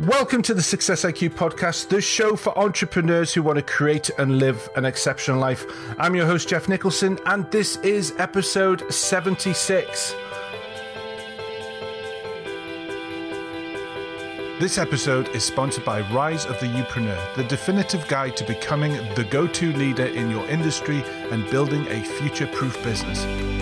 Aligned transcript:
Welcome 0.00 0.42
to 0.42 0.54
the 0.54 0.62
Success 0.62 1.04
IQ 1.04 1.34
podcast, 1.34 1.86
the 1.86 2.00
show 2.00 2.34
for 2.34 2.58
entrepreneurs 2.58 3.32
who 3.32 3.44
want 3.44 3.58
to 3.58 3.62
create 3.62 4.10
and 4.18 4.40
live 4.40 4.68
an 4.74 4.84
exceptional 4.84 5.38
life. 5.38 5.64
I'm 6.00 6.16
your 6.16 6.26
host, 6.26 6.48
Geoff 6.48 6.68
Nicholson, 6.68 7.16
and 7.26 7.48
this 7.52 7.76
is 7.76 8.12
episode 8.18 8.92
76. 8.92 10.16
This 14.58 14.78
episode 14.78 15.28
is 15.28 15.44
sponsored 15.44 15.84
by 15.84 16.00
Rise 16.12 16.44
of 16.44 16.58
the 16.58 16.66
Youpreneur, 16.66 17.36
the 17.36 17.44
definitive 17.44 18.08
guide 18.08 18.36
to 18.38 18.44
becoming 18.44 18.94
the 19.14 19.28
go 19.30 19.46
to 19.46 19.72
leader 19.74 20.06
in 20.06 20.28
your 20.28 20.44
industry 20.48 21.04
and 21.30 21.48
building 21.50 21.86
a 21.86 22.02
future 22.02 22.48
proof 22.48 22.82
business. 22.82 23.53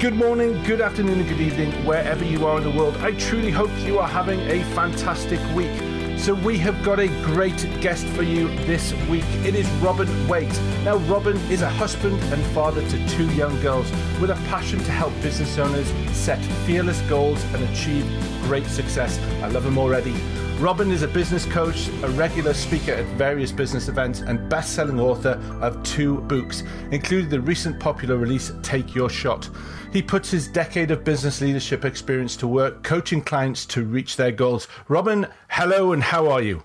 Good 0.00 0.14
morning, 0.14 0.62
good 0.62 0.80
afternoon, 0.80 1.20
and 1.20 1.28
good 1.28 1.42
evening, 1.42 1.72
wherever 1.84 2.24
you 2.24 2.46
are 2.46 2.56
in 2.56 2.64
the 2.64 2.70
world. 2.70 2.96
I 3.02 3.12
truly 3.12 3.50
hope 3.50 3.70
you 3.80 3.98
are 3.98 4.08
having 4.08 4.40
a 4.48 4.64
fantastic 4.72 5.38
week. 5.54 5.78
So, 6.18 6.32
we 6.32 6.56
have 6.56 6.82
got 6.82 6.98
a 6.98 7.08
great 7.22 7.68
guest 7.82 8.06
for 8.06 8.22
you 8.22 8.48
this 8.64 8.94
week. 9.10 9.26
It 9.44 9.54
is 9.54 9.68
Robin 9.82 10.08
Waite. 10.26 10.58
Now, 10.84 10.96
Robin 10.96 11.36
is 11.50 11.60
a 11.60 11.68
husband 11.68 12.18
and 12.32 12.42
father 12.54 12.80
to 12.80 13.08
two 13.10 13.30
young 13.34 13.60
girls 13.60 13.90
with 14.22 14.30
a 14.30 14.36
passion 14.48 14.78
to 14.78 14.90
help 14.90 15.12
business 15.20 15.58
owners 15.58 15.92
set 16.16 16.42
fearless 16.64 17.02
goals 17.02 17.44
and 17.52 17.62
achieve 17.64 18.06
great 18.44 18.64
success. 18.64 19.18
I 19.42 19.48
love 19.48 19.66
him 19.66 19.76
already. 19.76 20.14
Robin 20.60 20.90
is 20.90 21.00
a 21.00 21.08
business 21.08 21.46
coach, 21.46 21.88
a 22.02 22.08
regular 22.10 22.52
speaker 22.52 22.92
at 22.92 23.06
various 23.16 23.50
business 23.50 23.88
events, 23.88 24.20
and 24.20 24.46
best 24.50 24.74
selling 24.74 25.00
author 25.00 25.40
of 25.62 25.82
two 25.84 26.20
books, 26.22 26.64
including 26.90 27.30
the 27.30 27.40
recent 27.40 27.80
popular 27.80 28.18
release 28.18 28.52
Take 28.62 28.94
Your 28.94 29.08
Shot. 29.08 29.48
He 29.90 30.02
puts 30.02 30.30
his 30.30 30.46
decade 30.46 30.90
of 30.90 31.02
business 31.02 31.40
leadership 31.40 31.86
experience 31.86 32.36
to 32.36 32.46
work, 32.46 32.82
coaching 32.82 33.22
clients 33.22 33.64
to 33.66 33.86
reach 33.86 34.16
their 34.16 34.32
goals. 34.32 34.68
Robin, 34.88 35.26
hello, 35.48 35.92
and 35.92 36.02
how 36.02 36.28
are 36.28 36.42
you? 36.42 36.62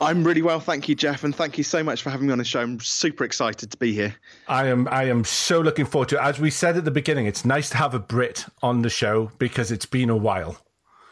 I'm 0.00 0.24
really 0.24 0.40
well, 0.40 0.58
thank 0.58 0.88
you, 0.88 0.94
Geoff, 0.94 1.22
and 1.22 1.36
thank 1.36 1.58
you 1.58 1.64
so 1.64 1.84
much 1.84 2.00
for 2.00 2.08
having 2.08 2.28
me 2.28 2.32
on 2.32 2.38
the 2.38 2.44
show. 2.44 2.60
I'm 2.60 2.80
super 2.80 3.24
excited 3.24 3.70
to 3.72 3.76
be 3.76 3.92
here. 3.92 4.14
I 4.48 4.68
am. 4.68 4.88
I 4.88 5.04
am 5.04 5.24
so 5.24 5.60
looking 5.60 5.84
forward 5.84 6.08
to 6.08 6.16
it. 6.16 6.22
As 6.22 6.40
we 6.40 6.48
said 6.48 6.78
at 6.78 6.86
the 6.86 6.90
beginning, 6.90 7.26
it's 7.26 7.44
nice 7.44 7.68
to 7.70 7.76
have 7.76 7.92
a 7.92 7.98
Brit 7.98 8.46
on 8.62 8.80
the 8.80 8.90
show 8.90 9.30
because 9.36 9.70
it's 9.70 9.86
been 9.86 10.08
a 10.08 10.16
while. 10.16 10.56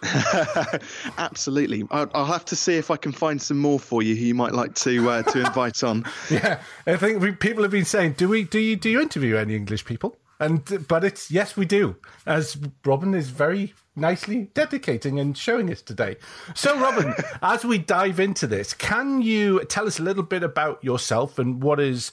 Absolutely. 1.19 1.84
I'll, 1.91 2.11
I'll, 2.15 2.25
have 2.25 2.45
to 2.47 2.56
see 2.56 2.77
if 2.77 2.91
I 2.91 2.97
can 2.97 3.12
find 3.12 3.41
some 3.41 3.59
more 3.59 3.79
for 3.79 4.03
you 4.03 4.15
who 4.17 4.25
you 4.25 4.34
might 4.34 4.53
like 4.53 4.75
to 4.77 5.11
uh, 5.11 5.23
to 5.25 5.41
invite 5.41 5.83
on. 5.84 6.05
yeah, 6.31 6.61
I 6.87 6.97
think 6.97 7.20
we, 7.20 7.33
people 7.33 7.62
have 7.62 7.73
been 7.73 7.84
saying, 7.84 8.12
do 8.12 8.28
we 8.28 8.45
do 8.45 8.59
you 8.59 8.77
do 8.77 8.89
you 8.89 9.01
interview 9.01 9.37
any 9.37 9.55
English 9.55 9.84
people? 9.84 10.17
And 10.39 10.87
but 10.89 11.05
it's 11.05 11.31
yes, 11.31 11.56
we 11.56 11.67
do, 11.67 11.97
as 12.25 12.56
Robin 12.84 13.15
is 13.15 13.28
very 13.28 13.75
nicely 13.95 14.51
dedicating 14.55 15.21
and 15.21 15.37
showing 15.37 15.71
us 15.71 15.83
today. 15.83 16.17
So, 16.55 16.78
Robin, 16.78 17.15
as 17.43 17.65
we 17.65 17.77
dive 17.77 18.19
into 18.19 18.47
this, 18.47 18.73
can 18.73 19.21
you 19.21 19.65
tell 19.67 19.87
us 19.87 19.98
a 19.98 20.03
little 20.03 20.23
bit 20.23 20.43
about 20.43 20.83
yourself 20.83 21.39
and 21.39 21.62
what 21.62 21.78
is 21.78 22.11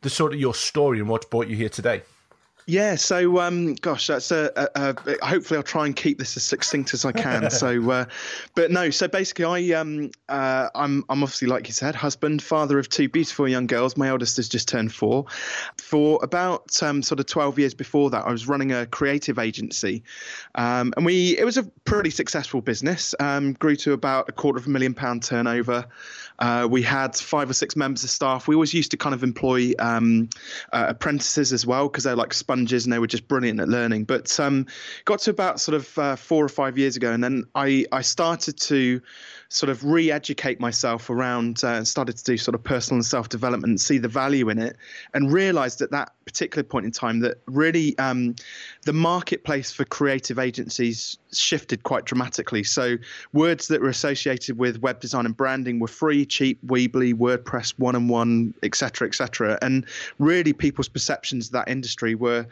the 0.00 0.08
sort 0.08 0.32
of 0.32 0.40
your 0.40 0.54
story 0.54 1.00
and 1.00 1.08
what 1.08 1.30
brought 1.30 1.48
you 1.48 1.56
here 1.56 1.68
today? 1.68 2.02
Yeah, 2.68 2.96
so 2.96 3.38
um, 3.38 3.74
gosh, 3.74 4.08
that's 4.08 4.32
a, 4.32 4.50
a, 4.56 4.96
a, 5.06 5.24
hopefully 5.24 5.56
I'll 5.56 5.62
try 5.62 5.86
and 5.86 5.94
keep 5.94 6.18
this 6.18 6.36
as 6.36 6.42
succinct 6.42 6.94
as 6.94 7.04
I 7.04 7.12
can. 7.12 7.48
so, 7.50 7.90
uh, 7.92 8.04
but 8.56 8.72
no, 8.72 8.90
so 8.90 9.06
basically, 9.06 9.44
I 9.44 9.78
um, 9.78 10.10
uh, 10.28 10.68
I'm 10.74 11.04
I'm 11.08 11.22
obviously 11.22 11.46
like 11.46 11.68
you 11.68 11.72
said, 11.72 11.94
husband, 11.94 12.42
father 12.42 12.80
of 12.80 12.88
two 12.88 13.08
beautiful 13.08 13.46
young 13.46 13.68
girls. 13.68 13.96
My 13.96 14.08
eldest 14.08 14.36
has 14.38 14.48
just 14.48 14.66
turned 14.66 14.92
four. 14.92 15.26
For 15.78 16.18
about 16.24 16.82
um, 16.82 17.04
sort 17.04 17.20
of 17.20 17.26
twelve 17.26 17.56
years 17.56 17.72
before 17.72 18.10
that, 18.10 18.26
I 18.26 18.32
was 18.32 18.48
running 18.48 18.72
a 18.72 18.84
creative 18.84 19.38
agency, 19.38 20.02
um, 20.56 20.92
and 20.96 21.06
we 21.06 21.38
it 21.38 21.44
was 21.44 21.56
a 21.56 21.62
pretty 21.84 22.10
successful 22.10 22.62
business. 22.62 23.14
Um, 23.20 23.52
grew 23.52 23.76
to 23.76 23.92
about 23.92 24.28
a 24.28 24.32
quarter 24.32 24.58
of 24.58 24.66
a 24.66 24.70
million 24.70 24.92
pound 24.92 25.22
turnover. 25.22 25.86
Uh, 26.38 26.66
we 26.70 26.82
had 26.82 27.16
five 27.16 27.48
or 27.48 27.54
six 27.54 27.76
members 27.76 28.04
of 28.04 28.10
staff. 28.10 28.48
We 28.48 28.54
always 28.54 28.74
used 28.74 28.90
to 28.90 28.96
kind 28.96 29.14
of 29.14 29.22
employ 29.22 29.72
um, 29.78 30.28
uh, 30.72 30.86
apprentices 30.88 31.52
as 31.52 31.66
well 31.66 31.88
because 31.88 32.04
they're 32.04 32.16
like 32.16 32.34
sponges 32.34 32.84
and 32.84 32.92
they 32.92 32.98
were 32.98 33.06
just 33.06 33.28
brilliant 33.28 33.60
at 33.60 33.68
learning. 33.68 34.04
But 34.04 34.38
um, 34.40 34.66
got 35.04 35.20
to 35.20 35.30
about 35.30 35.60
sort 35.60 35.76
of 35.76 35.98
uh, 35.98 36.16
four 36.16 36.44
or 36.44 36.48
five 36.48 36.76
years 36.78 36.96
ago, 36.96 37.12
and 37.12 37.22
then 37.22 37.44
I 37.54 37.86
I 37.92 38.02
started 38.02 38.58
to 38.60 39.00
sort 39.48 39.70
of 39.70 39.84
re-educate 39.84 40.58
myself 40.60 41.08
around 41.08 41.62
uh, 41.62 41.68
and 41.68 41.86
started 41.86 42.16
to 42.16 42.24
do 42.24 42.36
sort 42.36 42.54
of 42.54 42.64
personal 42.64 42.96
and 42.96 43.06
self-development 43.06 43.80
see 43.80 43.98
the 43.98 44.08
value 44.08 44.48
in 44.48 44.58
it 44.58 44.76
and 45.14 45.32
realized 45.32 45.78
that 45.78 45.92
that 45.92 46.12
particular 46.26 46.62
point 46.62 46.84
in 46.84 46.92
time 46.92 47.20
that 47.20 47.38
really 47.46 47.96
um, 47.98 48.34
the 48.84 48.92
marketplace 48.92 49.72
for 49.72 49.84
creative 49.84 50.38
agencies 50.38 51.16
shifted 51.32 51.82
quite 51.82 52.04
dramatically 52.04 52.64
so 52.64 52.96
words 53.32 53.68
that 53.68 53.80
were 53.80 53.88
associated 53.88 54.58
with 54.58 54.80
web 54.80 55.00
design 55.00 55.24
and 55.24 55.36
branding 55.36 55.78
were 55.78 55.88
free 55.88 56.26
cheap 56.26 56.58
weebly 56.66 57.14
wordpress 57.14 57.74
one-on-one 57.78 58.52
etc 58.62 59.06
etc 59.06 59.58
and 59.62 59.86
really 60.18 60.52
people's 60.52 60.88
perceptions 60.88 61.46
of 61.46 61.52
that 61.52 61.68
industry 61.68 62.14
were 62.14 62.46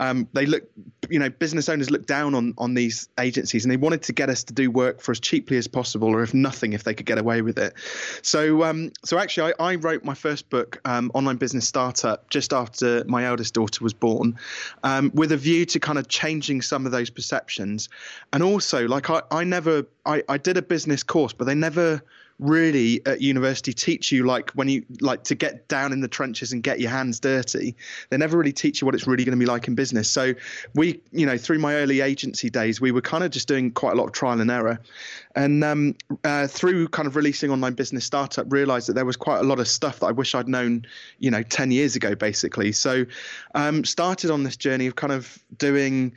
um, 0.00 0.26
they 0.32 0.46
look 0.46 0.64
you 1.08 1.18
know 1.18 1.30
business 1.30 1.68
owners 1.68 1.90
looked 1.90 2.08
down 2.08 2.34
on 2.34 2.54
on 2.58 2.74
these 2.74 3.08
agencies 3.18 3.64
and 3.64 3.70
they 3.70 3.76
wanted 3.76 4.02
to 4.02 4.12
get 4.12 4.28
us 4.28 4.42
to 4.44 4.52
do 4.52 4.70
work 4.70 5.00
for 5.00 5.12
as 5.12 5.20
cheaply 5.20 5.56
as 5.56 5.68
possible 5.68 6.08
or 6.08 6.22
if 6.22 6.34
nothing 6.34 6.72
if 6.72 6.84
they 6.84 6.94
could 6.94 7.06
get 7.06 7.18
away 7.18 7.42
with 7.42 7.58
it. 7.58 7.74
So, 8.22 8.64
um, 8.64 8.92
so 9.04 9.18
actually, 9.18 9.52
I, 9.58 9.72
I, 9.72 9.74
wrote 9.76 10.04
my 10.04 10.14
first 10.14 10.50
book, 10.50 10.80
um, 10.84 11.10
Online 11.14 11.36
Business 11.36 11.66
Startup, 11.66 12.28
just 12.30 12.52
after 12.52 13.04
my 13.06 13.19
eldest 13.24 13.54
daughter 13.54 13.82
was 13.82 13.94
born, 13.94 14.38
um, 14.82 15.10
with 15.14 15.32
a 15.32 15.36
view 15.36 15.64
to 15.66 15.80
kind 15.80 15.98
of 15.98 16.08
changing 16.08 16.62
some 16.62 16.86
of 16.86 16.92
those 16.92 17.10
perceptions. 17.10 17.88
And 18.32 18.42
also, 18.42 18.86
like, 18.86 19.10
I, 19.10 19.22
I 19.30 19.44
never, 19.44 19.86
I, 20.06 20.22
I 20.28 20.38
did 20.38 20.56
a 20.56 20.62
business 20.62 21.02
course, 21.02 21.32
but 21.32 21.44
they 21.44 21.54
never 21.54 22.02
really 22.40 23.04
at 23.06 23.20
university 23.20 23.72
teach 23.72 24.10
you 24.10 24.24
like 24.24 24.50
when 24.52 24.68
you 24.68 24.84
like 25.00 25.22
to 25.24 25.34
get 25.34 25.68
down 25.68 25.92
in 25.92 26.00
the 26.00 26.08
trenches 26.08 26.52
and 26.52 26.62
get 26.62 26.80
your 26.80 26.90
hands 26.90 27.20
dirty 27.20 27.76
they 28.08 28.16
never 28.16 28.36
really 28.36 28.52
teach 28.52 28.80
you 28.80 28.86
what 28.86 28.94
it's 28.94 29.06
really 29.06 29.24
going 29.24 29.38
to 29.38 29.38
be 29.38 29.46
like 29.46 29.68
in 29.68 29.74
business. 29.74 30.08
So 30.08 30.34
we 30.74 31.00
you 31.12 31.26
know 31.26 31.36
through 31.36 31.58
my 31.58 31.74
early 31.74 32.00
agency 32.00 32.50
days 32.50 32.80
we 32.80 32.90
were 32.90 33.00
kind 33.00 33.24
of 33.24 33.30
just 33.30 33.48
doing 33.48 33.70
quite 33.70 33.92
a 33.92 33.96
lot 33.96 34.06
of 34.06 34.12
trial 34.12 34.40
and 34.40 34.50
error. 34.50 34.80
And 35.36 35.62
um, 35.62 35.94
uh, 36.24 36.48
through 36.48 36.88
kind 36.88 37.06
of 37.06 37.14
releasing 37.14 37.50
online 37.50 37.74
business 37.74 38.04
startup 38.04 38.52
realized 38.52 38.88
that 38.88 38.94
there 38.94 39.04
was 39.04 39.16
quite 39.16 39.40
a 39.40 39.44
lot 39.44 39.60
of 39.60 39.68
stuff 39.68 40.00
that 40.00 40.06
i 40.06 40.10
wish 40.10 40.34
i'd 40.34 40.48
known 40.48 40.84
you 41.18 41.30
know 41.30 41.42
10 41.42 41.70
years 41.70 41.96
ago 41.96 42.14
basically. 42.14 42.72
So 42.72 43.04
um, 43.54 43.84
started 43.84 44.30
on 44.30 44.42
this 44.42 44.56
journey 44.56 44.86
of 44.86 44.96
kind 44.96 45.12
of 45.12 45.38
doing 45.56 46.12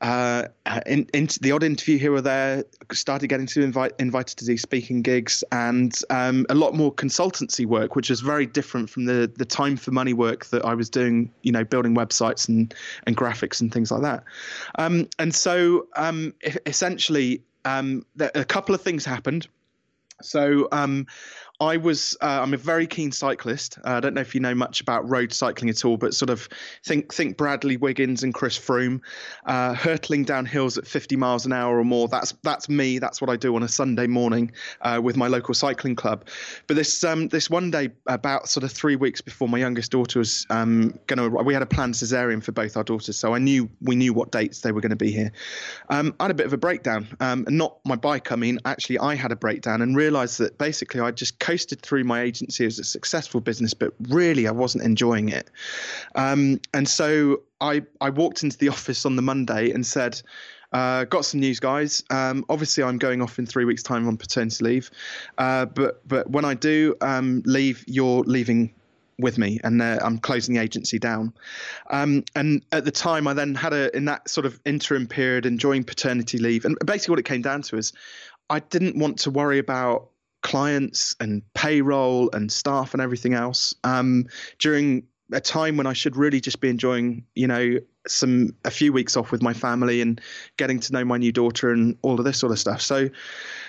uh, 0.00 0.44
in, 0.86 1.08
in, 1.14 1.28
the 1.40 1.52
odd 1.52 1.62
interview 1.62 1.98
here 1.98 2.12
or 2.12 2.20
there, 2.20 2.64
started 2.92 3.28
getting 3.28 3.46
to 3.46 3.62
invite 3.62 3.92
invited 3.98 4.36
to 4.38 4.44
do 4.44 4.56
speaking 4.56 5.02
gigs 5.02 5.42
and 5.52 6.00
um, 6.10 6.44
a 6.50 6.54
lot 6.54 6.74
more 6.74 6.92
consultancy 6.92 7.64
work, 7.64 7.96
which 7.96 8.10
was 8.10 8.20
very 8.20 8.46
different 8.46 8.90
from 8.90 9.06
the 9.06 9.30
the 9.36 9.44
time 9.44 9.76
for 9.76 9.90
money 9.92 10.12
work 10.12 10.46
that 10.46 10.64
I 10.64 10.74
was 10.74 10.90
doing. 10.90 11.30
You 11.42 11.52
know, 11.52 11.64
building 11.64 11.94
websites 11.94 12.48
and 12.48 12.74
and 13.06 13.16
graphics 13.16 13.60
and 13.60 13.72
things 13.72 13.90
like 13.90 14.02
that. 14.02 14.24
Um, 14.78 15.08
and 15.18 15.34
so 15.34 15.86
um, 15.96 16.34
essentially, 16.66 17.42
um, 17.64 18.04
a 18.18 18.44
couple 18.44 18.74
of 18.74 18.82
things 18.82 19.04
happened. 19.04 19.48
So 20.22 20.68
um, 20.72 21.06
I 21.60 21.78
was 21.78 22.16
uh, 22.20 22.40
I'm 22.42 22.52
a 22.52 22.58
very 22.58 22.86
keen 22.86 23.12
cyclist. 23.12 23.78
Uh, 23.78 23.92
I 23.92 24.00
don't 24.00 24.14
know 24.14 24.20
if 24.20 24.34
you 24.34 24.40
know 24.40 24.54
much 24.54 24.80
about 24.80 25.08
road 25.08 25.32
cycling 25.32 25.70
at 25.70 25.84
all, 25.84 25.96
but 25.96 26.14
sort 26.14 26.28
of 26.28 26.48
think 26.84 27.14
think 27.14 27.36
Bradley 27.36 27.76
Wiggins 27.76 28.22
and 28.22 28.34
Chris 28.34 28.58
Froome, 28.58 29.00
uh, 29.46 29.74
hurtling 29.74 30.24
down 30.24 30.44
hills 30.44 30.76
at 30.76 30.86
50 30.86 31.16
miles 31.16 31.46
an 31.46 31.52
hour 31.52 31.78
or 31.78 31.84
more. 31.84 32.08
That's 32.08 32.34
that's 32.42 32.68
me. 32.68 32.98
That's 32.98 33.20
what 33.20 33.30
I 33.30 33.36
do 33.36 33.56
on 33.56 33.62
a 33.62 33.68
Sunday 33.68 34.06
morning 34.06 34.52
uh, 34.82 35.00
with 35.02 35.16
my 35.16 35.28
local 35.28 35.54
cycling 35.54 35.96
club. 35.96 36.26
But 36.66 36.76
this 36.76 37.02
um, 37.04 37.28
this 37.28 37.48
one 37.48 37.70
day, 37.70 37.90
about 38.06 38.48
sort 38.48 38.64
of 38.64 38.72
three 38.72 38.96
weeks 38.96 39.22
before 39.22 39.48
my 39.48 39.58
youngest 39.58 39.90
daughter 39.90 40.18
was 40.18 40.46
um, 40.50 40.98
going 41.06 41.18
to, 41.18 41.42
we 41.42 41.54
had 41.54 41.62
a 41.62 41.66
planned 41.66 41.94
cesarean 41.94 42.42
for 42.42 42.52
both 42.52 42.76
our 42.76 42.84
daughters, 42.84 43.16
so 43.16 43.34
I 43.34 43.38
knew 43.38 43.70
we 43.80 43.96
knew 43.96 44.12
what 44.12 44.30
dates 44.30 44.60
they 44.60 44.72
were 44.72 44.82
going 44.82 44.90
to 44.90 44.96
be 44.96 45.10
here. 45.10 45.32
Um, 45.88 46.14
I 46.20 46.24
had 46.24 46.30
a 46.32 46.34
bit 46.34 46.46
of 46.46 46.52
a 46.52 46.58
breakdown, 46.58 47.08
um, 47.20 47.44
and 47.46 47.56
not 47.56 47.78
my 47.86 47.96
bike. 47.96 48.30
I 48.30 48.36
mean, 48.36 48.58
actually, 48.66 48.98
I 48.98 49.14
had 49.14 49.32
a 49.32 49.36
breakdown 49.36 49.80
and 49.80 49.96
realised 49.96 50.38
that 50.38 50.58
basically 50.58 51.00
I 51.00 51.12
just 51.12 51.38
coasted 51.46 51.80
through 51.80 52.04
my 52.04 52.22
agency 52.22 52.66
as 52.66 52.78
a 52.78 52.84
successful 52.84 53.40
business, 53.40 53.74
but 53.74 53.92
really 54.08 54.48
I 54.48 54.50
wasn't 54.50 54.84
enjoying 54.84 55.28
it. 55.28 55.48
Um, 56.14 56.60
and 56.74 56.88
so 56.88 57.42
I, 57.60 57.82
I 58.00 58.10
walked 58.10 58.42
into 58.42 58.58
the 58.58 58.68
office 58.68 59.06
on 59.06 59.14
the 59.16 59.22
Monday 59.22 59.70
and 59.70 59.86
said, 59.86 60.20
uh, 60.72 61.04
got 61.04 61.24
some 61.24 61.40
news, 61.40 61.60
guys. 61.60 62.02
Um, 62.10 62.44
obviously, 62.48 62.82
I'm 62.82 62.98
going 62.98 63.22
off 63.22 63.38
in 63.38 63.46
three 63.46 63.64
weeks' 63.64 63.84
time 63.84 64.08
on 64.08 64.16
paternity 64.16 64.64
leave, 64.64 64.90
uh, 65.38 65.64
but 65.66 66.06
but 66.08 66.28
when 66.28 66.44
I 66.44 66.54
do 66.54 66.96
um, 67.00 67.42
leave, 67.46 67.84
you're 67.86 68.24
leaving 68.24 68.74
with 69.18 69.38
me, 69.38 69.60
and 69.62 69.80
uh, 69.80 69.98
I'm 70.02 70.18
closing 70.18 70.56
the 70.56 70.60
agency 70.60 70.98
down. 70.98 71.32
Um, 71.90 72.24
and 72.34 72.62
at 72.72 72.84
the 72.84 72.90
time, 72.90 73.28
I 73.28 73.32
then 73.32 73.54
had 73.54 73.72
a 73.72 73.96
in 73.96 74.06
that 74.06 74.28
sort 74.28 74.44
of 74.44 74.58
interim 74.64 75.06
period, 75.06 75.46
enjoying 75.46 75.84
paternity 75.84 76.38
leave, 76.38 76.64
and 76.64 76.76
basically 76.84 77.12
what 77.12 77.20
it 77.20 77.26
came 77.26 77.42
down 77.42 77.62
to 77.62 77.76
is, 77.76 77.92
I 78.50 78.58
didn't 78.58 78.98
want 78.98 79.20
to 79.20 79.30
worry 79.30 79.60
about 79.60 80.10
clients 80.46 81.16
and 81.18 81.42
payroll 81.54 82.30
and 82.32 82.52
staff 82.52 82.94
and 82.94 83.02
everything 83.02 83.34
else 83.34 83.74
um, 83.82 84.26
during 84.60 85.02
a 85.32 85.40
time 85.40 85.76
when 85.76 85.88
I 85.88 85.92
should 85.92 86.16
really 86.16 86.40
just 86.40 86.60
be 86.60 86.68
enjoying, 86.68 87.24
you 87.34 87.48
know, 87.48 87.80
some 88.06 88.54
a 88.64 88.70
few 88.70 88.92
weeks 88.92 89.16
off 89.16 89.32
with 89.32 89.42
my 89.42 89.52
family 89.52 90.00
and 90.00 90.20
getting 90.56 90.78
to 90.78 90.92
know 90.92 91.04
my 91.04 91.16
new 91.16 91.32
daughter 91.32 91.72
and 91.72 91.98
all 92.02 92.16
of 92.16 92.24
this 92.24 92.38
sort 92.38 92.52
of 92.52 92.60
stuff. 92.60 92.80
So, 92.80 93.10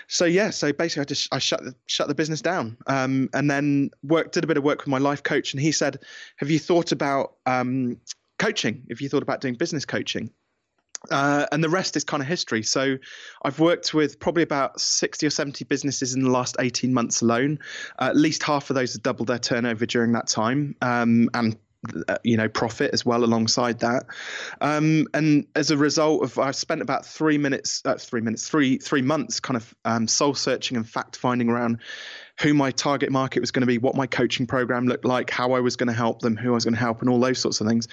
so 0.07 0.25
yeah, 0.25 0.51
so 0.51 0.71
basically 0.71 1.01
I 1.01 1.05
just 1.05 1.33
I 1.33 1.39
shut 1.39 1.63
the 1.63 1.73
shut 1.87 2.09
the 2.09 2.13
business 2.13 2.43
down, 2.43 2.77
um, 2.85 3.27
and 3.33 3.49
then 3.49 3.89
worked 4.03 4.35
did 4.35 4.43
a 4.43 4.47
bit 4.47 4.57
of 4.57 4.63
work 4.63 4.81
with 4.81 4.87
my 4.89 4.99
life 4.99 5.23
coach, 5.23 5.53
and 5.53 5.59
he 5.59 5.71
said, 5.71 5.97
"Have 6.35 6.51
you 6.51 6.59
thought 6.59 6.91
about 6.91 7.37
um, 7.47 7.97
coaching? 8.37 8.85
Have 8.89 9.01
you 9.01 9.09
thought 9.09 9.23
about 9.23 9.41
doing 9.41 9.55
business 9.55 9.83
coaching?" 9.83 10.29
Uh, 11.11 11.45
and 11.51 11.63
the 11.63 11.69
rest 11.69 11.95
is 11.95 12.03
kind 12.03 12.21
of 12.21 12.27
history. 12.27 12.63
So 12.63 12.97
I've 13.43 13.59
worked 13.59 13.93
with 13.93 14.19
probably 14.19 14.43
about 14.43 14.79
60 14.79 15.25
or 15.27 15.29
70 15.29 15.65
businesses 15.65 16.13
in 16.15 16.23
the 16.23 16.31
last 16.31 16.55
18 16.59 16.93
months 16.93 17.21
alone. 17.21 17.59
Uh, 17.99 18.05
at 18.05 18.15
least 18.15 18.43
half 18.43 18.69
of 18.69 18.75
those 18.75 18.93
have 18.93 19.03
doubled 19.03 19.27
their 19.27 19.39
turnover 19.39 19.85
during 19.85 20.13
that 20.13 20.27
time. 20.27 20.75
Um, 20.81 21.29
and 21.33 21.57
uh, 22.07 22.17
you 22.23 22.35
know 22.35 22.49
profit 22.49 22.91
as 22.91 23.05
well 23.05 23.23
alongside 23.23 23.79
that 23.79 24.03
um, 24.61 25.05
and 25.13 25.45
as 25.55 25.69
a 25.69 25.77
result 25.77 26.23
of 26.23 26.39
i 26.39 26.49
spent 26.49 26.81
about 26.81 27.05
three 27.05 27.37
minutes 27.37 27.83
uh, 27.85 27.95
three 27.95 28.19
minutes 28.19 28.49
three 28.49 28.79
three 28.79 29.03
months 29.03 29.39
kind 29.39 29.55
of 29.55 29.75
um, 29.85 30.07
soul 30.07 30.33
searching 30.33 30.75
and 30.75 30.89
fact 30.89 31.15
finding 31.15 31.49
around 31.49 31.79
who 32.41 32.53
my 32.53 32.71
target 32.71 33.11
market 33.11 33.39
was 33.39 33.51
going 33.51 33.61
to 33.61 33.67
be 33.67 33.77
what 33.77 33.95
my 33.95 34.07
coaching 34.07 34.47
program 34.47 34.87
looked 34.87 35.05
like 35.05 35.29
how 35.29 35.53
i 35.53 35.59
was 35.59 35.75
going 35.75 35.87
to 35.87 35.93
help 35.93 36.19
them 36.19 36.35
who 36.35 36.49
i 36.51 36.55
was 36.55 36.65
going 36.65 36.73
to 36.73 36.79
help 36.79 37.01
and 37.01 37.11
all 37.11 37.19
those 37.19 37.37
sorts 37.37 37.61
of 37.61 37.67
things 37.67 37.87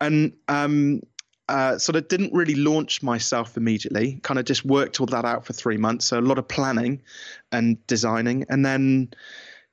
and 0.00 0.34
um, 0.48 1.00
uh, 1.48 1.78
sort 1.78 1.96
of 1.96 2.08
didn't 2.08 2.32
really 2.32 2.54
launch 2.54 3.02
myself 3.02 3.56
immediately. 3.56 4.20
Kind 4.22 4.38
of 4.38 4.44
just 4.44 4.64
worked 4.64 5.00
all 5.00 5.06
that 5.06 5.24
out 5.24 5.44
for 5.44 5.52
three 5.52 5.76
months. 5.76 6.06
So 6.06 6.18
a 6.18 6.20
lot 6.20 6.38
of 6.38 6.48
planning 6.48 7.02
and 7.50 7.84
designing, 7.86 8.44
and 8.48 8.64
then 8.64 9.12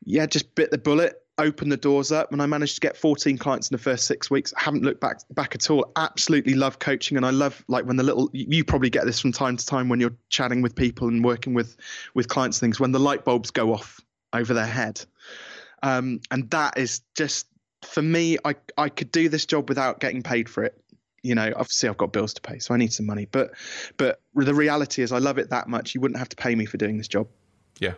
yeah, 0.04 0.26
just 0.26 0.56
bit 0.56 0.72
the 0.72 0.78
bullet, 0.78 1.22
opened 1.38 1.72
the 1.72 1.78
doors 1.78 2.12
up, 2.12 2.32
and 2.32 2.42
I 2.42 2.46
managed 2.46 2.76
to 2.76 2.82
get 2.82 2.98
14 2.98 3.38
clients 3.38 3.70
in 3.70 3.76
the 3.76 3.82
first 3.82 4.08
six 4.08 4.30
weeks. 4.32 4.54
I 4.58 4.62
haven't 4.62 4.84
looked 4.84 5.00
back 5.00 5.20
back 5.32 5.56
at 5.56 5.70
all. 5.70 5.92
Absolutely 5.96 6.56
love 6.56 6.80
coaching, 6.80 7.18
and 7.18 7.26
I 7.26 7.32
love 7.32 7.64
like 7.68 7.86
when 7.86 7.98
the 7.98 8.04
little 8.04 8.30
you 8.34 8.64
probably 8.64 8.90
get 8.90 9.06
this 9.06 9.20
from 9.20 9.32
time 9.32 9.58
to 9.58 9.66
time 9.66 9.90
when 9.90 10.00
you're 10.00 10.16
chatting 10.30 10.62
with 10.62 10.76
people 10.76 11.08
and 11.08 11.24
working 11.24 11.54
with 11.54 11.78
with 12.14 12.28
clients 12.28 12.60
things 12.60 12.80
when 12.80 12.92
the 12.92 13.00
light 13.00 13.26
bulbs 13.26 13.52
go 13.52 13.74
off 13.74 14.00
over 14.34 14.54
their 14.54 14.66
head, 14.66 15.04
um, 15.84 16.20
and 16.32 16.50
that 16.50 16.78
is 16.78 17.02
just 17.16 17.48
for 17.84 18.02
me. 18.02 18.38
I 18.44 18.56
I 18.78 18.90
could 18.90 19.12
do 19.12 19.30
this 19.30 19.46
job 19.46 19.70
without 19.70 20.00
getting 20.00 20.24
paid 20.24 20.50
for 20.50 20.64
it 20.64 20.82
you 21.24 21.36
know 21.36 21.52
obviously 21.56 21.90
i've 21.90 21.98
got 21.98 22.12
bills 22.12 22.34
to 22.34 22.42
pay 22.42 22.60
so 22.60 22.74
i 22.74 22.78
need 22.78 22.94
some 22.94 23.06
money. 23.06 23.28
But 23.32 23.52
but 23.98 24.22
the 24.36 24.54
reality 24.54 25.02
is 25.02 25.12
i 25.12 25.18
love 25.18 25.38
it 25.38 25.50
that 25.50 25.68
much. 25.68 25.96
You 25.96 26.02
wouldn't 26.02 26.20
have 26.20 26.30
to 26.30 26.36
pay 26.36 26.56
me 26.56 26.66
for 26.66 26.78
doing 26.78 26.98
this 26.98 27.08
job. 27.08 27.28
Yeah. 27.80 27.94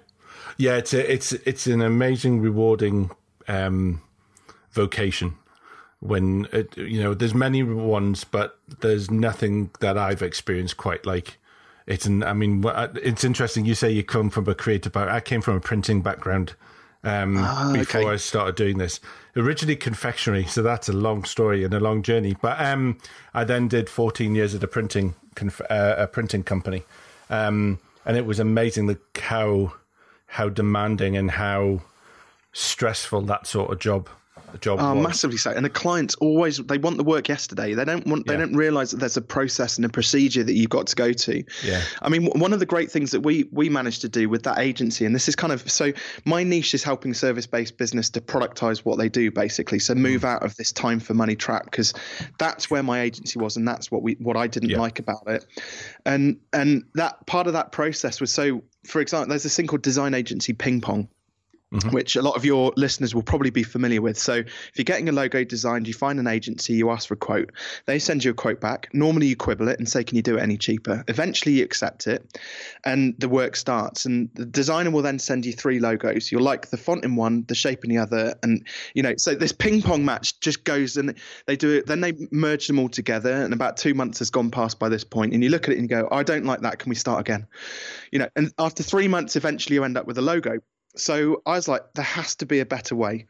Yeah 0.58 0.78
it's 0.78 0.94
a, 0.94 1.12
it's 1.12 1.32
it's 1.34 1.68
an 1.68 1.82
amazing 1.82 2.42
rewarding 2.42 3.12
um, 3.48 4.02
vocation 4.72 5.36
when 6.02 6.48
it, 6.52 6.76
you 6.78 7.02
know 7.02 7.14
there's 7.14 7.34
many 7.34 7.62
ones 7.62 8.24
but 8.24 8.58
there's 8.80 9.12
nothing 9.12 9.70
that 9.82 10.00
i've 10.00 10.24
experienced 10.24 10.76
quite 10.76 11.06
like 11.06 11.38
it's 11.86 12.08
an 12.08 12.24
i 12.24 12.34
mean 12.34 12.64
it's 12.96 13.24
interesting 13.24 13.66
you 13.66 13.76
say 13.76 13.92
you 13.92 14.04
come 14.04 14.30
from 14.30 14.48
a 14.50 14.56
creative 14.56 14.92
background 14.92 15.16
i 15.16 15.20
came 15.20 15.42
from 15.42 15.56
a 15.56 15.60
printing 15.60 16.02
background 16.02 16.56
um, 17.04 17.38
ah, 17.38 17.72
before 17.74 18.02
okay. 18.02 18.10
I 18.12 18.16
started 18.18 18.56
doing 18.56 18.78
this. 18.78 19.00
Originally 19.36 19.76
confectionery, 19.76 20.46
so 20.46 20.62
that's 20.62 20.90
a 20.90 20.94
long 20.94 21.24
story 21.24 21.64
and 21.64 21.74
a 21.74 21.80
long 21.80 22.04
journey. 22.04 22.36
But 22.42 22.60
um, 22.60 22.98
I 23.34 23.44
then 23.44 23.68
did 23.68 23.90
14 23.90 24.36
years 24.36 24.54
at 24.54 24.64
a 24.64 24.68
printing 24.68 25.16
conf- 25.36 25.62
uh, 25.70 25.96
a 25.98 26.08
printing 26.08 26.44
company, 26.44 26.84
um, 27.30 27.80
and 28.06 28.18
it 28.18 28.26
was 28.26 28.40
amazing 28.40 28.88
the 28.88 29.00
how 29.22 29.74
how 30.28 30.50
demanding 30.50 31.18
and 31.18 31.32
how 31.32 31.82
stressful 32.54 33.22
that 33.22 33.48
sort 33.48 33.72
of 33.72 33.80
job 33.80 34.10
job 34.58 34.80
oh, 34.82 34.96
massively 34.96 35.38
so 35.38 35.52
and 35.52 35.66
the 35.66 35.70
clients 35.70 36.16
always 36.16 36.58
they 36.58 36.78
want 36.78 36.98
the 36.98 37.04
work 37.04 37.28
yesterday. 37.28 37.74
They 37.74 37.86
don't 37.86 38.06
want 38.06 38.28
they 38.28 38.34
yeah. 38.34 38.42
don't 38.42 38.56
realize 38.56 38.92
that 38.92 38.98
there's 38.98 39.18
a 39.18 39.22
process 39.22 39.78
and 39.78 39.86
a 39.86 39.90
procedure 39.90 40.44
that 40.44 40.54
you've 40.54 40.70
got 40.70 40.88
to 40.88 40.96
go 40.96 41.14
to. 41.14 41.44
Yeah. 41.64 41.82
I 42.02 42.10
mean 42.10 42.28
one 42.28 42.54
of 42.54 42.60
the 42.60 42.66
great 42.66 42.92
things 42.92 43.12
that 43.12 43.22
we 43.22 43.48
we 43.52 43.70
managed 43.70 44.02
to 44.02 44.10
do 44.10 44.30
with 44.30 44.44
that 44.44 44.60
agency 44.60 45.06
and 45.06 45.16
this 45.16 45.28
is 45.28 45.36
kind 45.36 45.54
of 45.54 45.70
so 45.70 45.92
my 46.26 46.44
niche 46.44 46.74
is 46.74 46.84
helping 46.84 47.14
service 47.14 47.48
based 47.48 47.78
business 47.78 48.10
to 48.12 48.22
productize 48.22 48.80
what 48.80 48.98
they 48.98 49.10
do 49.10 49.32
basically. 49.32 49.80
So 49.80 49.96
move 49.96 50.22
mm. 50.22 50.30
out 50.30 50.44
of 50.44 50.56
this 50.58 50.72
time 50.72 51.00
for 51.00 51.14
money 51.14 51.36
trap 51.36 51.66
because 51.66 51.94
that's 52.38 52.70
where 52.70 52.84
my 52.84 53.02
agency 53.02 53.40
was 53.40 53.58
and 53.58 53.68
that's 53.68 53.92
what 53.92 54.02
we 54.02 54.14
what 54.20 54.38
i 54.38 54.48
didn't 54.48 54.70
yeah. 54.70 54.80
like 54.80 55.00
about 55.00 55.24
it. 55.28 55.46
And 56.06 56.40
and 56.54 56.84
that 56.96 57.26
part 57.26 57.48
of 57.48 57.54
that 57.54 57.72
process 57.72 58.20
was 58.20 58.32
so 58.32 58.64
for 58.86 59.02
example 59.02 59.30
there's 59.30 59.44
this 59.44 59.56
thing 59.56 59.68
called 59.68 59.82
design 59.82 60.14
agency 60.14 60.54
ping 60.54 60.82
pong 60.82 61.08
Mm-hmm. 61.74 61.92
which 61.92 62.18
a 62.18 62.22
lot 62.22 62.36
of 62.36 62.44
your 62.44 62.74
listeners 62.76 63.16
will 63.16 63.24
probably 63.24 63.50
be 63.50 63.64
familiar 63.64 64.02
with. 64.02 64.18
So, 64.18 64.34
if 64.34 64.72
you're 64.76 64.84
getting 64.84 65.08
a 65.08 65.14
logo 65.14 65.46
designed, 65.46 65.88
you 65.88 65.94
find 65.94 66.20
an 66.20 66.28
agency, 66.28 66.74
you 66.74 66.90
ask 66.90 67.08
for 67.08 67.14
a 67.14 67.18
quote, 67.18 67.54
they 67.86 67.98
send 67.98 68.26
you 68.26 68.32
a 68.32 68.34
quote 68.34 68.60
back. 68.60 68.90
Normally, 68.92 69.28
you 69.28 69.38
quibble 69.38 69.70
it 69.70 69.80
and 69.80 69.88
say, 69.88 70.04
Can 70.04 70.18
you 70.18 70.22
do 70.22 70.38
it 70.38 70.42
any 70.42 70.58
cheaper? 70.58 71.06
Eventually, 71.08 71.54
you 71.54 71.64
accept 71.64 72.08
it, 72.08 72.38
and 72.84 73.16
the 73.20 73.30
work 73.30 73.56
starts. 73.56 74.06
And 74.06 74.30
the 74.34 74.46
designer 74.46 74.92
will 74.92 75.02
then 75.02 75.18
send 75.18 75.46
you 75.46 75.54
three 75.54 75.80
logos. 75.80 76.30
You'll 76.30 76.44
like 76.44 76.70
the 76.70 76.76
font 76.76 77.06
in 77.06 77.16
one, 77.16 77.46
the 77.48 77.56
shape 77.56 77.86
in 77.86 77.90
the 77.90 78.00
other. 78.00 78.36
And, 78.44 78.68
you 78.94 79.02
know, 79.02 79.14
so 79.16 79.34
this 79.34 79.54
ping 79.54 79.82
pong 79.82 80.04
match 80.04 80.42
just 80.42 80.66
goes 80.66 80.98
and 80.98 81.18
they 81.46 81.56
do 81.56 81.70
it, 81.78 81.88
then 81.88 82.02
they 82.02 82.14
merge 82.32 82.68
them 82.68 82.80
all 82.80 82.90
together. 82.90 83.32
And 83.32 83.54
about 83.54 83.78
two 83.78 83.94
months 83.94 84.20
has 84.20 84.30
gone 84.30 84.52
past 84.52 84.78
by 84.78 84.90
this 84.90 85.06
point, 85.06 85.34
And 85.34 85.42
you 85.42 85.50
look 85.50 85.70
at 85.70 85.70
it 85.70 85.80
and 85.80 85.90
you 85.90 85.96
go, 85.96 86.10
I 86.12 86.24
don't 86.24 86.44
like 86.44 86.62
that. 86.62 86.80
Can 86.80 86.90
we 86.90 86.96
start 86.96 87.22
again? 87.22 87.48
You 88.12 88.20
know, 88.20 88.30
and 88.36 88.52
after 88.60 88.84
three 88.84 89.08
months, 89.08 89.38
eventually 89.38 89.76
you 89.76 89.86
end 89.86 89.98
up 89.98 90.06
with 90.06 90.18
a 90.18 90.22
logo 90.22 90.60
so 90.96 91.42
I 91.46 91.52
was 91.52 91.68
like, 91.68 91.94
there 91.94 92.04
has 92.04 92.36
to 92.36 92.46
be 92.46 92.60
a 92.60 92.66
better 92.66 92.96
way. 92.96 93.26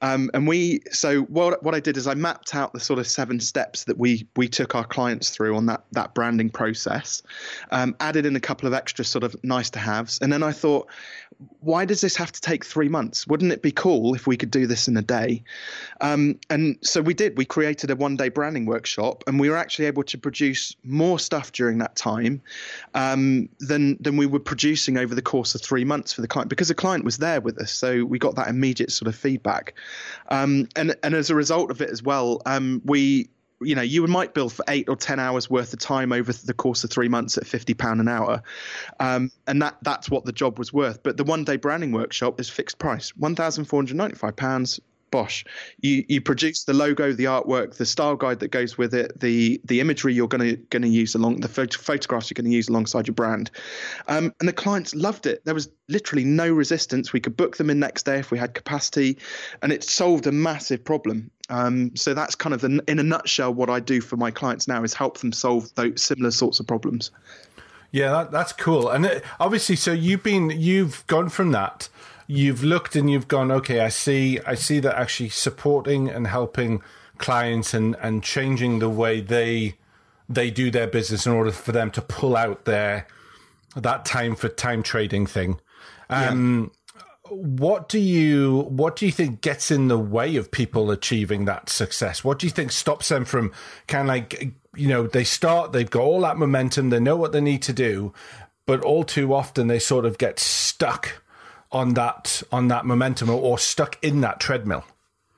Um, 0.00 0.30
and 0.34 0.46
we, 0.46 0.80
so 0.90 1.22
what, 1.22 1.62
what 1.62 1.74
I 1.74 1.80
did 1.80 1.96
is 1.96 2.06
I 2.06 2.14
mapped 2.14 2.54
out 2.54 2.72
the 2.72 2.80
sort 2.80 2.98
of 2.98 3.06
seven 3.06 3.40
steps 3.40 3.84
that 3.84 3.98
we 3.98 4.26
we 4.36 4.48
took 4.48 4.74
our 4.74 4.84
clients 4.84 5.30
through 5.30 5.56
on 5.56 5.66
that 5.66 5.84
that 5.92 6.14
branding 6.14 6.50
process, 6.50 7.22
um, 7.70 7.96
added 8.00 8.26
in 8.26 8.36
a 8.36 8.40
couple 8.40 8.66
of 8.66 8.74
extra 8.74 9.04
sort 9.04 9.24
of 9.24 9.34
nice 9.42 9.70
to 9.70 9.78
haves, 9.78 10.18
and 10.20 10.32
then 10.32 10.42
I 10.42 10.52
thought, 10.52 10.88
why 11.60 11.84
does 11.84 12.00
this 12.00 12.16
have 12.16 12.32
to 12.32 12.40
take 12.40 12.64
three 12.64 12.88
months? 12.88 13.26
Wouldn't 13.26 13.52
it 13.52 13.62
be 13.62 13.72
cool 13.72 14.14
if 14.14 14.26
we 14.26 14.36
could 14.36 14.50
do 14.50 14.66
this 14.66 14.88
in 14.88 14.96
a 14.96 15.02
day? 15.02 15.42
Um, 16.00 16.38
and 16.48 16.76
so 16.82 17.00
we 17.00 17.14
did. 17.14 17.36
We 17.36 17.44
created 17.44 17.90
a 17.90 17.96
one 17.96 18.16
day 18.16 18.28
branding 18.28 18.66
workshop, 18.66 19.24
and 19.26 19.40
we 19.40 19.48
were 19.48 19.56
actually 19.56 19.86
able 19.86 20.02
to 20.04 20.18
produce 20.18 20.74
more 20.84 21.18
stuff 21.18 21.52
during 21.52 21.78
that 21.78 21.96
time 21.96 22.42
um, 22.94 23.48
than 23.58 23.96
than 24.00 24.16
we 24.16 24.26
were 24.26 24.40
producing 24.40 24.98
over 24.98 25.14
the 25.14 25.22
course 25.22 25.54
of 25.54 25.62
three 25.62 25.84
months 25.84 26.12
for 26.12 26.20
the 26.20 26.28
client 26.28 26.48
because 26.48 26.68
the 26.68 26.74
client 26.74 27.04
was 27.04 27.18
there 27.18 27.40
with 27.40 27.58
us. 27.58 27.72
So 27.72 28.04
we 28.04 28.18
got 28.18 28.34
that 28.36 28.48
immediate 28.48 28.92
sort 28.92 29.08
of 29.08 29.14
feedback, 29.14 29.74
um, 30.28 30.68
and 30.76 30.94
and 31.02 31.14
as 31.14 31.30
a 31.30 31.34
result 31.34 31.70
of 31.70 31.80
it 31.80 31.90
as 31.90 32.02
well, 32.02 32.42
um, 32.46 32.82
we 32.84 33.28
you 33.60 33.74
know 33.74 33.82
you 33.82 34.06
might 34.06 34.34
bill 34.34 34.48
for 34.48 34.64
eight 34.68 34.88
or 34.88 34.96
ten 34.96 35.18
hours 35.18 35.50
worth 35.50 35.72
of 35.72 35.78
time 35.78 36.12
over 36.12 36.32
the 36.32 36.54
course 36.54 36.84
of 36.84 36.90
three 36.90 37.08
months 37.08 37.36
at 37.38 37.46
fifty 37.46 37.74
pound 37.74 38.00
an 38.00 38.08
hour, 38.08 38.42
um, 38.98 39.30
and 39.46 39.62
that 39.62 39.76
that's 39.82 40.10
what 40.10 40.24
the 40.24 40.32
job 40.32 40.58
was 40.58 40.72
worth. 40.72 41.02
But 41.02 41.16
the 41.16 41.24
one 41.24 41.44
day 41.44 41.56
branding 41.56 41.92
workshop 41.92 42.40
is 42.40 42.48
fixed 42.48 42.78
price, 42.78 43.10
one 43.16 43.34
thousand 43.34 43.66
four 43.66 43.78
hundred 43.78 43.96
ninety 43.96 44.16
five 44.16 44.36
pounds 44.36 44.80
Bosh. 45.10 45.44
You 45.80 46.04
you 46.08 46.20
produce 46.20 46.64
the 46.64 46.72
logo, 46.72 47.12
the 47.12 47.24
artwork, 47.24 47.74
the 47.74 47.86
style 47.86 48.16
guide 48.16 48.40
that 48.40 48.48
goes 48.48 48.78
with 48.78 48.94
it, 48.94 49.18
the 49.18 49.60
the 49.64 49.80
imagery 49.80 50.14
you're 50.14 50.28
going 50.28 50.48
to 50.48 50.56
going 50.56 50.82
to 50.82 50.88
use 50.88 51.14
along 51.14 51.40
the 51.40 51.48
photographs 51.48 52.30
you're 52.30 52.34
going 52.34 52.50
to 52.50 52.56
use 52.56 52.68
alongside 52.68 53.06
your 53.06 53.14
brand, 53.14 53.50
um, 54.08 54.32
and 54.40 54.48
the 54.48 54.52
clients 54.52 54.94
loved 54.94 55.26
it. 55.26 55.44
There 55.44 55.54
was 55.54 55.68
literally 55.88 56.24
no 56.24 56.50
resistance. 56.52 57.12
We 57.12 57.20
could 57.20 57.36
book 57.36 57.56
them 57.56 57.70
in 57.70 57.78
next 57.78 58.04
day 58.04 58.18
if 58.18 58.30
we 58.30 58.38
had 58.38 58.54
capacity, 58.54 59.18
and 59.62 59.72
it 59.72 59.84
solved 59.84 60.26
a 60.26 60.32
massive 60.32 60.84
problem. 60.84 61.30
Um, 61.48 61.94
so 61.96 62.14
that's 62.14 62.36
kind 62.36 62.54
of 62.54 62.60
the, 62.60 62.82
in 62.86 63.00
a 63.00 63.02
nutshell 63.02 63.52
what 63.52 63.68
I 63.68 63.80
do 63.80 64.00
for 64.00 64.16
my 64.16 64.30
clients 64.30 64.68
now 64.68 64.84
is 64.84 64.94
help 64.94 65.18
them 65.18 65.32
solve 65.32 65.74
those 65.74 66.00
similar 66.00 66.30
sorts 66.30 66.60
of 66.60 66.66
problems. 66.66 67.10
Yeah, 67.92 68.12
that, 68.12 68.30
that's 68.30 68.52
cool. 68.52 68.88
And 68.88 69.04
it, 69.04 69.24
obviously, 69.40 69.76
so 69.76 69.92
you've 69.92 70.22
been 70.22 70.50
you've 70.50 71.04
gone 71.08 71.28
from 71.28 71.50
that 71.52 71.88
you've 72.30 72.62
looked 72.62 72.94
and 72.94 73.10
you've 73.10 73.26
gone, 73.26 73.50
okay, 73.50 73.80
I 73.80 73.88
see, 73.88 74.38
I 74.46 74.54
see 74.54 74.78
that 74.80 74.96
actually 74.96 75.30
supporting 75.30 76.08
and 76.08 76.28
helping 76.28 76.80
clients 77.18 77.74
and 77.74 77.96
and 78.00 78.22
changing 78.22 78.78
the 78.78 78.88
way 78.88 79.20
they 79.20 79.74
they 80.28 80.50
do 80.50 80.70
their 80.70 80.86
business 80.86 81.26
in 81.26 81.32
order 81.32 81.50
for 81.50 81.72
them 81.72 81.90
to 81.90 82.00
pull 82.00 82.36
out 82.36 82.64
their 82.64 83.06
that 83.76 84.04
time 84.04 84.34
for 84.36 84.48
time 84.48 84.82
trading 84.82 85.26
thing. 85.26 85.60
Um, 86.08 86.70
yeah. 86.94 87.00
What 87.30 87.88
do 87.88 87.98
you 87.98 88.66
what 88.68 88.96
do 88.96 89.06
you 89.06 89.12
think 89.12 89.40
gets 89.40 89.70
in 89.70 89.88
the 89.88 89.98
way 89.98 90.36
of 90.36 90.50
people 90.50 90.90
achieving 90.90 91.44
that 91.44 91.68
success? 91.68 92.24
What 92.24 92.38
do 92.38 92.46
you 92.46 92.50
think 92.50 92.70
stops 92.72 93.08
them 93.08 93.24
from 93.24 93.52
kind 93.88 94.02
of 94.02 94.08
like 94.08 94.54
you 94.76 94.88
know 94.88 95.06
they 95.06 95.24
start 95.24 95.72
they've 95.72 95.90
got 95.90 96.02
all 96.02 96.20
that 96.22 96.38
momentum 96.38 96.90
they 96.90 97.00
know 97.00 97.16
what 97.16 97.32
they 97.32 97.40
need 97.40 97.62
to 97.62 97.72
do, 97.72 98.14
but 98.66 98.80
all 98.82 99.02
too 99.02 99.34
often 99.34 99.66
they 99.66 99.80
sort 99.80 100.06
of 100.06 100.16
get 100.16 100.38
stuck 100.38 101.22
on 101.72 101.94
that 101.94 102.42
on 102.50 102.68
that 102.68 102.84
momentum 102.84 103.30
or, 103.30 103.40
or 103.40 103.58
stuck 103.58 103.98
in 104.02 104.20
that 104.20 104.40
treadmill. 104.40 104.84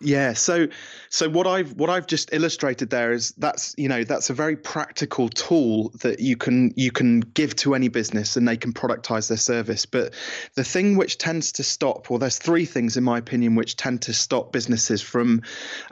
Yeah, 0.03 0.33
so 0.33 0.67
so 1.11 1.29
what 1.29 1.47
I've 1.47 1.75
what 1.75 1.89
I've 1.89 2.07
just 2.07 2.31
illustrated 2.33 2.91
there 2.91 3.13
is 3.13 3.33
that's 3.39 3.75
you 3.79 3.89
know 3.89 4.03
that's 4.03 4.31
a 4.31 4.35
very 4.35 4.57
practical 4.57 5.29
tool 5.29 5.91
that 6.01 6.19
you 6.19 6.37
can 6.37 6.73
you 6.75 6.91
can 6.91 7.21
give 7.21 7.55
to 7.57 7.75
any 7.75 7.89
business 7.89 8.37
and 8.37 8.49
they 8.49 8.57
can 8.57 8.73
productize 8.73 9.29
their 9.29 9.37
service. 9.37 9.87
But 9.87 10.15
the 10.55 10.65
thing 10.65 10.97
which 10.97 11.19
tends 11.19 11.53
to 11.53 11.63
stop, 11.63 12.11
well, 12.11 12.19
there's 12.19 12.39
three 12.39 12.65
things 12.65 12.97
in 12.97 13.05
my 13.05 13.19
opinion 13.19 13.55
which 13.55 13.77
tend 13.77 14.03
to 14.03 14.13
stop 14.13 14.53
businesses 14.53 15.01
from 15.01 15.43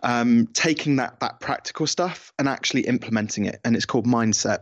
um, 0.02 0.48
taking 0.54 0.96
that 0.96 1.20
that 1.20 1.38
practical 1.38 1.86
stuff 1.86 2.32
and 2.38 2.48
actually 2.48 2.82
implementing 2.82 3.44
it, 3.44 3.60
and 3.64 3.76
it's 3.76 3.86
called 3.86 4.06
mindset. 4.06 4.58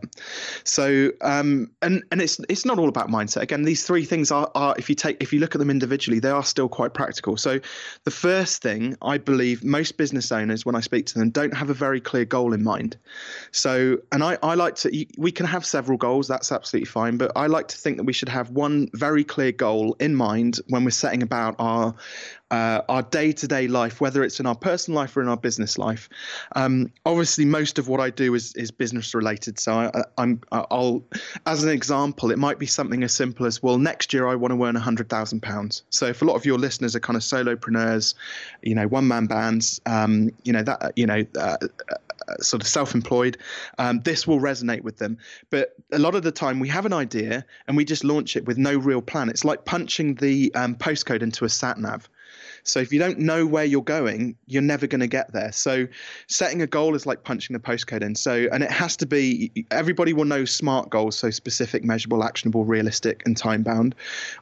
So 0.63 1.09
um, 1.21 1.71
and 1.81 2.03
and 2.11 2.21
it's 2.21 2.39
it's 2.49 2.65
not 2.65 2.77
all 2.77 2.89
about 2.89 3.09
mindset. 3.09 3.41
Again, 3.41 3.63
these 3.63 3.83
three 3.83 4.05
things 4.05 4.29
are 4.29 4.51
are 4.53 4.75
if 4.77 4.89
you 4.89 4.95
take 4.95 5.17
if 5.23 5.33
you 5.33 5.39
look 5.39 5.55
at 5.55 5.59
them 5.59 5.71
individually, 5.71 6.19
they 6.19 6.29
are 6.29 6.43
still 6.43 6.69
quite 6.69 6.93
practical. 6.93 7.35
So 7.35 7.59
the 8.03 8.11
first 8.11 8.61
thing 8.61 8.95
I 9.01 9.17
believe 9.17 9.38
believe 9.39 9.63
most 9.63 9.95
business 9.95 10.33
owners, 10.33 10.65
when 10.65 10.75
I 10.75 10.81
speak 10.81 11.05
to 11.07 11.17
them, 11.17 11.29
don't 11.29 11.53
have 11.53 11.69
a 11.69 11.73
very 11.73 12.01
clear 12.01 12.25
goal 12.25 12.51
in 12.53 12.61
mind. 12.61 12.97
So, 13.51 13.99
and 14.11 14.21
I, 14.21 14.37
I 14.43 14.55
like 14.55 14.75
to, 14.75 15.05
we 15.17 15.31
can 15.31 15.45
have 15.45 15.65
several 15.65 15.97
goals, 15.97 16.27
that's 16.27 16.51
absolutely 16.51 16.87
fine, 16.87 17.15
but 17.15 17.31
I 17.37 17.47
like 17.47 17.69
to 17.69 17.77
think 17.77 17.95
that 17.97 18.03
we 18.03 18.11
should 18.11 18.27
have 18.27 18.49
one 18.49 18.89
very 18.93 19.23
clear 19.23 19.53
goal 19.53 19.95
in 20.01 20.13
mind 20.13 20.59
when 20.67 20.83
we're 20.83 20.89
setting 20.89 21.23
about 21.23 21.55
our 21.57 21.95
uh, 22.51 22.81
our 22.89 23.03
day 23.03 23.31
to 23.31 23.47
day 23.47 23.67
life, 23.67 24.01
whether 24.01 24.23
it's 24.23 24.39
in 24.39 24.45
our 24.45 24.55
personal 24.55 24.99
life 24.99 25.15
or 25.15 25.21
in 25.21 25.27
our 25.27 25.37
business 25.37 25.77
life. 25.77 26.09
Um, 26.55 26.91
obviously, 27.05 27.45
most 27.45 27.77
of 27.77 27.87
what 27.87 27.99
I 27.99 28.09
do 28.09 28.33
is 28.33 28.53
is 28.55 28.71
business 28.71 29.13
related. 29.13 29.59
So 29.59 29.73
I, 29.73 30.03
I'm 30.17 30.41
I'll, 30.51 31.03
as 31.45 31.63
an 31.63 31.69
example, 31.69 32.31
it 32.31 32.39
might 32.39 32.59
be 32.59 32.65
something 32.65 33.03
as 33.03 33.13
simple 33.13 33.45
as 33.45 33.61
well. 33.61 33.77
Next 33.77 34.13
year, 34.13 34.27
I 34.27 34.35
want 34.35 34.53
to 34.53 34.63
earn 34.63 34.75
a 34.75 34.79
hundred 34.79 35.09
thousand 35.09 35.41
pounds. 35.41 35.83
So 35.89 36.07
if 36.07 36.21
a 36.21 36.25
lot 36.25 36.35
of 36.35 36.45
your 36.45 36.57
listeners 36.57 36.95
are 36.95 36.99
kind 36.99 37.17
of 37.17 37.23
solopreneurs, 37.23 38.15
you 38.61 38.75
know, 38.75 38.87
one 38.87 39.07
man 39.07 39.27
bands, 39.27 39.79
um, 39.85 40.31
you 40.43 40.53
know 40.53 40.63
that 40.63 40.93
you 40.95 41.05
know. 41.05 41.25
Uh, 41.37 41.57
uh, 41.91 41.95
sort 42.41 42.61
of 42.61 42.67
self-employed 42.67 43.37
um, 43.79 44.01
this 44.01 44.27
will 44.27 44.39
resonate 44.39 44.83
with 44.83 44.97
them 44.97 45.17
but 45.49 45.73
a 45.91 45.97
lot 45.97 46.13
of 46.13 46.21
the 46.21 46.31
time 46.31 46.59
we 46.59 46.67
have 46.67 46.85
an 46.85 46.93
idea 46.93 47.43
and 47.67 47.75
we 47.75 47.83
just 47.83 48.03
launch 48.03 48.35
it 48.35 48.45
with 48.45 48.57
no 48.57 48.77
real 48.77 49.01
plan 49.01 49.29
it's 49.29 49.43
like 49.43 49.65
punching 49.65 50.13
the 50.15 50.53
um, 50.53 50.75
postcode 50.75 51.23
into 51.23 51.43
a 51.43 51.49
sat 51.49 51.79
nav 51.79 52.07
so 52.63 52.79
if 52.79 52.93
you 52.93 52.99
don't 52.99 53.19
know 53.19 53.45
where 53.45 53.65
you're 53.65 53.81
going, 53.81 54.35
you're 54.47 54.61
never 54.61 54.87
going 54.87 55.01
to 55.01 55.07
get 55.07 55.31
there. 55.33 55.51
So 55.51 55.87
setting 56.27 56.61
a 56.61 56.67
goal 56.67 56.95
is 56.95 57.05
like 57.05 57.23
punching 57.23 57.53
the 57.53 57.59
postcode 57.59 58.01
in. 58.01 58.15
So 58.15 58.47
and 58.51 58.63
it 58.63 58.71
has 58.71 58.95
to 58.97 59.05
be 59.05 59.65
everybody 59.71 60.13
will 60.13 60.25
know 60.25 60.45
SMART 60.45 60.89
goals, 60.89 61.17
so 61.17 61.29
specific, 61.29 61.83
measurable, 61.83 62.23
actionable, 62.23 62.65
realistic, 62.65 63.23
and 63.25 63.35
time 63.35 63.63
bound. 63.63 63.95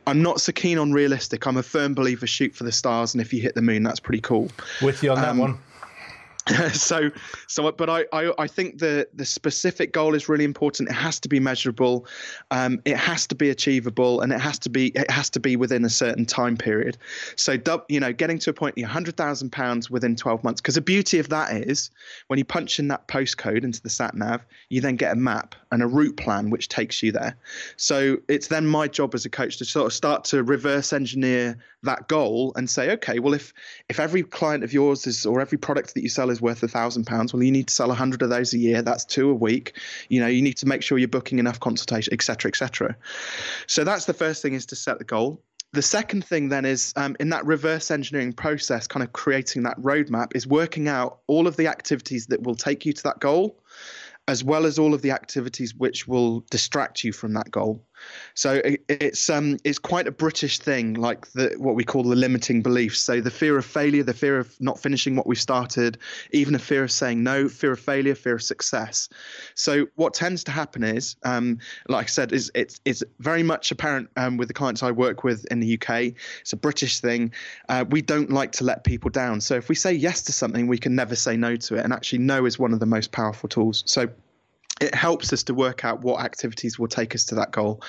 I'm 0.06 0.22
not 0.22 0.42
so 0.42 0.52
keen 0.52 0.78
on 0.78 0.92
realistic. 0.92 1.46
I'm 1.46 1.58
a 1.58 1.64
firm 1.64 1.94
believer 1.94 2.28
shoot 2.28 2.56
for 2.56 2.64
the 2.64 2.72
stars, 2.72 3.14
and 3.14 3.22
if 3.22 3.34
you 3.34 3.42
hit 3.42 3.56
the 3.56 3.62
moon, 3.62 3.84
that's 3.84 4.00
pretty 4.00 4.22
cool. 4.22 4.50
With 4.82 5.04
you 5.04 5.12
on 5.12 5.18
um, 5.18 5.24
that 5.24 5.42
one. 5.42 5.60
so 6.74 7.10
so 7.48 7.72
but 7.72 7.90
I, 7.90 8.06
I, 8.14 8.32
I 8.38 8.48
think 8.48 8.80
the 8.80 9.08
the 9.14 9.26
specific 9.26 9.92
goal 9.92 10.16
is 10.16 10.30
really 10.30 10.46
important. 10.46 10.90
It 10.90 10.94
has 10.94 11.20
to 11.22 11.30
be 11.30 11.40
measurable. 11.40 12.06
Um, 12.52 12.82
it 12.86 12.98
has 12.98 13.28
to 13.28 13.36
be 13.36 13.50
achievable 13.50 14.22
and 14.22 14.32
it 14.32 14.40
has 14.40 14.60
to 14.60 14.70
be 14.70 14.88
it 14.90 15.10
has 15.10 15.30
to 15.32 15.40
be 15.40 15.56
within 15.56 15.84
a 15.84 15.90
certain 15.90 16.26
time 16.26 16.58
period. 16.58 16.98
So 17.36 17.58
you 17.90 18.00
know 18.00 18.14
getting 18.14 18.40
to 18.40 18.50
a 18.50 18.54
point 18.54 18.78
you're 18.78 18.88
100,000 18.88 19.52
pounds 19.52 19.90
within 19.90 20.16
12 20.16 20.44
months 20.44 20.62
because 20.62 20.76
the 20.76 20.82
beauty 20.82 21.20
of 21.20 21.30
that 21.30 21.56
is 21.56 21.90
when 22.28 22.40
you 22.40 22.46
punch 22.46 22.80
in 22.80 22.88
that 22.90 23.08
postcode 23.08 23.64
into 23.64 23.82
the 23.82 23.90
sat 23.90 24.16
nav 24.16 24.46
you 24.70 24.82
then 24.82 24.96
get 24.96 25.12
a 25.12 25.16
map 25.16 25.56
and 25.72 25.84
a 25.84 25.88
route 25.88 26.18
plan 26.18 26.50
which 26.50 26.70
takes 26.70 27.04
you 27.04 27.12
there. 27.12 27.36
So 27.76 28.18
it's 28.28 28.48
then 28.48 28.68
my 28.68 28.88
job 28.88 29.14
as 29.16 29.26
a 29.26 29.30
coach 29.30 29.58
to 29.58 29.66
sort 29.66 29.88
of 29.88 29.94
start 29.94 30.24
to 30.26 30.44
reverse 30.44 30.94
engineer 30.94 31.58
that 31.84 32.08
goal 32.08 32.52
and 32.56 32.70
say 32.70 32.92
okay 32.92 33.20
well 33.20 33.34
if 33.34 33.54
if 33.90 34.00
every 34.00 34.24
client 34.24 34.64
of 34.64 34.74
yours 34.74 35.08
is 35.08 35.26
or 35.26 35.40
every 35.40 35.58
product 35.58 35.94
that 35.94 36.02
you 36.02 36.10
sell 36.10 36.30
is 36.30 36.37
is 36.38 36.42
worth 36.42 36.64
a 36.64 36.68
thousand 36.68 37.06
pounds. 37.06 37.34
Well, 37.34 37.44
you 37.44 37.52
need 37.52 37.68
to 37.68 37.74
sell 37.74 37.92
a 37.92 37.96
hundred 37.96 38.22
of 38.22 38.30
those 38.30 38.54
a 38.54 38.58
year. 38.58 38.82
That's 38.82 39.06
two 39.06 39.30
a 39.30 39.34
week. 39.34 39.78
You 40.10 40.22
know, 40.22 40.28
you 40.28 40.42
need 40.42 40.58
to 40.58 40.68
make 40.68 40.84
sure 40.84 40.98
you're 40.98 41.08
booking 41.08 41.40
enough 41.40 41.60
consultation, 41.60 42.14
etc., 42.14 42.50
etc. 42.50 42.96
So 43.66 43.84
that's 43.84 44.06
the 44.06 44.14
first 44.14 44.42
thing 44.42 44.54
is 44.54 44.66
to 44.68 44.76
set 44.76 45.00
the 45.00 45.04
goal. 45.04 45.42
The 45.74 45.82
second 45.82 46.24
thing 46.24 46.50
then 46.50 46.64
is 46.64 46.94
um, 46.96 47.18
in 47.20 47.30
that 47.30 47.46
reverse 47.46 47.92
engineering 47.92 48.34
process, 48.34 48.88
kind 48.88 49.04
of 49.04 49.12
creating 49.12 49.64
that 49.64 49.80
roadmap, 49.82 50.36
is 50.36 50.48
working 50.48 50.88
out 50.88 51.20
all 51.28 51.46
of 51.46 51.58
the 51.58 51.68
activities 51.68 52.28
that 52.28 52.42
will 52.42 52.56
take 52.56 52.86
you 52.86 52.94
to 52.94 53.04
that 53.04 53.20
goal, 53.20 53.60
as 54.28 54.44
well 54.44 54.66
as 54.66 54.80
all 54.80 54.94
of 54.94 55.02
the 55.02 55.12
activities 55.12 55.76
which 55.76 56.08
will 56.08 56.46
distract 56.50 57.04
you 57.04 57.12
from 57.12 57.34
that 57.34 57.52
goal. 57.52 57.84
So 58.34 58.54
it, 58.54 58.84
it's 58.88 59.30
um 59.30 59.58
it's 59.64 59.80
quite 59.80 60.08
a 60.08 60.12
British 60.12 60.60
thing, 60.60 60.94
like 60.94 61.32
the 61.34 61.56
what 61.58 61.76
we 61.76 61.84
call 61.84 62.04
the 62.04 62.16
limiting 62.16 62.62
beliefs. 62.62 63.00
So 63.00 63.22
the 63.22 63.32
fear 63.32 63.58
of 63.58 63.66
failure, 63.66 64.04
the 64.04 64.14
fear 64.14 64.40
of 64.40 64.60
not 64.60 64.80
finishing 64.80 65.16
what 65.16 65.28
we've 65.28 65.40
started, 65.40 65.98
even 66.32 66.56
a 66.56 66.60
fear 66.60 66.84
of 66.84 66.92
saying 66.92 67.24
no, 67.24 67.50
fear 67.50 67.72
of 67.72 67.80
failure, 67.80 68.16
fear 68.16 68.36
of 68.36 68.44
success. 68.44 69.10
So 69.56 69.88
what 69.96 70.14
tends 70.14 70.44
to 70.46 70.52
happen 70.52 70.84
is, 70.84 71.16
um, 71.24 71.60
like 71.88 72.06
I 72.06 72.10
said, 72.10 72.32
is 72.32 72.52
it's 72.54 72.80
it's 72.86 73.04
very 73.20 73.44
much 73.44 73.72
apparent 73.72 74.10
um, 74.18 74.38
with 74.38 74.48
the 74.48 74.54
clients 74.54 74.84
I 74.84 74.92
work 74.92 75.24
with 75.24 75.46
in 75.52 75.60
the 75.60 75.80
UK. 75.80 76.14
It's 76.42 76.54
a 76.54 76.58
British 76.58 77.00
thing. 77.00 77.34
Uh, 77.70 77.86
we 77.90 78.02
don't 78.02 78.30
like 78.30 78.52
to 78.54 78.64
let 78.64 78.84
people 78.84 79.10
down. 79.10 79.42
So 79.42 79.56
if 79.56 79.70
we 79.70 79.76
say 79.76 79.94
yes 79.94 80.22
to 80.24 80.32
something, 80.32 80.68
we 80.68 80.78
can 80.78 80.96
never 80.96 81.16
say 81.16 81.38
no 81.38 81.56
to 81.56 81.76
it. 81.76 81.84
And 81.84 81.94
actually, 81.94 82.20
no 82.20 82.46
is 82.46 82.60
one 82.60 82.74
of 82.74 82.80
the 82.80 82.86
most 82.86 83.12
powerful 83.12 83.50
tools. 83.50 83.84
So 83.86 84.10
it 84.82 84.94
helps 84.94 85.34
us 85.34 85.44
to 85.44 85.54
work 85.54 85.84
out 85.84 86.02
what 86.02 86.24
activities 86.24 86.78
will 86.78 86.88
take 86.88 87.16
us 87.16 87.26
to 87.26 87.36
that 87.36 87.52
goal 87.52 87.82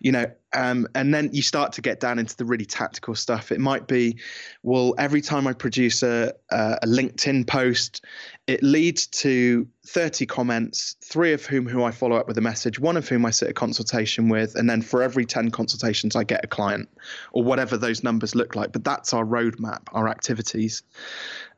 you 0.00 0.12
know 0.12 0.26
um, 0.56 0.86
and 0.94 1.12
then 1.12 1.28
you 1.34 1.42
start 1.42 1.72
to 1.74 1.82
get 1.82 2.00
down 2.00 2.18
into 2.18 2.34
the 2.34 2.46
really 2.46 2.64
tactical 2.64 3.14
stuff. 3.14 3.52
It 3.52 3.60
might 3.60 3.86
be 3.86 4.18
well 4.62 4.94
every 4.96 5.20
time 5.20 5.46
i 5.46 5.52
produce 5.52 6.02
a, 6.02 6.32
a 6.50 6.86
linkedin 6.86 7.46
post 7.46 8.04
it 8.46 8.62
leads 8.62 9.06
to 9.08 9.66
30 9.86 10.26
comments 10.26 10.96
three 11.04 11.32
of 11.32 11.44
whom 11.44 11.68
who 11.68 11.82
i 11.82 11.90
follow 11.90 12.16
up 12.16 12.26
with 12.26 12.38
a 12.38 12.40
message 12.40 12.78
one 12.78 12.96
of 12.96 13.08
whom 13.08 13.26
i 13.26 13.30
sit 13.30 13.50
a 13.50 13.52
consultation 13.52 14.28
with 14.28 14.54
and 14.54 14.68
then 14.68 14.82
for 14.82 15.02
every 15.02 15.24
10 15.24 15.50
consultations 15.50 16.16
i 16.16 16.24
get 16.24 16.44
a 16.44 16.48
client 16.48 16.88
or 17.32 17.44
whatever 17.44 17.76
those 17.76 18.02
numbers 18.02 18.34
look 18.34 18.54
like. 18.54 18.72
But 18.72 18.84
that's 18.84 19.12
our 19.12 19.24
roadmap 19.24 19.82
our 19.92 20.08
activities. 20.08 20.82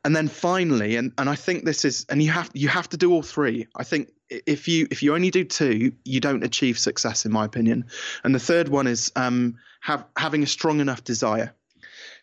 And 0.03 0.15
then 0.15 0.27
finally 0.27 0.95
and, 0.95 1.11
and 1.17 1.29
i 1.29 1.35
think 1.35 1.65
this 1.65 1.85
is 1.85 2.05
and 2.09 2.21
you 2.21 2.31
have 2.31 2.49
you 2.53 2.67
have 2.67 2.89
to 2.89 2.97
do 2.97 3.11
all 3.13 3.23
three. 3.23 3.67
I 3.75 3.83
think 3.83 4.09
if 4.29 4.67
you 4.67 4.87
if 4.91 5.03
you 5.03 5.15
only 5.15 5.31
do 5.31 5.43
two, 5.43 5.91
you 6.05 6.19
don't 6.19 6.43
achieve 6.43 6.77
success, 6.77 7.25
in 7.25 7.31
my 7.31 7.45
opinion. 7.45 7.85
And 8.23 8.33
the 8.33 8.39
third 8.39 8.69
one 8.69 8.87
is 8.87 9.11
um, 9.15 9.57
have 9.81 10.05
having 10.17 10.43
a 10.43 10.47
strong 10.47 10.79
enough 10.79 11.03
desire. 11.03 11.53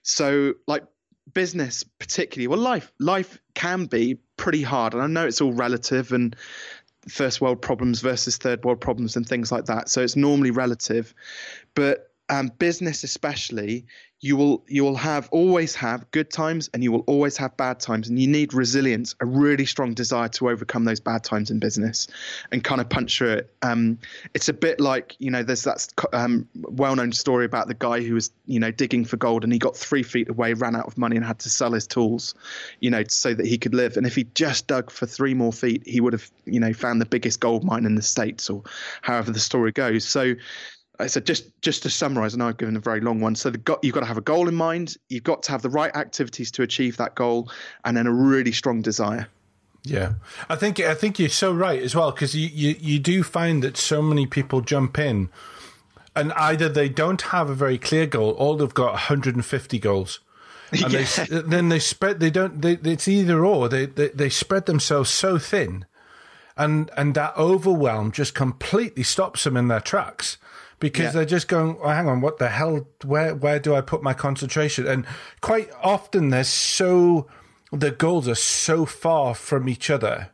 So, 0.02 0.54
like 0.66 0.84
business, 1.32 1.84
particularly, 1.84 2.46
well, 2.46 2.60
life 2.60 2.92
life 2.98 3.38
can 3.54 3.86
be 3.86 4.18
pretty 4.36 4.62
hard, 4.62 4.94
and 4.94 5.02
I 5.02 5.06
know 5.06 5.26
it's 5.26 5.40
all 5.40 5.52
relative 5.52 6.12
and 6.12 6.36
first 7.08 7.40
world 7.40 7.62
problems 7.62 8.00
versus 8.00 8.36
third 8.36 8.64
world 8.64 8.80
problems 8.80 9.16
and 9.16 9.26
things 9.26 9.52
like 9.52 9.66
that. 9.66 9.88
So 9.88 10.02
it's 10.02 10.16
normally 10.16 10.50
relative, 10.50 11.14
but 11.74 12.10
um, 12.28 12.50
business 12.58 13.04
especially 13.04 13.86
you 14.20 14.36
will 14.36 14.64
you 14.66 14.82
will 14.82 14.96
have 14.96 15.28
always 15.30 15.74
have 15.74 16.10
good 16.10 16.30
times 16.30 16.70
and 16.72 16.82
you 16.82 16.90
will 16.90 17.04
always 17.06 17.36
have 17.36 17.54
bad 17.56 17.80
times. 17.80 18.08
And 18.08 18.18
you 18.18 18.26
need 18.26 18.54
resilience 18.54 19.14
a 19.20 19.26
really 19.26 19.66
strong 19.66 19.92
desire 19.92 20.28
to 20.30 20.48
overcome 20.48 20.84
those 20.84 21.00
bad 21.00 21.22
times 21.22 21.50
in 21.50 21.58
business 21.58 22.08
and 22.50 22.64
kind 22.64 22.80
of 22.80 22.88
punch 22.88 23.18
through 23.18 23.32
it. 23.32 23.54
Um, 23.62 23.98
it's 24.32 24.48
a 24.48 24.54
bit 24.54 24.80
like 24.80 25.14
you 25.18 25.30
know 25.30 25.42
there's 25.42 25.64
that 25.64 25.86
um, 26.14 26.48
well-known 26.54 27.12
story 27.12 27.44
about 27.44 27.68
the 27.68 27.74
guy 27.74 28.00
who 28.00 28.14
was 28.14 28.30
you 28.46 28.58
know 28.58 28.70
digging 28.70 29.04
for 29.04 29.18
gold 29.18 29.44
and 29.44 29.52
he 29.52 29.58
got 29.58 29.76
three 29.76 30.02
feet 30.02 30.30
away 30.30 30.54
ran 30.54 30.74
out 30.74 30.86
of 30.86 30.96
money 30.96 31.16
and 31.16 31.24
had 31.24 31.38
to 31.40 31.50
sell 31.50 31.72
his 31.72 31.86
tools 31.86 32.34
you 32.80 32.90
know 32.90 33.04
so 33.08 33.34
that 33.34 33.44
he 33.44 33.58
could 33.58 33.74
live. 33.74 33.98
And 33.98 34.06
if 34.06 34.14
he 34.14 34.24
just 34.34 34.66
dug 34.66 34.90
for 34.90 35.04
three 35.04 35.34
more 35.34 35.52
feet 35.52 35.82
he 35.86 36.00
would 36.00 36.14
have 36.14 36.30
you 36.46 36.58
know 36.58 36.72
found 36.72 37.02
the 37.02 37.06
biggest 37.06 37.40
gold 37.40 37.64
mine 37.64 37.84
in 37.84 37.96
the 37.96 38.02
states 38.02 38.48
or 38.48 38.62
however 39.02 39.30
the 39.30 39.40
story 39.40 39.72
goes. 39.72 40.04
So 40.08 40.34
I 40.98 41.06
said 41.06 41.26
just 41.26 41.44
just 41.62 41.82
to 41.82 41.90
summarize, 41.90 42.36
know 42.36 42.48
I've 42.48 42.56
given 42.56 42.76
a 42.76 42.80
very 42.80 43.00
long 43.00 43.20
one. 43.20 43.34
So 43.34 43.50
the, 43.50 43.78
you've 43.82 43.94
got 43.94 44.00
to 44.00 44.06
have 44.06 44.18
a 44.18 44.22
goal 44.22 44.48
in 44.48 44.54
mind. 44.54 44.96
You've 45.08 45.24
got 45.24 45.42
to 45.44 45.52
have 45.52 45.62
the 45.62 45.70
right 45.70 45.94
activities 45.94 46.50
to 46.52 46.62
achieve 46.62 46.96
that 46.96 47.14
goal, 47.14 47.50
and 47.84 47.96
then 47.96 48.06
a 48.06 48.12
really 48.12 48.52
strong 48.52 48.82
desire. 48.82 49.28
Yeah, 49.82 50.14
I 50.48 50.56
think 50.56 50.80
I 50.80 50.94
think 50.94 51.18
you're 51.18 51.28
so 51.28 51.52
right 51.52 51.80
as 51.82 51.94
well 51.94 52.10
because 52.12 52.34
you, 52.34 52.48
you 52.48 52.76
you 52.80 52.98
do 52.98 53.22
find 53.22 53.62
that 53.62 53.76
so 53.76 54.00
many 54.00 54.26
people 54.26 54.60
jump 54.60 54.98
in, 54.98 55.28
and 56.14 56.32
either 56.32 56.68
they 56.68 56.88
don't 56.88 57.22
have 57.22 57.50
a 57.50 57.54
very 57.54 57.78
clear 57.78 58.06
goal, 58.06 58.34
or 58.38 58.56
they've 58.56 58.72
got 58.72 58.92
150 58.92 59.78
goals. 59.78 60.20
And 60.72 60.92
yeah. 60.92 61.06
they, 61.28 61.40
then 61.42 61.68
they 61.68 61.78
spread. 61.78 62.18
They 62.18 62.30
don't. 62.30 62.60
They, 62.60 62.72
it's 62.72 63.06
either 63.06 63.44
or. 63.44 63.68
They, 63.68 63.86
they 63.86 64.08
they 64.08 64.28
spread 64.28 64.66
themselves 64.66 65.10
so 65.10 65.38
thin, 65.38 65.86
and 66.56 66.90
and 66.96 67.14
that 67.14 67.36
overwhelm 67.36 68.10
just 68.10 68.34
completely 68.34 69.04
stops 69.04 69.44
them 69.44 69.56
in 69.56 69.68
their 69.68 69.80
tracks 69.80 70.38
because 70.78 71.06
yeah. 71.06 71.10
they're 71.10 71.24
just 71.24 71.48
going, 71.48 71.76
oh, 71.82 71.88
hang 71.88 72.08
on, 72.08 72.20
what 72.20 72.38
the 72.38 72.48
hell? 72.48 72.86
Where 73.04 73.34
where 73.34 73.58
do 73.58 73.74
I 73.74 73.80
put 73.80 74.02
my 74.02 74.14
concentration? 74.14 74.86
And 74.86 75.06
quite 75.40 75.70
often 75.82 76.30
they're 76.30 76.44
so 76.44 77.26
the 77.72 77.90
goals 77.90 78.28
are 78.28 78.34
so 78.34 78.86
far 78.86 79.34
from 79.34 79.68
each 79.68 79.90
other, 79.90 80.30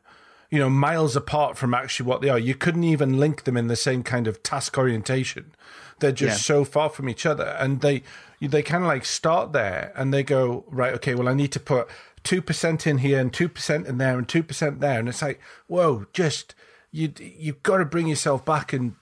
you 0.50 0.58
know, 0.58 0.70
miles 0.70 1.16
apart 1.16 1.56
from 1.56 1.74
actually 1.74 2.06
what 2.06 2.20
they 2.20 2.28
are. 2.28 2.38
You 2.38 2.54
couldn't 2.54 2.84
even 2.84 3.18
link 3.18 3.44
them 3.44 3.56
in 3.56 3.68
the 3.68 3.76
same 3.76 4.02
kind 4.02 4.26
of 4.26 4.42
task 4.42 4.76
orientation. 4.76 5.54
They're 6.00 6.12
just 6.12 6.38
yeah. 6.38 6.56
so 6.56 6.64
far 6.64 6.88
from 6.88 7.08
each 7.08 7.24
other, 7.24 7.56
and 7.60 7.80
they 7.80 8.02
they 8.40 8.62
kind 8.62 8.82
of 8.82 8.88
like 8.88 9.04
start 9.04 9.52
there 9.52 9.92
and 9.94 10.12
they 10.12 10.22
go 10.22 10.64
right. 10.68 10.92
Okay, 10.94 11.14
well, 11.14 11.28
I 11.28 11.34
need 11.34 11.52
to 11.52 11.60
put 11.60 11.88
2% 12.24 12.86
in 12.86 12.98
here 12.98 13.20
and 13.20 13.32
2% 13.32 13.86
in 13.86 13.98
there 13.98 14.18
and 14.18 14.28
2% 14.28 14.80
there. 14.80 14.98
And 14.98 15.08
it's 15.08 15.22
like, 15.22 15.40
whoa, 15.66 16.06
just, 16.12 16.54
you, 16.90 17.12
you've 17.18 17.62
got 17.62 17.78
to 17.78 17.84
bring 17.84 18.06
yourself 18.08 18.44
back 18.44 18.72
and 18.72 18.94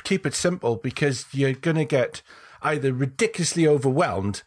keep 0.00 0.26
it 0.26 0.34
simple 0.34 0.76
because 0.76 1.26
you're 1.32 1.52
going 1.52 1.76
to 1.76 1.84
get 1.84 2.22
either 2.62 2.92
ridiculously 2.92 3.66
overwhelmed 3.66 4.42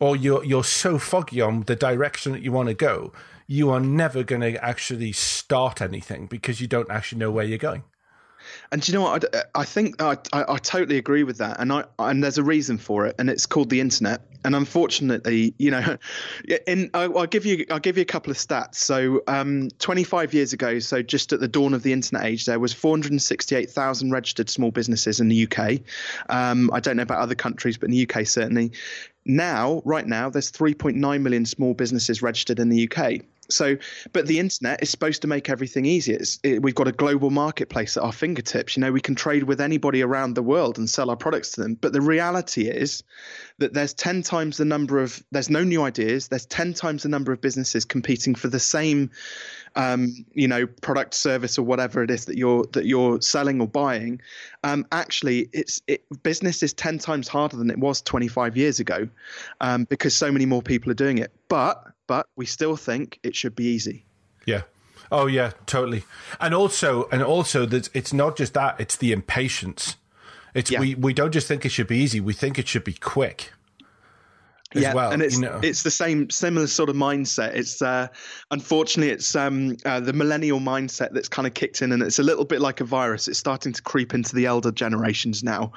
or 0.00 0.16
you're, 0.16 0.44
you're 0.44 0.64
so 0.64 0.98
foggy 0.98 1.40
on 1.40 1.62
the 1.62 1.76
direction 1.76 2.32
that 2.32 2.42
you 2.42 2.52
want 2.52 2.68
to 2.68 2.74
go. 2.74 3.12
You 3.46 3.70
are 3.70 3.80
never 3.80 4.22
going 4.22 4.42
to 4.42 4.64
actually 4.64 5.12
start 5.12 5.80
anything 5.80 6.26
because 6.26 6.60
you 6.60 6.66
don't 6.66 6.90
actually 6.90 7.18
know 7.18 7.30
where 7.30 7.44
you're 7.44 7.58
going. 7.58 7.84
And 8.74 8.88
you 8.88 8.92
know 8.92 9.02
what? 9.02 9.24
I, 9.32 9.60
I 9.60 9.64
think 9.64 10.02
I, 10.02 10.16
I, 10.32 10.44
I, 10.48 10.56
totally 10.56 10.98
agree 10.98 11.22
with 11.22 11.38
that, 11.38 11.60
and 11.60 11.72
I 11.72 11.84
and 11.96 12.24
there's 12.24 12.38
a 12.38 12.42
reason 12.42 12.76
for 12.76 13.06
it, 13.06 13.14
and 13.20 13.30
it's 13.30 13.46
called 13.46 13.70
the 13.70 13.78
internet. 13.78 14.22
And 14.44 14.56
unfortunately, 14.56 15.54
you 15.58 15.70
know, 15.70 15.96
in 16.66 16.90
I'll 16.92 17.26
give 17.26 17.46
you 17.46 17.66
I'll 17.70 17.78
give 17.78 17.96
you 17.96 18.02
a 18.02 18.04
couple 18.04 18.32
of 18.32 18.36
stats. 18.36 18.74
So, 18.74 19.22
um, 19.28 19.68
25 19.78 20.34
years 20.34 20.52
ago, 20.52 20.80
so 20.80 21.02
just 21.02 21.32
at 21.32 21.38
the 21.38 21.46
dawn 21.46 21.72
of 21.72 21.84
the 21.84 21.92
internet 21.92 22.24
age, 22.24 22.46
there 22.46 22.58
was 22.58 22.72
468,000 22.72 24.10
registered 24.10 24.50
small 24.50 24.72
businesses 24.72 25.20
in 25.20 25.28
the 25.28 25.46
UK. 25.48 25.78
Um, 26.28 26.68
I 26.72 26.80
don't 26.80 26.96
know 26.96 27.04
about 27.04 27.20
other 27.20 27.36
countries, 27.36 27.78
but 27.78 27.90
in 27.90 27.92
the 27.92 28.10
UK 28.10 28.26
certainly. 28.26 28.72
Now, 29.24 29.82
right 29.84 30.06
now, 30.06 30.30
there's 30.30 30.50
3.9 30.50 31.22
million 31.22 31.46
small 31.46 31.74
businesses 31.74 32.22
registered 32.22 32.58
in 32.58 32.70
the 32.70 32.90
UK. 32.90 33.22
So, 33.50 33.76
but 34.12 34.26
the 34.26 34.38
internet 34.38 34.82
is 34.82 34.90
supposed 34.90 35.22
to 35.22 35.28
make 35.28 35.50
everything 35.50 35.84
easier. 35.84 36.18
It, 36.42 36.62
we've 36.62 36.74
got 36.74 36.88
a 36.88 36.92
global 36.92 37.30
marketplace 37.30 37.96
at 37.96 38.02
our 38.02 38.12
fingertips. 38.12 38.76
You 38.76 38.82
know, 38.82 38.92
we 38.92 39.00
can 39.00 39.14
trade 39.14 39.44
with 39.44 39.60
anybody 39.60 40.02
around 40.02 40.34
the 40.34 40.42
world 40.42 40.78
and 40.78 40.88
sell 40.88 41.10
our 41.10 41.16
products 41.16 41.52
to 41.52 41.62
them. 41.62 41.74
But 41.74 41.92
the 41.92 42.00
reality 42.00 42.68
is 42.68 43.02
that 43.58 43.74
there's 43.74 43.94
10 43.94 44.22
times 44.22 44.56
the 44.56 44.64
number 44.64 45.00
of, 45.00 45.22
there's 45.30 45.50
no 45.50 45.62
new 45.62 45.82
ideas. 45.82 46.28
There's 46.28 46.46
10 46.46 46.74
times 46.74 47.02
the 47.02 47.08
number 47.08 47.32
of 47.32 47.40
businesses 47.40 47.84
competing 47.84 48.34
for 48.34 48.48
the 48.48 48.60
same, 48.60 49.10
um, 49.76 50.24
you 50.32 50.48
know, 50.48 50.66
product, 50.66 51.14
service, 51.14 51.58
or 51.58 51.62
whatever 51.62 52.02
it 52.02 52.10
is 52.10 52.26
that 52.26 52.36
you're 52.36 52.64
that 52.72 52.86
you're 52.86 53.20
selling 53.20 53.60
or 53.60 53.68
buying. 53.68 54.20
Um, 54.62 54.86
actually, 54.92 55.48
it's 55.52 55.82
it, 55.86 56.04
business 56.22 56.62
is 56.62 56.72
10 56.72 56.98
times 56.98 57.28
harder 57.28 57.56
than 57.56 57.70
it 57.70 57.78
was 57.78 58.02
25 58.02 58.56
years 58.56 58.80
ago 58.80 59.08
um, 59.60 59.84
because 59.84 60.14
so 60.14 60.30
many 60.32 60.46
more 60.46 60.62
people 60.62 60.90
are 60.90 60.94
doing 60.94 61.18
it. 61.18 61.32
But 61.48 61.93
but 62.06 62.26
we 62.36 62.46
still 62.46 62.76
think 62.76 63.18
it 63.22 63.34
should 63.34 63.54
be 63.54 63.64
easy. 63.64 64.04
Yeah. 64.46 64.62
Oh 65.10 65.26
yeah, 65.26 65.52
totally. 65.66 66.04
And 66.40 66.54
also, 66.54 67.08
and 67.12 67.22
also, 67.22 67.66
that 67.66 67.88
it's 67.94 68.12
not 68.12 68.36
just 68.36 68.54
that; 68.54 68.80
it's 68.80 68.96
the 68.96 69.12
impatience. 69.12 69.96
It's 70.54 70.70
yeah. 70.70 70.80
we 70.80 70.94
we 70.94 71.12
don't 71.12 71.32
just 71.32 71.46
think 71.46 71.64
it 71.64 71.70
should 71.70 71.86
be 71.86 71.98
easy; 71.98 72.20
we 72.20 72.32
think 72.32 72.58
it 72.58 72.66
should 72.68 72.84
be 72.84 72.94
quick 72.94 73.52
yeah, 74.72 74.94
well, 74.94 75.12
and 75.12 75.22
it's 75.22 75.36
you 75.36 75.42
know. 75.42 75.60
it's 75.62 75.82
the 75.82 75.90
same 75.90 76.30
similar 76.30 76.66
sort 76.66 76.88
of 76.88 76.96
mindset. 76.96 77.54
It's 77.54 77.80
uh, 77.80 78.08
unfortunately 78.50 79.12
it's 79.12 79.36
um, 79.36 79.76
uh, 79.84 80.00
the 80.00 80.12
millennial 80.12 80.58
mindset 80.58 81.12
that's 81.12 81.28
kind 81.28 81.46
of 81.46 81.54
kicked 81.54 81.82
in, 81.82 81.92
and 81.92 82.02
it's 82.02 82.18
a 82.18 82.22
little 82.22 82.44
bit 82.44 82.60
like 82.60 82.80
a 82.80 82.84
virus. 82.84 83.28
It's 83.28 83.38
starting 83.38 83.72
to 83.72 83.82
creep 83.82 84.14
into 84.14 84.34
the 84.34 84.46
elder 84.46 84.72
generations 84.72 85.44
now, 85.44 85.72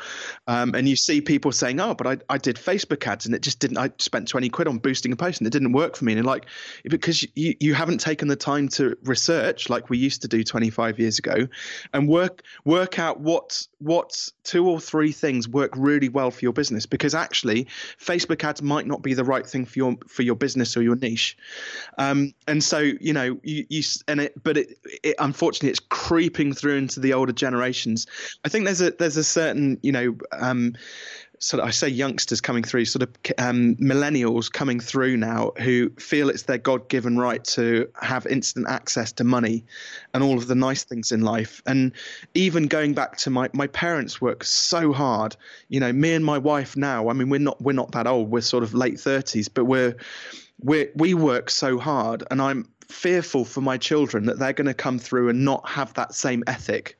um, 0.48 0.74
and 0.74 0.90
you 0.90 0.96
see 0.96 1.22
people 1.22 1.52
saying, 1.52 1.80
"Oh, 1.80 1.94
but 1.94 2.08
I, 2.08 2.18
I 2.34 2.38
did 2.38 2.56
Facebook 2.56 3.06
ads 3.06 3.26
and 3.26 3.36
it 3.36 3.42
just 3.42 3.60
didn't. 3.60 3.78
I 3.78 3.92
spent 4.00 4.28
twenty 4.28 4.50
quid 4.50 4.68
on 4.68 4.80
boosting 4.80 5.12
a 5.12 5.16
post 5.16 5.42
and 5.42 5.48
it 5.48 5.52
didn't 5.52 5.74
work 5.74 5.96
for 5.96 6.06
me." 6.06 6.14
And 6.14 6.26
like 6.26 6.48
because 6.84 7.28
you 7.36 7.56
you 7.60 7.74
haven't 7.76 8.00
taken 8.00 8.28
the 8.28 8.36
time 8.36 8.68
to 8.70 8.98
research 9.04 9.70
like 9.70 9.90
we 9.90 9.98
used 10.00 10.24
to 10.24 10.28
do 10.28 10.44
twenty 10.44 10.72
five 10.72 10.98
years 10.98 11.20
ago, 11.20 11.48
and 11.94 12.08
work 12.08 12.42
work 12.66 12.98
out 12.98 13.20
what 13.20 13.68
what 13.78 14.28
two 14.44 14.68
or 14.68 14.80
three 14.80 15.12
things 15.12 15.48
work 15.48 15.72
really 15.76 16.10
well 16.10 16.32
for 16.32 16.40
your 16.44 16.54
business 16.54 16.88
because 16.88 17.14
actually 17.14 17.68
Facebook 18.00 18.44
ads 18.44 18.62
might 18.62 18.87
not 18.88 19.02
be 19.02 19.14
the 19.14 19.24
right 19.24 19.46
thing 19.46 19.66
for 19.66 19.80
your 19.80 19.96
for 20.08 20.24
your 20.24 20.36
business 20.36 20.76
or 20.76 20.82
your 20.82 20.96
niche. 20.96 21.38
Um, 21.98 22.34
and 22.48 22.64
so 22.64 22.80
you 22.80 23.14
know 23.14 23.40
you, 23.44 23.66
you 23.70 23.84
and 24.08 24.22
it 24.22 24.44
but 24.44 24.58
it, 24.58 24.78
it 25.04 25.16
unfortunately 25.20 25.70
it's 25.70 25.80
creeping 25.80 26.54
through 26.54 26.78
into 26.78 27.00
the 27.00 27.14
older 27.14 27.34
generations. 27.34 28.08
I 28.46 28.50
think 28.50 28.66
there's 28.66 28.82
a 28.82 28.92
there's 28.92 29.18
a 29.18 29.24
certain 29.24 29.80
you 29.82 29.92
know 29.92 30.18
um, 30.32 30.76
of 31.54 31.68
I 31.68 31.70
say 31.70 31.88
youngsters 31.88 32.42
coming 32.42 32.64
through, 32.64 32.86
sort 32.86 33.04
of 33.04 33.10
um, 33.38 33.76
millennials 33.76 34.52
coming 34.52 34.80
through 34.80 35.18
now 35.18 35.52
who 35.60 35.90
feel 35.92 36.30
it's 36.30 36.44
their 36.44 36.58
God 36.58 36.88
given 36.90 37.18
right 37.18 37.44
to 37.46 37.88
have 38.02 38.26
instant 38.26 38.68
access 38.70 39.12
to 39.14 39.24
money 39.24 39.64
and 40.14 40.24
all 40.24 40.38
of 40.38 40.48
the 40.48 40.56
nice 40.56 40.84
things 40.84 41.12
in 41.12 41.22
life. 41.22 41.62
And 41.66 41.92
even 42.34 42.68
going 42.68 42.94
back 42.94 43.18
to 43.18 43.30
my 43.30 43.50
my 43.54 43.68
parents 43.68 44.20
work 44.20 44.44
so 44.44 44.94
hard. 44.94 45.36
You 45.70 45.80
know, 45.80 45.94
me 45.94 46.14
and 46.14 46.26
my 46.26 46.38
wife 46.38 46.76
now. 46.76 47.10
I 47.10 47.14
mean, 47.14 47.30
we're 47.30 47.40
not 47.40 47.62
we're 47.62 47.74
not 47.74 47.92
that 47.92 48.08
old. 48.08 48.32
We're 48.32 48.42
sort 48.42 48.64
of 48.64 48.74
late 48.74 49.00
thirties, 49.00 49.48
but 49.48 49.66
we're 49.66 49.96
we 50.62 50.90
we 50.96 51.14
work 51.14 51.50
so 51.50 51.78
hard, 51.78 52.24
and 52.32 52.42
I'm 52.42 52.68
fearful 52.88 53.46
for 53.46 53.62
my 53.62 53.78
children 53.78 54.26
that 54.26 54.40
they're 54.40 54.54
going 54.54 54.68
to 54.68 54.74
come 54.74 54.98
through 54.98 55.30
and 55.30 55.44
not 55.44 55.68
have 55.68 55.94
that 55.96 56.16
same 56.16 56.44
ethic 56.48 56.98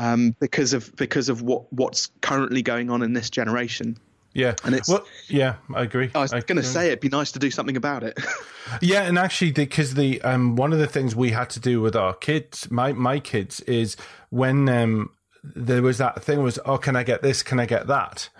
um, 0.00 0.34
because 0.40 0.72
of 0.72 0.94
because 0.96 1.28
of 1.28 1.42
what 1.42 1.70
what's 1.72 2.10
currently 2.22 2.62
going 2.62 2.90
on 2.90 3.02
in 3.02 3.12
this 3.12 3.28
generation. 3.28 3.98
Yeah, 4.32 4.54
and 4.64 4.74
it's 4.74 4.88
well, 4.88 5.04
yeah, 5.28 5.56
I 5.74 5.82
agree. 5.82 6.10
I 6.14 6.20
was 6.20 6.30
going 6.30 6.56
to 6.56 6.62
say 6.62 6.86
it'd 6.86 7.00
be 7.00 7.08
nice 7.08 7.32
to 7.32 7.38
do 7.38 7.50
something 7.50 7.76
about 7.76 8.02
it. 8.02 8.18
yeah, 8.80 9.02
and 9.02 9.18
actually, 9.18 9.52
because 9.52 9.94
the 9.94 10.22
um, 10.22 10.56
one 10.56 10.72
of 10.72 10.78
the 10.78 10.86
things 10.86 11.14
we 11.14 11.32
had 11.32 11.50
to 11.50 11.60
do 11.60 11.80
with 11.80 11.94
our 11.94 12.14
kids, 12.14 12.70
my 12.70 12.92
my 12.92 13.18
kids, 13.18 13.60
is 13.62 13.96
when 14.30 14.68
um, 14.68 15.10
there 15.42 15.82
was 15.82 15.98
that 15.98 16.22
thing 16.22 16.42
was, 16.42 16.58
oh, 16.64 16.78
can 16.78 16.96
I 16.96 17.02
get 17.02 17.22
this? 17.22 17.42
Can 17.42 17.60
I 17.60 17.66
get 17.66 17.86
that? 17.88 18.30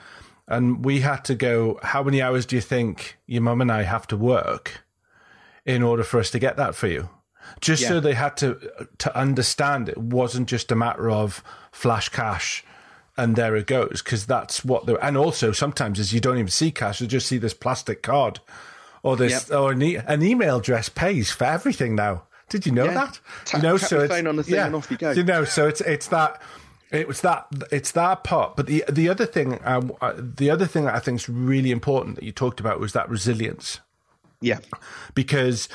And 0.49 0.85
we 0.85 1.01
had 1.01 1.25
to 1.27 1.35
go. 1.35 1.79
How 1.83 2.03
many 2.03 2.23
hours 2.23 2.46
do 2.46 2.57
you 2.57 2.62
think 2.62 3.18
your 3.27 3.42
mum 3.42 3.61
and 3.61 3.70
I 3.70 3.83
have 3.83 4.07
to 4.09 4.16
work 4.16 4.85
in 5.66 5.83
order 5.83 6.05
for 6.05 6.20
us 6.20 6.31
to 6.31 6.38
get 6.38 6.57
that 6.57 6.75
for 6.75 6.87
you? 6.87 7.11
Just 7.60 7.82
yeah. 7.82 7.88
so 7.88 8.00
they 8.00 8.14
had 8.14 8.36
to 8.36 8.58
to 8.98 9.16
understand 9.16 9.88
it 9.88 9.98
wasn't 9.98 10.48
just 10.48 10.70
a 10.72 10.76
matter 10.76 11.10
of 11.10 11.42
flash 11.72 12.08
cash 12.08 12.64
and 13.16 13.36
there 13.36 13.56
it 13.56 13.66
goes 13.66 14.02
because 14.02 14.26
that's 14.26 14.64
what 14.64 14.86
they 14.86 14.96
and 15.02 15.16
also 15.16 15.52
sometimes 15.52 15.98
is 15.98 16.12
you 16.12 16.20
don't 16.20 16.38
even 16.38 16.48
see 16.48 16.70
cash 16.70 17.00
you 17.00 17.06
just 17.06 17.26
see 17.26 17.38
this 17.38 17.54
plastic 17.54 18.02
card 18.02 18.40
or 19.02 19.16
this 19.16 19.48
yep. 19.48 19.58
or 19.58 19.72
an, 19.72 19.82
e- 19.82 19.96
an, 19.96 20.22
email 20.22 20.58
address 20.58 20.88
pays 20.88 21.30
for 21.30 21.44
everything 21.44 21.94
now. 21.94 22.24
Did 22.48 22.66
you 22.66 22.72
know 22.72 22.84
yeah. 22.84 22.94
that? 22.94 23.20
Ta- 23.44 23.56
you 23.58 23.62
know 23.62 23.76
so 23.76 24.00
it's, 24.00 24.12
on 24.12 24.36
the 24.36 24.42
thing 24.42 24.54
yeah, 24.54 24.66
and 24.66 24.74
off 24.74 24.90
you 24.90 24.96
go. 24.96 25.12
You 25.12 25.22
know 25.22 25.44
so 25.44 25.68
it's 25.68 25.80
it's 25.82 26.08
that 26.08 26.40
it 26.90 27.06
was 27.06 27.20
that 27.20 27.46
it's 27.70 27.92
that 27.92 28.24
part. 28.24 28.56
But 28.56 28.66
the 28.66 28.84
the 28.88 29.08
other 29.08 29.26
thing 29.26 29.60
um, 29.64 29.92
uh, 30.00 30.14
the 30.16 30.50
other 30.50 30.66
thing 30.66 30.84
that 30.84 30.94
i 30.94 30.98
think 30.98 31.20
is 31.20 31.28
really 31.28 31.70
important 31.70 32.16
that 32.16 32.24
you 32.24 32.32
talked 32.32 32.60
about 32.60 32.80
was 32.80 32.92
that 32.92 33.08
resilience. 33.08 33.80
Yeah. 34.40 34.58
Because 35.14 35.68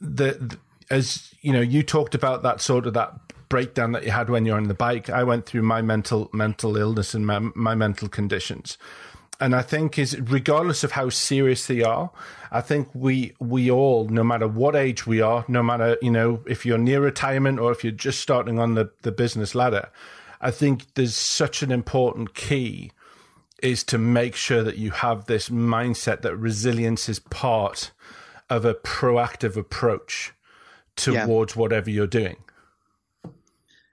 the, 0.00 0.32
the 0.40 0.56
as 0.90 1.34
you 1.40 1.52
know, 1.52 1.60
you 1.60 1.82
talked 1.82 2.14
about 2.14 2.42
that 2.42 2.60
sort 2.60 2.86
of 2.86 2.94
that 2.94 3.14
breakdown 3.48 3.92
that 3.92 4.04
you 4.04 4.10
had 4.10 4.30
when 4.30 4.46
you're 4.46 4.56
on 4.56 4.68
the 4.68 4.74
bike. 4.74 5.10
I 5.10 5.24
went 5.24 5.44
through 5.44 5.62
my 5.62 5.82
mental 5.82 6.30
mental 6.32 6.76
illness 6.76 7.14
and 7.14 7.26
my, 7.26 7.38
my 7.54 7.74
mental 7.74 8.08
conditions. 8.08 8.78
And 9.40 9.54
I 9.56 9.62
think 9.62 9.98
is 9.98 10.18
regardless 10.20 10.84
of 10.84 10.92
how 10.92 11.08
serious 11.08 11.66
they 11.66 11.82
are, 11.82 12.10
I 12.50 12.60
think 12.60 12.88
we 12.94 13.34
we 13.40 13.70
all, 13.70 14.08
no 14.08 14.24
matter 14.24 14.48
what 14.48 14.76
age 14.76 15.06
we 15.06 15.20
are, 15.20 15.44
no 15.48 15.62
matter 15.62 15.98
you 16.00 16.10
know 16.10 16.40
if 16.46 16.64
you're 16.64 16.78
near 16.78 17.00
retirement 17.00 17.58
or 17.58 17.72
if 17.72 17.84
you're 17.84 17.92
just 17.92 18.20
starting 18.20 18.58
on 18.58 18.74
the, 18.74 18.90
the 19.02 19.12
business 19.12 19.54
ladder, 19.54 19.90
I 20.40 20.50
think 20.50 20.94
there's 20.94 21.14
such 21.14 21.62
an 21.62 21.70
important 21.70 22.34
key 22.34 22.92
is 23.62 23.84
to 23.84 23.98
make 23.98 24.34
sure 24.34 24.62
that 24.64 24.76
you 24.78 24.90
have 24.90 25.26
this 25.26 25.48
mindset 25.48 26.22
that 26.22 26.36
resilience 26.36 27.08
is 27.08 27.20
part 27.20 27.92
of 28.50 28.64
a 28.64 28.74
proactive 28.74 29.56
approach 29.56 30.32
towards 30.96 31.54
yeah. 31.54 31.60
whatever 31.60 31.90
you're 31.90 32.06
doing. 32.06 32.36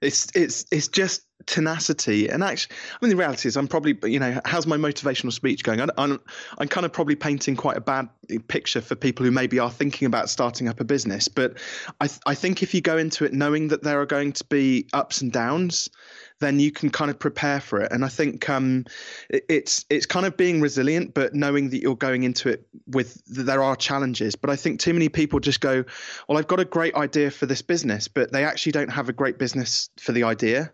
It's 0.02 0.28
it's 0.34 0.66
it's 0.72 0.88
just 0.88 1.24
tenacity 1.46 2.30
and 2.30 2.44
actually 2.44 2.76
i 2.92 2.98
mean 3.04 3.10
the 3.10 3.16
reality 3.16 3.48
is 3.48 3.56
i'm 3.56 3.68
probably 3.68 3.98
you 4.12 4.20
know 4.20 4.40
how's 4.46 4.68
my 4.68 4.78
motivational 4.78 5.32
speech 5.32 5.64
going 5.64 5.80
I'm, 5.80 5.90
I'm 5.98 6.20
i'm 6.58 6.68
kind 6.68 6.86
of 6.86 6.92
probably 6.92 7.16
painting 7.16 7.56
quite 7.56 7.78
a 7.78 7.82
bad 7.82 8.10
picture 8.50 8.82
for 8.82 8.96
people 8.96 9.26
who 9.26 9.32
maybe 9.32 9.58
are 9.58 9.72
thinking 9.72 10.06
about 10.06 10.30
starting 10.30 10.68
up 10.68 10.80
a 10.80 10.84
business 10.84 11.28
but 11.28 11.58
i 12.02 12.08
th- 12.08 12.20
i 12.26 12.36
think 12.36 12.62
if 12.62 12.74
you 12.74 12.82
go 12.82 12.98
into 12.98 13.24
it 13.26 13.34
knowing 13.34 13.70
that 13.70 13.84
there 13.84 14.02
are 14.02 14.06
going 14.06 14.34
to 14.34 14.44
be 14.46 14.86
ups 14.94 15.22
and 15.22 15.32
downs 15.32 15.90
then 16.40 16.60
you 16.60 16.72
can 16.72 16.90
kind 16.90 17.12
of 17.12 17.20
prepare 17.20 17.60
for 17.60 17.82
it. 17.82 17.92
And 17.92 18.04
I 18.04 18.08
think 18.08 18.50
um, 18.50 18.86
it's 19.30 19.86
it's 19.90 20.06
kind 20.06 20.26
of 20.26 20.38
being 20.38 20.62
resilient, 20.62 21.14
but 21.14 21.34
knowing 21.34 21.70
that 21.70 21.82
you're 21.82 21.96
going 21.96 22.24
into 22.24 22.50
it 22.50 22.68
with 22.88 23.22
there 23.26 23.62
are 23.62 23.76
challenges. 23.76 24.36
But 24.36 24.50
I 24.50 24.56
think 24.56 24.80
too 24.80 24.94
many 24.94 25.10
people 25.10 25.40
just 25.40 25.62
go, 25.62 25.84
well, 26.28 26.38
I've 26.38 26.48
got 26.48 26.60
a 26.60 26.66
great 26.66 26.96
idea 26.96 27.32
for 27.32 27.46
this 27.46 27.62
business, 27.62 28.08
but 28.08 28.32
they 28.32 28.46
actually 28.46 28.72
don't 28.72 28.90
have 28.90 29.10
a 29.10 29.14
great 29.14 29.38
business 29.38 29.90
for 30.00 30.12
the 30.12 30.24
idea. 30.24 30.72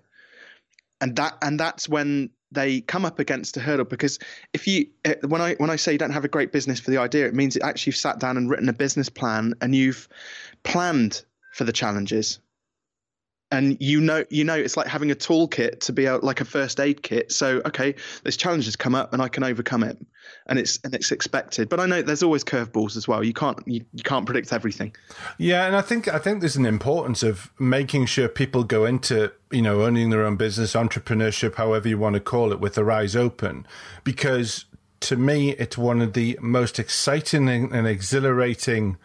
And 1.02 1.16
that 1.18 1.38
and 1.42 1.60
that's 1.60 1.90
when 1.90 2.30
they 2.52 2.80
come 2.80 3.06
up 3.06 3.20
against 3.20 3.58
a 3.58 3.60
hurdle 3.60 3.86
because 3.86 4.20
if 4.54 4.68
you 4.68 4.88
eh, 5.04 5.16
when 5.28 5.42
I 5.42 5.56
when 5.56 5.70
I 5.70 5.76
say 5.76 5.94
you 5.94 5.98
don't 5.98 6.12
have 6.12 6.26
a 6.26 6.30
great 6.30 6.52
business 6.52 6.80
for 6.80 6.92
the 6.92 6.98
idea, 6.98 7.26
it 7.26 7.34
means 7.34 7.56
it 7.56 7.64
actually 7.64 7.92
you've 7.92 7.98
sat 7.98 8.20
down 8.20 8.38
and 8.38 8.50
written 8.50 8.70
a 8.70 8.74
business 8.74 9.10
plan 9.10 9.56
and 9.62 9.76
you've 9.76 10.08
planned 10.64 11.26
for 11.54 11.64
the 11.64 11.74
challenges 11.74 12.40
and 13.56 13.78
you 13.80 14.02
know 14.02 14.24
you 14.30 14.44
know 14.44 14.54
it's 14.54 14.76
like 14.76 14.88
having 14.88 15.12
a 15.12 15.16
toolkit 15.16 15.80
to 15.80 15.94
be 15.94 16.10
like 16.10 16.42
a 16.42 16.46
first 16.46 16.80
aid 16.80 17.02
kit. 17.02 17.32
So 17.32 17.62
okay 17.66 17.96
this 18.24 18.36
challenge 18.36 18.66
has 18.66 18.76
come 18.76 18.94
up 18.94 19.14
and 19.14 19.22
i 19.22 19.28
can 19.28 19.44
overcome 19.44 19.84
it. 19.84 19.98
And 20.48 20.60
it's 20.60 20.80
and 20.84 20.94
it's 20.94 21.12
expected. 21.12 21.70
But 21.70 21.80
i 21.80 21.86
know 21.86 22.02
there's 22.02 22.24
always 22.24 22.44
curveballs 22.44 22.98
as 22.98 23.08
well. 23.08 23.24
You 23.24 23.34
can't 23.34 23.60
you, 23.66 23.86
you 23.94 24.04
can't 24.04 24.26
predict 24.26 24.52
everything. 24.52 24.96
Yeah 25.38 25.66
and 25.66 25.76
i 25.76 25.82
think 25.82 26.08
i 26.08 26.20
think 26.20 26.42
there's 26.42 26.58
an 26.58 26.66
importance 26.66 27.24
of 27.24 27.52
making 27.60 28.08
sure 28.08 28.28
people 28.28 28.64
go 28.64 28.86
into 28.86 29.32
you 29.52 29.62
know 29.62 29.82
owning 29.82 30.10
their 30.10 30.26
own 30.26 30.36
business 30.36 30.74
entrepreneurship 30.74 31.56
however 31.56 31.88
you 31.88 31.98
want 31.98 32.16
to 32.16 32.20
call 32.20 32.52
it 32.52 32.60
with 32.60 32.76
their 32.76 32.92
eyes 32.92 33.16
open. 33.16 33.66
Because 34.04 34.66
to 35.02 35.16
me 35.16 35.52
it's 35.52 35.78
one 35.78 36.02
of 36.02 36.14
the 36.14 36.38
most 36.42 36.80
exciting 36.80 37.48
and 37.48 37.88
exhilarating 37.88 38.98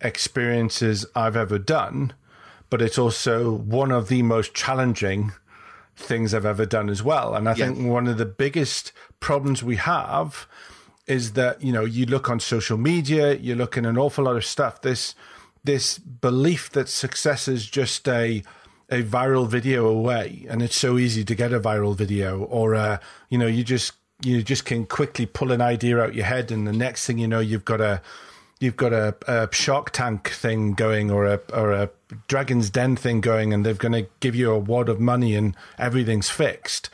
experiences 0.00 1.04
i've 1.16 1.36
ever 1.36 1.58
done 1.58 2.12
but 2.70 2.82
it's 2.82 2.98
also 2.98 3.52
one 3.52 3.90
of 3.90 4.08
the 4.08 4.22
most 4.22 4.54
challenging 4.54 5.32
things 5.96 6.32
I've 6.32 6.46
ever 6.46 6.66
done 6.66 6.88
as 6.88 7.02
well. 7.02 7.34
And 7.34 7.48
I 7.48 7.54
yeah. 7.54 7.66
think 7.66 7.88
one 7.88 8.06
of 8.06 8.18
the 8.18 8.26
biggest 8.26 8.92
problems 9.20 9.62
we 9.62 9.76
have 9.76 10.46
is 11.06 11.32
that, 11.32 11.62
you 11.62 11.72
know, 11.72 11.84
you 11.84 12.06
look 12.06 12.28
on 12.28 12.38
social 12.38 12.76
media, 12.76 13.34
you 13.34 13.54
look 13.54 13.76
in 13.76 13.84
an 13.84 13.98
awful 13.98 14.24
lot 14.24 14.36
of 14.36 14.44
stuff, 14.44 14.82
this 14.82 15.14
this 15.64 15.98
belief 15.98 16.70
that 16.70 16.88
success 16.88 17.48
is 17.48 17.66
just 17.66 18.08
a 18.08 18.42
a 18.90 19.02
viral 19.02 19.46
video 19.46 19.86
away 19.86 20.46
and 20.48 20.62
it's 20.62 20.76
so 20.76 20.96
easy 20.96 21.22
to 21.22 21.34
get 21.34 21.52
a 21.52 21.60
viral 21.60 21.94
video 21.94 22.44
or 22.44 22.74
uh, 22.74 22.98
you 23.28 23.36
know, 23.36 23.46
you 23.46 23.64
just 23.64 23.92
you 24.22 24.42
just 24.42 24.64
can 24.64 24.86
quickly 24.86 25.26
pull 25.26 25.52
an 25.52 25.60
idea 25.60 25.98
out 25.98 26.14
your 26.14 26.24
head 26.24 26.50
and 26.50 26.66
the 26.66 26.72
next 26.72 27.06
thing 27.06 27.18
you 27.18 27.28
know 27.28 27.40
you've 27.40 27.64
got 27.64 27.80
a 27.80 28.00
you've 28.60 28.76
got 28.76 28.92
a, 28.92 29.14
a 29.26 29.48
Shark 29.52 29.90
Tank 29.90 30.28
thing 30.30 30.74
going 30.74 31.10
or 31.10 31.26
a 31.26 31.40
or 31.52 31.72
a 31.72 31.90
Dragon's 32.26 32.70
Den 32.70 32.96
thing 32.96 33.20
going, 33.20 33.52
and 33.52 33.64
they're 33.64 33.74
going 33.74 33.92
to 33.92 34.08
give 34.20 34.34
you 34.34 34.50
a 34.50 34.58
wad 34.58 34.88
of 34.88 35.00
money 35.00 35.34
and 35.34 35.56
everything's 35.78 36.30
fixed. 36.30 36.90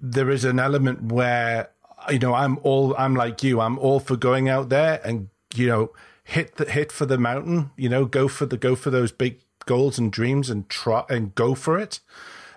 There 0.00 0.30
is 0.30 0.44
an 0.44 0.58
element 0.58 1.12
where 1.12 1.70
you 2.08 2.18
know 2.18 2.34
I'm 2.34 2.58
all 2.62 2.94
I'm 2.96 3.14
like 3.14 3.42
you. 3.42 3.60
I'm 3.60 3.78
all 3.78 4.00
for 4.00 4.16
going 4.16 4.48
out 4.48 4.68
there 4.68 5.00
and 5.04 5.28
you 5.54 5.66
know 5.66 5.92
hit 6.24 6.56
the 6.56 6.70
hit 6.70 6.92
for 6.92 7.06
the 7.06 7.18
mountain. 7.18 7.70
You 7.76 7.88
know, 7.88 8.04
go 8.04 8.28
for 8.28 8.46
the 8.46 8.56
go 8.56 8.74
for 8.74 8.90
those 8.90 9.12
big 9.12 9.40
goals 9.66 9.98
and 9.98 10.12
dreams 10.12 10.50
and 10.50 10.68
try 10.68 11.04
and 11.08 11.34
go 11.34 11.54
for 11.54 11.78
it. 11.78 12.00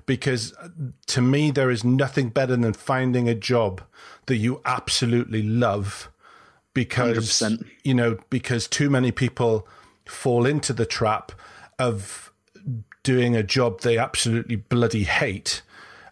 Because 0.05 0.53
uh, 0.53 0.69
to 1.07 1.21
me, 1.21 1.51
there 1.51 1.69
is 1.69 1.83
nothing 1.83 2.29
better 2.29 2.55
than 2.55 2.73
finding 2.73 3.29
a 3.29 3.35
job 3.35 3.81
that 4.25 4.37
you 4.37 4.61
absolutely 4.65 5.43
love 5.43 6.09
because 6.73 7.17
100%. 7.17 7.65
you 7.83 7.93
know 7.93 8.17
because 8.29 8.67
too 8.67 8.89
many 8.89 9.11
people 9.11 9.67
fall 10.05 10.45
into 10.45 10.73
the 10.73 10.85
trap 10.85 11.31
of 11.79 12.31
doing 13.03 13.35
a 13.35 13.43
job 13.43 13.81
they 13.81 13.97
absolutely 13.97 14.55
bloody 14.55 15.03
hate. 15.03 15.61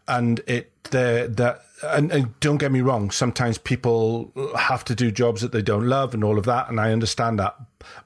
And 0.08 0.39
it 0.48 0.72
that 0.86 1.62
and, 1.84 2.12
and, 2.12 2.39
don't 2.39 2.58
get 2.58 2.72
me 2.72 2.82
wrong 2.82 3.12
sometimes 3.12 3.60
people 3.60 4.32
have 4.58 4.84
to 4.86 4.95
do 4.95 5.12
jobs 5.12 5.41
that 5.41 5.52
they 5.52 5.62
don't 5.62 5.88
love 5.88 6.15
and 6.15 6.24
all 6.24 6.39
of 6.39 6.45
that 6.45 6.67
and 6.67 6.80
i 6.80 6.91
understand 6.91 7.38
that. 7.39 7.56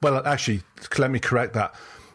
Well 0.02 0.24
actually 0.26 0.62
let 0.98 1.10
me 1.10 1.18
correct 1.18 1.54
that 1.54 1.74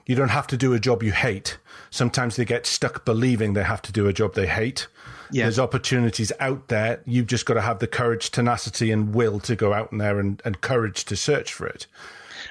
you 0.10 0.16
don't 0.16 0.30
have 0.30 0.48
to 0.48 0.58
do 0.58 0.74
a 0.74 0.80
job 0.80 1.04
you 1.04 1.12
hate 1.12 1.60
sometimes 1.92 2.36
they 2.36 2.46
get 2.46 2.66
stuck 2.66 3.06
believing 3.06 3.54
they 3.54 3.64
have 3.64 3.82
to 3.82 3.92
do 3.92 4.08
a 4.08 4.14
job 4.14 4.34
they 4.34 4.48
hate 4.48 4.88
yeah. 5.32 5.44
There's 5.44 5.60
opportunities 5.60 6.32
out 6.40 6.70
there. 6.70 7.02
You've 7.06 7.28
just 7.28 7.46
got 7.46 7.54
to 7.56 7.62
have 7.62 7.80
the 7.80 7.88
courage, 7.88 8.32
tenacity, 8.32 8.92
and 8.92 9.14
will 9.14 9.40
to 9.42 9.56
go 9.56 9.74
out 9.74 9.92
in 9.92 10.00
there 10.00 10.20
and, 10.20 10.42
and 10.44 10.60
courage 10.62 11.06
to 11.06 11.16
search 11.16 11.54
for 11.54 11.68
it. 11.68 11.88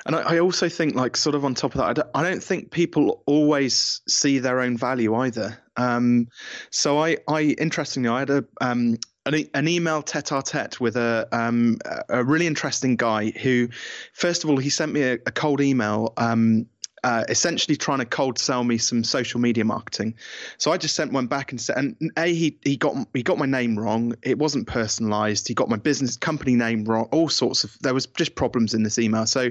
And 0.07 0.15
I, 0.15 0.37
I 0.37 0.39
also 0.39 0.69
think, 0.69 0.95
like, 0.95 1.17
sort 1.17 1.35
of 1.35 1.45
on 1.45 1.55
top 1.55 1.75
of 1.75 1.79
that, 1.79 1.87
I 1.87 1.93
don't, 1.93 2.09
I 2.15 2.23
don't 2.23 2.43
think 2.43 2.71
people 2.71 3.23
always 3.27 4.01
see 4.07 4.39
their 4.39 4.61
own 4.61 4.77
value 4.77 5.15
either. 5.17 5.59
Um, 5.77 6.29
so 6.71 6.99
I, 6.99 7.17
I 7.29 7.57
interestingly, 7.59 8.09
I 8.09 8.21
had 8.21 8.31
a 8.31 8.45
um, 8.61 8.99
an, 9.27 9.45
an, 9.55 9.69
email 9.69 10.03
tete-a-tete 10.03 10.81
with 10.81 10.97
a 10.97 11.29
um, 11.33 11.79
a 12.09 12.25
really 12.25 12.47
interesting 12.47 12.97
guy 12.97 13.31
who, 13.31 13.69
first 14.13 14.43
of 14.43 14.51
all, 14.51 14.57
he 14.57 14.71
sent 14.71 14.93
me 14.93 15.03
a, 15.03 15.13
a 15.27 15.33
cold 15.33 15.61
email 15.61 16.15
um, 16.17 16.67
uh, 17.05 17.25
essentially 17.29 17.77
trying 17.77 17.99
to 17.99 18.05
cold 18.05 18.39
sell 18.39 18.65
me 18.65 18.79
some 18.79 19.05
social 19.05 19.41
media 19.41 19.65
marketing. 19.65 20.15
So 20.59 20.73
I 20.73 20.77
just 20.77 20.95
sent 20.95 21.13
one 21.13 21.27
back 21.27 21.53
and 21.53 21.61
said, 21.61 21.77
and 21.77 22.13
a 22.17 22.35
he 22.35 22.59
he 22.65 22.77
got 22.77 22.97
he 23.15 23.23
got 23.23 23.39
my 23.39 23.47
name 23.47 23.79
wrong. 23.79 24.15
It 24.23 24.39
wasn't 24.39 24.67
personalized. 24.67 25.49
He 25.49 25.55
got 25.55 25.69
my 25.69 25.77
business 25.77 26.17
company 26.17 26.55
name 26.55 26.85
wrong. 26.85 27.09
All 27.13 27.29
sorts 27.29 27.65
of 27.65 27.77
there 27.81 27.95
was 27.95 28.07
just 28.07 28.35
problems 28.35 28.75
in 28.75 28.83
this 28.83 28.99
email. 28.99 29.27
So 29.27 29.51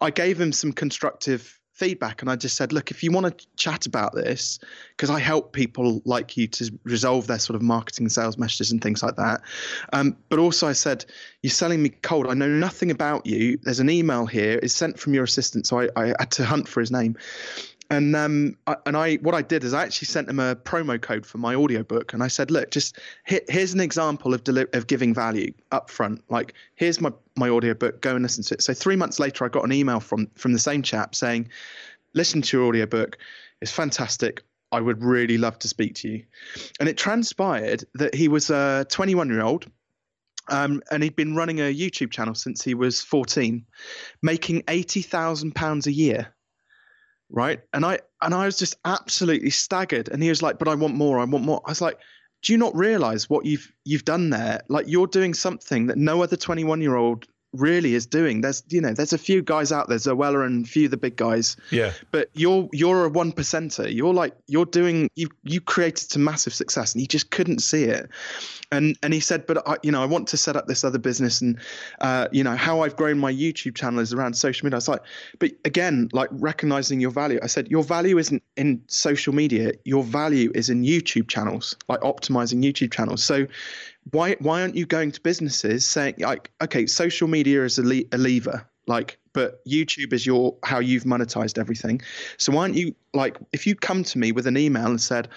I 0.00 0.10
gave 0.10 0.40
him 0.40 0.52
some 0.52 0.72
constructive 0.72 1.58
feedback 1.76 2.22
and 2.22 2.30
I 2.30 2.36
just 2.36 2.56
said, 2.56 2.72
look, 2.72 2.90
if 2.90 3.02
you 3.02 3.12
want 3.12 3.38
to 3.38 3.46
chat 3.56 3.84
about 3.84 4.14
this, 4.14 4.58
because 4.96 5.10
I 5.10 5.20
help 5.20 5.52
people 5.52 6.00
like 6.06 6.34
you 6.36 6.46
to 6.48 6.72
resolve 6.84 7.26
their 7.26 7.38
sort 7.38 7.54
of 7.54 7.60
marketing 7.60 8.08
sales 8.08 8.38
messages 8.38 8.72
and 8.72 8.80
things 8.80 9.02
like 9.02 9.16
that. 9.16 9.42
Um, 9.92 10.16
but 10.30 10.38
also 10.38 10.66
I 10.66 10.72
said, 10.72 11.04
you're 11.42 11.50
selling 11.50 11.82
me 11.82 11.90
cold. 11.90 12.28
I 12.28 12.34
know 12.34 12.48
nothing 12.48 12.90
about 12.90 13.26
you. 13.26 13.58
There's 13.62 13.80
an 13.80 13.90
email 13.90 14.24
here. 14.24 14.58
It's 14.62 14.74
sent 14.74 14.98
from 14.98 15.12
your 15.12 15.24
assistant. 15.24 15.66
So 15.66 15.80
I, 15.80 15.88
I 15.96 16.06
had 16.18 16.30
to 16.32 16.46
hunt 16.46 16.66
for 16.66 16.80
his 16.80 16.90
name 16.90 17.16
and 17.90 18.16
um, 18.16 18.56
I, 18.66 18.76
and 18.84 18.96
I 18.96 19.16
what 19.16 19.34
I 19.34 19.42
did 19.42 19.62
is 19.62 19.72
I 19.72 19.84
actually 19.84 20.06
sent 20.06 20.28
him 20.28 20.40
a 20.40 20.56
promo 20.56 21.00
code 21.00 21.24
for 21.24 21.38
my 21.38 21.54
audiobook 21.54 22.12
and 22.12 22.22
I 22.22 22.26
said 22.26 22.50
look 22.50 22.72
just 22.72 22.98
here's 23.24 23.74
an 23.74 23.80
example 23.80 24.34
of 24.34 24.42
deli- 24.42 24.66
of 24.72 24.88
giving 24.88 25.14
value 25.14 25.52
up 25.70 25.88
front 25.88 26.24
like 26.28 26.54
here's 26.74 27.00
my 27.00 27.12
my 27.36 27.48
audiobook 27.48 28.00
go 28.00 28.14
and 28.14 28.22
listen 28.22 28.42
to 28.44 28.54
it 28.54 28.62
so 28.62 28.72
3 28.72 28.96
months 28.96 29.18
later 29.18 29.44
I 29.44 29.48
got 29.48 29.64
an 29.64 29.72
email 29.72 30.00
from 30.00 30.28
from 30.34 30.52
the 30.52 30.58
same 30.58 30.82
chap 30.82 31.14
saying 31.14 31.48
listen 32.14 32.42
to 32.42 32.56
your 32.56 32.66
audiobook 32.66 33.18
it's 33.60 33.72
fantastic 33.72 34.42
I 34.72 34.80
would 34.80 35.02
really 35.02 35.38
love 35.38 35.58
to 35.60 35.68
speak 35.68 35.94
to 35.96 36.08
you 36.08 36.24
and 36.80 36.88
it 36.88 36.96
transpired 36.96 37.84
that 37.94 38.14
he 38.14 38.28
was 38.28 38.50
a 38.50 38.86
21 38.90 39.28
year 39.28 39.42
old 39.42 39.66
um, 40.48 40.80
and 40.92 41.02
he'd 41.02 41.16
been 41.16 41.34
running 41.34 41.58
a 41.58 41.74
YouTube 41.74 42.12
channel 42.12 42.34
since 42.34 42.62
he 42.62 42.74
was 42.74 43.02
14 43.02 43.64
making 44.22 44.62
80,000 44.68 45.54
pounds 45.54 45.88
a 45.88 45.92
year 45.92 46.32
right? 47.30 47.60
And 47.72 47.84
I 47.84 48.00
and 48.22 48.34
I 48.34 48.46
was 48.46 48.58
just 48.58 48.76
absolutely 48.84 49.50
staggered. 49.50 50.08
And 50.08 50.22
he 50.22 50.28
was 50.28 50.42
like, 50.42 50.58
"But 50.58 50.68
I 50.68 50.74
want 50.74 50.94
more. 50.94 51.18
I 51.18 51.24
want 51.24 51.44
more." 51.44 51.60
I 51.64 51.70
was 51.70 51.80
like, 51.80 51.98
"Do 52.46 52.52
you 52.52 52.58
not 52.58 52.76
realize 52.76 53.28
what 53.28 53.44
you've 53.44 53.72
you've 53.84 54.04
done 54.04 54.30
there? 54.30 54.60
Like 54.68 54.86
you're 54.86 55.08
doing 55.08 55.34
something 55.34 55.88
that 55.88 55.98
no 55.98 56.22
other 56.22 56.36
21 56.36 56.80
year 56.80 56.94
old 56.94 57.26
really 57.52 57.94
is 57.94 58.06
doing. 58.06 58.40
There's 58.40 58.62
you 58.68 58.80
know 58.80 58.92
there's 58.92 59.12
a 59.12 59.18
few 59.18 59.42
guys 59.42 59.72
out 59.72 59.88
there, 59.88 59.98
Zoella 59.98 60.44
and 60.46 60.64
a 60.64 60.68
few 60.68 60.86
of 60.86 60.90
the 60.90 60.96
big 60.96 61.16
guys. 61.16 61.56
Yeah. 61.70 61.92
But 62.10 62.30
you're 62.34 62.68
you're 62.72 63.04
a 63.04 63.08
one 63.08 63.32
percenter. 63.32 63.92
You're 63.92 64.14
like 64.14 64.34
you're 64.46 64.66
doing 64.66 65.08
you 65.14 65.28
you 65.44 65.60
created 65.60 66.10
some 66.10 66.24
massive 66.24 66.54
success 66.54 66.92
and 66.92 67.00
you 67.00 67.06
just 67.06 67.30
couldn't 67.30 67.60
see 67.60 67.84
it. 67.84 68.08
And 68.72 68.98
and 69.02 69.14
he 69.14 69.20
said, 69.20 69.46
but 69.46 69.66
I 69.68 69.76
you 69.82 69.90
know 69.90 70.02
I 70.02 70.06
want 70.06 70.28
to 70.28 70.36
set 70.36 70.56
up 70.56 70.66
this 70.66 70.84
other 70.84 70.98
business 70.98 71.40
and 71.40 71.58
uh, 72.00 72.28
you 72.32 72.44
know 72.44 72.56
how 72.56 72.82
I've 72.82 72.96
grown 72.96 73.18
my 73.18 73.32
YouTube 73.32 73.74
channel 73.74 74.00
is 74.00 74.12
around 74.12 74.34
social 74.34 74.66
media. 74.66 74.76
I 74.76 74.78
was 74.78 74.88
like, 74.88 75.02
but 75.38 75.52
again 75.64 76.08
like 76.12 76.28
recognizing 76.32 77.00
your 77.00 77.10
value. 77.10 77.38
I 77.42 77.46
said 77.46 77.68
your 77.68 77.82
value 77.82 78.18
isn't 78.18 78.42
in 78.56 78.82
social 78.88 79.34
media. 79.34 79.72
Your 79.84 80.02
value 80.02 80.50
is 80.54 80.68
in 80.70 80.82
YouTube 80.82 81.28
channels, 81.28 81.76
like 81.88 82.00
optimizing 82.00 82.62
YouTube 82.62 82.92
channels. 82.92 83.22
So 83.22 83.46
why 84.12 84.36
why 84.40 84.62
aren't 84.62 84.76
you 84.76 84.86
going 84.86 85.10
to 85.10 85.20
businesses 85.20 85.86
saying 85.86 86.14
like 86.18 86.50
okay 86.62 86.86
social 86.86 87.28
media 87.28 87.64
is 87.64 87.78
a, 87.78 87.82
le- 87.82 88.04
a 88.12 88.18
lever 88.18 88.68
like 88.86 89.18
but 89.32 89.64
youtube 89.66 90.12
is 90.12 90.24
your 90.24 90.56
how 90.64 90.78
you've 90.78 91.04
monetized 91.04 91.58
everything. 91.58 92.00
So 92.38 92.52
why 92.52 92.62
aren't 92.62 92.76
you 92.76 92.94
like 93.12 93.36
if 93.52 93.66
you 93.66 93.74
come 93.74 94.04
to 94.04 94.18
me 94.18 94.32
with 94.32 94.46
an 94.46 94.56
email 94.56 94.86
and 94.86 95.00
said 95.00 95.28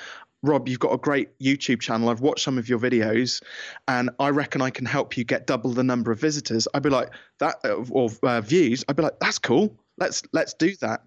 rob 0.42 0.70
you've 0.70 0.80
got 0.80 0.94
a 0.94 0.98
great 0.98 1.38
youtube 1.40 1.82
channel 1.82 2.08
i've 2.08 2.22
watched 2.22 2.46
some 2.46 2.58
of 2.58 2.70
your 2.70 2.80
videos 2.80 3.44
and 3.90 4.10
i 4.20 4.30
reckon 4.30 4.62
i 4.62 4.70
can 4.70 4.86
help 4.86 5.18
you 5.18 5.26
get 5.26 5.46
double 5.46 5.74
the 5.74 5.84
number 5.84 6.14
of 6.14 6.20
visitors 6.22 6.66
i'd 6.74 6.82
be 6.82 6.90
like 6.90 7.10
that 7.40 7.58
or 7.92 8.10
uh, 8.24 8.40
views 8.40 8.86
i'd 8.88 8.96
be 8.96 9.04
like 9.04 9.20
that's 9.20 9.38
cool 9.38 9.76
let's 10.00 10.24
let's 10.34 10.54
do 10.54 10.76
that 10.78 11.02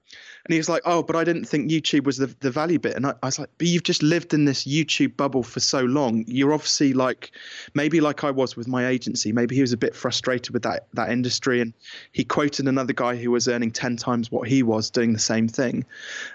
and 0.45 0.53
he 0.53 0.59
was 0.59 0.69
like, 0.69 0.83
"Oh, 0.85 1.03
but 1.03 1.15
I 1.15 1.25
didn't 1.25 1.45
think 1.45 1.71
YouTube 1.71 2.05
was 2.05 2.17
the 2.17 2.27
the 2.41 2.51
value 2.51 2.79
bit." 2.79 2.97
And 2.97 3.07
I, 3.07 3.15
I, 3.23 3.27
was 3.27 3.39
like, 3.39 3.51
"But 3.59 3.69
you've 3.69 3.85
just 3.85 4.03
lived 4.03 4.35
in 4.35 4.45
this 4.45 4.65
YouTube 4.65 5.17
bubble 5.17 5.43
for 5.43 5.61
so 5.61 5.83
long. 5.83 6.25
You're 6.27 6.53
obviously 6.53 6.95
like, 6.95 7.31
maybe 7.75 8.01
like 8.01 8.25
I 8.25 8.31
was 8.31 8.57
with 8.57 8.67
my 8.67 8.87
agency. 8.87 9.33
Maybe 9.33 9.55
he 9.55 9.61
was 9.61 9.73
a 9.73 9.77
bit 9.77 9.95
frustrated 9.95 10.53
with 10.53 10.63
that 10.63 10.89
that 10.95 11.11
industry." 11.11 11.61
And 11.61 11.73
he 12.11 12.25
quoted 12.25 12.67
another 12.67 12.93
guy 12.93 13.17
who 13.17 13.31
was 13.31 13.47
earning 13.47 13.71
ten 13.71 13.97
times 13.97 14.33
what 14.33 14.49
he 14.49 14.63
was 14.63 14.91
doing 14.91 15.13
the 15.13 15.19
same 15.19 15.47
thing. 15.47 15.85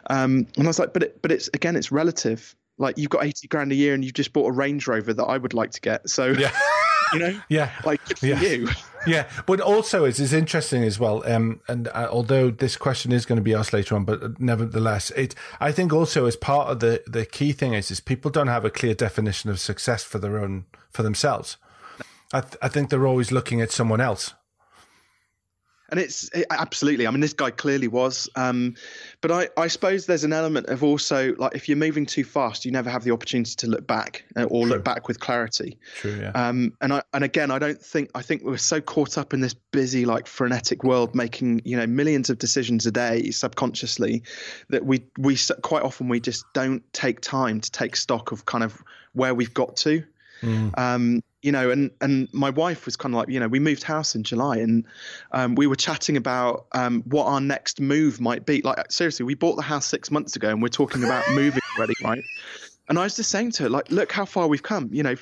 Um, 0.10 0.48
and 0.56 0.66
I 0.66 0.68
was 0.68 0.80
like, 0.80 0.94
"But 0.94 1.04
it, 1.04 1.22
but 1.22 1.32
it's 1.32 1.50
again, 1.54 1.76
it's 1.76 1.92
relative. 1.92 2.56
Like 2.78 2.98
you've 2.98 3.10
got 3.10 3.26
eighty 3.26 3.48
grand 3.48 3.72
a 3.74 3.76
year, 3.76 3.94
and 3.94 4.06
you've 4.06 4.14
just 4.14 4.32
bought 4.32 4.48
a 4.48 4.54
Range 4.54 4.88
Rover 4.88 5.14
that 5.14 5.26
I 5.26 5.38
would 5.38 5.54
like 5.54 5.72
to 5.72 5.82
get. 5.82 6.10
So." 6.10 6.28
Yeah. 6.28 6.52
you 7.14 7.20
know 7.20 7.40
yeah 7.48 7.72
like 7.86 8.02
yeah. 8.22 8.38
you 8.42 8.68
yeah 9.08 9.28
but 9.46 9.60
also 9.60 10.06
it's, 10.06 10.20
it's 10.20 10.34
interesting 10.34 10.84
as 10.84 11.00
well 11.00 11.24
um, 11.30 11.60
and 11.68 11.88
uh, 11.90 12.08
although 12.12 12.50
this 12.50 12.76
question 12.76 13.12
is 13.12 13.26
going 13.26 13.38
to 13.38 13.42
be 13.42 13.54
asked 13.54 13.74
later 13.74 13.96
on 13.96 14.06
but 14.06 14.40
nevertheless 14.40 15.12
it 15.12 15.36
i 15.60 15.72
think 15.72 15.94
also 15.94 16.26
as 16.26 16.36
part 16.36 16.70
of 16.70 16.80
the 16.80 17.02
the 17.08 17.26
key 17.26 17.52
thing 17.52 17.74
is 17.74 17.92
is 17.92 18.00
people 18.00 18.30
don't 18.32 18.48
have 18.48 18.66
a 18.66 18.70
clear 18.70 18.94
definition 18.94 19.50
of 19.50 19.60
success 19.60 20.04
for 20.04 20.20
their 20.20 20.40
own 20.40 20.66
for 20.98 21.04
themselves. 21.04 21.58
I, 22.34 22.42
th- 22.42 22.58
I 22.62 22.68
think 22.68 22.90
they're 22.90 23.08
always 23.08 23.32
looking 23.32 23.62
at 23.62 23.72
someone 23.72 24.02
else 24.02 24.34
and 25.90 26.00
it's 26.00 26.30
it, 26.34 26.46
absolutely. 26.50 27.08
I 27.08 27.12
mean, 27.12 27.22
this 27.22 27.34
guy 27.34 27.52
clearly 27.52 27.88
was. 27.88 28.30
Um, 28.36 28.76
but 29.22 29.32
I, 29.32 29.50
I 29.58 29.68
suppose 29.68 30.06
there's 30.06 30.24
an 30.24 30.34
element 30.34 30.68
of 30.68 30.84
also 30.84 31.36
like 31.36 31.56
if 31.56 31.70
you're 31.70 31.78
moving 31.78 32.06
too 32.06 32.24
fast, 32.24 32.66
you 32.66 32.72
never 32.72 32.90
have 32.90 33.04
the 33.04 33.12
opportunity 33.12 33.56
to 33.56 33.68
look 33.68 33.88
back 33.88 34.26
uh, 34.36 34.44
or 34.44 34.66
True. 34.66 34.76
look 34.76 34.84
back 34.84 35.08
with 35.08 35.20
clarity. 35.20 35.78
True. 35.96 36.20
Yeah. 36.20 36.32
Um, 36.32 36.74
and 36.82 36.94
I 36.94 37.02
and 37.14 37.24
again, 37.24 37.52
I 37.52 37.60
don't 37.60 37.82
think 37.82 38.10
I 38.16 38.22
think 38.22 38.44
we're 38.44 38.58
so 38.58 38.82
caught 38.82 39.18
up 39.18 39.34
in 39.34 39.42
this 39.42 39.54
busy, 39.54 40.06
like 40.06 40.28
frenetic 40.28 40.84
world, 40.84 41.16
making 41.16 41.62
you 41.64 41.78
know 41.78 41.88
millions 41.88 42.30
of 42.30 42.38
decisions 42.38 42.86
a 42.86 42.92
day 42.92 43.32
subconsciously, 43.32 44.24
that 44.70 44.86
we 44.86 45.04
we 45.18 45.38
quite 45.62 45.84
often 45.84 46.10
we 46.10 46.20
just 46.20 46.46
don't 46.54 46.84
take 46.94 47.22
time 47.22 47.62
to 47.62 47.72
take 47.72 47.96
stock 47.96 48.32
of 48.32 48.46
kind 48.46 48.64
of 48.64 48.84
where 49.14 49.34
we've 49.34 49.54
got 49.54 49.76
to. 49.78 50.04
Mm. 50.42 50.78
Um, 50.78 51.24
you 51.42 51.52
know, 51.52 51.70
and 51.70 51.92
and 52.02 52.28
my 52.34 52.50
wife 52.50 52.86
was 52.86 52.96
kind 52.96 53.14
of 53.14 53.20
like, 53.20 53.30
you 53.30 53.40
know, 53.40 53.48
we 53.48 53.60
moved 53.60 53.84
house 53.84 54.16
in 54.16 54.24
July, 54.24 54.58
and 54.58 54.84
um, 55.32 55.56
we 55.56 55.68
were 55.68 55.76
chatting 55.76 56.18
about 56.18 56.66
um, 56.74 57.04
what 57.04 57.26
our 57.26 57.42
next 57.42 57.80
move 57.80 58.20
might 58.20 58.46
be. 58.46 58.62
Like 58.62 58.92
seriously, 58.92 59.26
we 59.26 59.36
bought 59.36 59.56
the 59.56 59.62
house 59.62 59.86
six 59.86 60.10
months 60.10 60.36
ago, 60.36 60.50
and 60.50 60.62
we're 60.62 60.70
talking 60.70 61.04
about 61.04 61.24
moving 61.32 61.62
already, 61.78 61.94
right? 62.04 62.24
And 62.90 62.98
I 62.98 63.04
was 63.04 63.18
just 63.18 63.30
saying 63.30 63.52
to 63.52 63.64
her, 63.64 63.70
like, 63.70 63.92
look 63.92 64.14
how 64.14 64.24
far 64.24 64.48
we've 64.48 64.64
come. 64.64 64.90
You 64.94 65.04
know, 65.04 65.16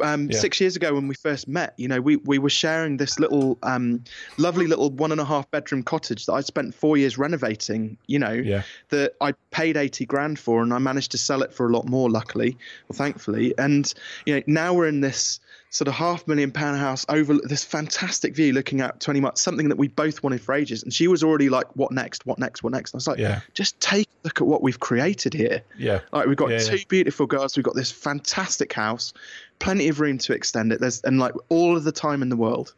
um, 0.00 0.28
yeah. 0.30 0.38
six 0.38 0.60
years 0.60 0.74
ago 0.74 0.94
when 0.94 1.06
we 1.06 1.14
first 1.14 1.46
met, 1.46 1.72
you 1.76 1.86
know, 1.86 2.00
we, 2.00 2.16
we 2.16 2.38
were 2.38 2.50
sharing 2.50 2.96
this 2.96 3.20
little, 3.20 3.56
um, 3.62 4.02
lovely 4.36 4.66
little 4.66 4.90
one 4.90 5.12
and 5.12 5.20
a 5.20 5.24
half 5.24 5.48
bedroom 5.52 5.84
cottage 5.84 6.26
that 6.26 6.32
I 6.32 6.40
spent 6.40 6.74
four 6.74 6.96
years 6.96 7.16
renovating. 7.16 7.96
You 8.06 8.18
know, 8.18 8.32
yeah. 8.32 8.62
that 8.88 9.14
I 9.20 9.32
paid 9.50 9.76
eighty 9.76 10.04
grand 10.04 10.38
for, 10.38 10.62
and 10.62 10.74
I 10.74 10.78
managed 10.78 11.12
to 11.12 11.18
sell 11.18 11.42
it 11.42 11.52
for 11.52 11.66
a 11.66 11.72
lot 11.72 11.88
more, 11.88 12.10
luckily 12.10 12.56
or 12.90 12.96
thankfully. 12.96 13.54
And 13.58 13.92
you 14.26 14.34
know, 14.34 14.42
now 14.46 14.74
we're 14.74 14.88
in 14.88 15.00
this 15.00 15.38
sort 15.74 15.88
of 15.88 15.94
half 15.94 16.28
million 16.28 16.52
pound 16.52 16.78
house 16.78 17.04
over 17.08 17.34
this 17.34 17.64
fantastic 17.64 18.32
view 18.32 18.52
looking 18.52 18.80
at 18.80 19.00
20 19.00 19.18
months, 19.18 19.42
something 19.42 19.68
that 19.68 19.76
we 19.76 19.88
both 19.88 20.22
wanted 20.22 20.40
for 20.40 20.54
ages. 20.54 20.84
And 20.84 20.94
she 20.94 21.08
was 21.08 21.24
already 21.24 21.48
like, 21.48 21.66
what 21.74 21.90
next? 21.90 22.24
What 22.24 22.38
next? 22.38 22.62
What 22.62 22.72
next? 22.72 22.92
And 22.92 22.98
I 22.98 22.98
was 22.98 23.08
like, 23.08 23.18
yeah. 23.18 23.40
just 23.54 23.80
take 23.80 24.06
a 24.06 24.18
look 24.22 24.40
at 24.40 24.46
what 24.46 24.62
we've 24.62 24.78
created 24.78 25.34
here. 25.34 25.62
Yeah. 25.76 25.98
Like 26.12 26.28
we've 26.28 26.36
got 26.36 26.50
yeah, 26.50 26.60
two 26.60 26.76
yeah. 26.76 26.84
beautiful 26.88 27.26
girls. 27.26 27.56
We've 27.56 27.64
got 27.64 27.74
this 27.74 27.90
fantastic 27.90 28.72
house, 28.72 29.12
plenty 29.58 29.88
of 29.88 29.98
room 29.98 30.16
to 30.18 30.32
extend 30.32 30.72
it. 30.72 30.78
There's, 30.78 31.00
and 31.02 31.18
like 31.18 31.34
all 31.48 31.76
of 31.76 31.82
the 31.82 31.92
time 31.92 32.22
in 32.22 32.28
the 32.28 32.36
world. 32.36 32.72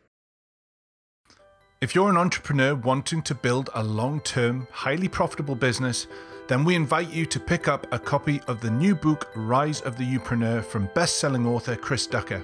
If 1.82 1.94
you're 1.94 2.09
an 2.09 2.16
entrepreneur 2.16 2.74
wanting 2.74 3.20
to 3.24 3.35
build 3.35 3.68
a 3.74 3.85
long 3.85 4.22
term, 4.22 4.68
highly 4.70 5.09
profitable 5.09 5.54
business, 5.54 6.06
then 6.48 6.64
we 6.64 6.74
invite 6.74 7.12
you 7.12 7.26
to 7.26 7.38
pick 7.38 7.68
up 7.68 7.87
a 7.92 7.98
copy 7.98 8.40
of 8.46 8.62
the 8.62 8.70
new 8.70 8.94
book, 8.94 9.30
Rise 9.35 9.82
of 9.82 9.98
the 9.98 10.04
Youpreneur, 10.04 10.64
from 10.64 10.88
best 10.94 11.18
selling 11.18 11.46
author 11.46 11.76
Chris 11.76 12.06
Ducker. 12.06 12.42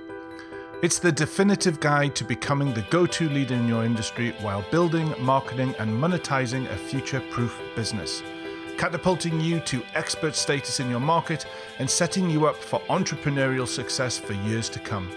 It's 0.83 0.99
the 0.99 1.12
definitive 1.12 1.79
guide 1.79 2.16
to 2.16 2.25
becoming 2.25 2.75
the 2.75 2.83
go 2.90 3.07
to 3.07 3.29
leader 3.29 3.55
in 3.55 3.68
your 3.68 3.85
industry 3.85 4.35
while 4.40 4.64
building, 4.73 5.14
marketing, 5.21 5.77
and 5.79 5.88
monetizing 5.88 6.68
a 6.68 6.77
future 6.77 7.21
proof 7.31 7.57
business, 7.77 8.21
catapulting 8.79 9.40
you 9.40 9.61
to 9.61 9.85
expert 9.95 10.35
status 10.35 10.81
in 10.81 10.90
your 10.90 10.99
market 10.99 11.47
and 11.79 11.88
setting 11.88 12.29
you 12.29 12.47
up 12.47 12.57
for 12.57 12.81
entrepreneurial 12.90 13.68
success 13.68 14.18
for 14.18 14.33
years 14.33 14.68
to 14.71 14.81
come. 14.81 15.09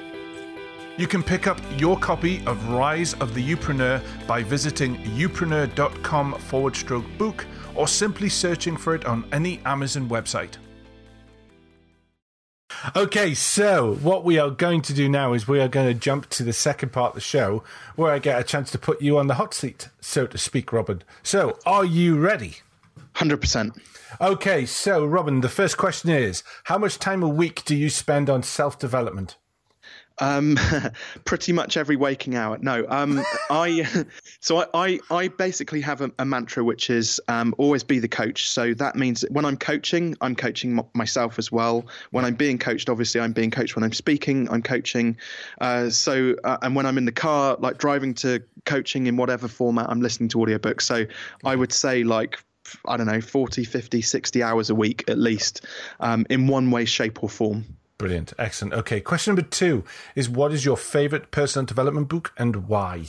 You 0.97 1.08
can 1.08 1.23
pick 1.23 1.47
up 1.47 1.60
your 1.80 1.97
copy 1.97 2.45
of 2.45 2.69
Rise 2.69 3.15
of 3.15 3.34
the 3.34 3.43
Youpreneur 3.43 4.04
by 4.28 4.43
visiting 4.43 4.97
youpreneur.com 5.17 6.34
forward 6.41 6.75
stroke 6.75 7.08
book 7.17 7.43
or 7.73 7.88
simply 7.88 8.30
searching 8.30 8.78
for 8.78 8.93
it 8.93 9.06
on 9.06 9.28
any 9.32 9.62
Amazon 9.65 10.08
website. 10.10 10.58
Okay, 12.93 13.33
so 13.33 13.95
what 13.95 14.23
we 14.23 14.37
are 14.37 14.51
going 14.51 14.81
to 14.83 14.93
do 14.93 15.09
now 15.09 15.33
is 15.33 15.47
we 15.47 15.59
are 15.59 15.67
going 15.67 15.87
to 15.87 15.99
jump 15.99 16.29
to 16.29 16.43
the 16.43 16.53
second 16.53 16.91
part 16.91 17.11
of 17.11 17.15
the 17.15 17.21
show 17.21 17.63
where 17.95 18.11
I 18.11 18.19
get 18.19 18.39
a 18.39 18.43
chance 18.43 18.69
to 18.71 18.77
put 18.77 19.01
you 19.01 19.17
on 19.17 19.27
the 19.27 19.35
hot 19.35 19.53
seat, 19.53 19.89
so 20.01 20.27
to 20.27 20.37
speak, 20.37 20.71
Robin. 20.71 21.01
So, 21.23 21.57
are 21.65 21.85
you 21.85 22.19
ready? 22.19 22.57
100%. 23.15 23.79
Okay, 24.21 24.65
so 24.65 25.05
Robin, 25.05 25.41
the 25.41 25.49
first 25.49 25.77
question 25.77 26.09
is 26.11 26.43
How 26.65 26.77
much 26.77 26.99
time 26.99 27.23
a 27.23 27.27
week 27.27 27.65
do 27.65 27.75
you 27.75 27.89
spend 27.89 28.29
on 28.29 28.43
self 28.43 28.77
development? 28.77 29.37
Um, 30.19 30.58
pretty 31.25 31.51
much 31.51 31.78
every 31.78 31.95
waking 31.95 32.36
hour. 32.36 32.58
No, 32.62 32.86
um, 32.88 33.25
I 33.49 33.86
so 34.39 34.58
I, 34.58 34.67
I, 34.73 34.99
I 35.12 35.28
basically 35.28 35.82
have 35.82 36.01
a, 36.01 36.12
a 36.19 36.25
mantra 36.25 36.63
which 36.63 36.89
is 36.89 37.19
um, 37.28 37.54
always 37.58 37.84
be 37.84 37.99
the 37.99 38.08
coach. 38.08 38.49
So 38.49 38.73
that 38.75 38.95
means 38.95 39.21
that 39.21 39.32
when 39.32 39.45
I'm 39.45 39.58
coaching, 39.58 40.15
I'm 40.21 40.36
coaching 40.36 40.80
m- 40.80 40.86
myself 40.93 41.38
as 41.38 41.51
well. 41.51 41.86
When 42.12 42.23
I'm 42.25 42.36
being 42.36 42.58
coached, 42.58 42.89
obviously 42.89 43.21
I'm 43.21 43.34
being 43.34 43.51
coached. 43.51 43.75
When 43.75 43.84
I'm 43.84 43.93
speaking, 43.93 44.49
I'm 44.49 44.62
coaching. 44.62 45.17
Uh, 45.60 45.89
so 45.89 46.36
uh, 46.43 46.58
and 46.62 46.75
when 46.75 46.86
I'm 46.86 46.97
in 46.97 47.06
the 47.06 47.12
car, 47.12 47.58
like 47.60 47.78
driving 47.78 48.13
to 48.15 48.41
coaching 48.65 49.08
in 49.08 49.17
whatever 49.17 49.47
format, 49.47 49.88
I'm 49.89 50.01
listening 50.01 50.30
to 50.30 50.38
audiobooks. 50.38 50.82
So 50.84 51.06
I 51.43 51.56
would 51.56 51.73
say 51.73 52.04
like 52.04 52.39
I 52.88 52.97
don't 52.97 53.08
know 53.08 53.21
40, 53.21 53.63
50, 53.63 54.01
60 54.01 54.43
hours 54.43 54.69
a 54.69 54.75
week 54.75 55.04
at 55.08 55.17
least 55.17 55.65
um, 55.99 56.25
in 56.30 56.47
one 56.47 56.71
way, 56.71 56.86
shape 56.86 57.23
or 57.23 57.30
form. 57.30 57.65
Brilliant. 57.97 58.34
Excellent. 58.38 58.73
Okay. 58.73 58.99
Question 58.99 59.36
number 59.36 59.49
two 59.49 59.84
is 60.15 60.29
what 60.29 60.51
is 60.51 60.65
your 60.65 60.77
favorite 60.77 61.31
personal 61.31 61.65
development 61.65 62.10
book 62.10 62.34
and 62.38 62.67
why? 62.67 63.05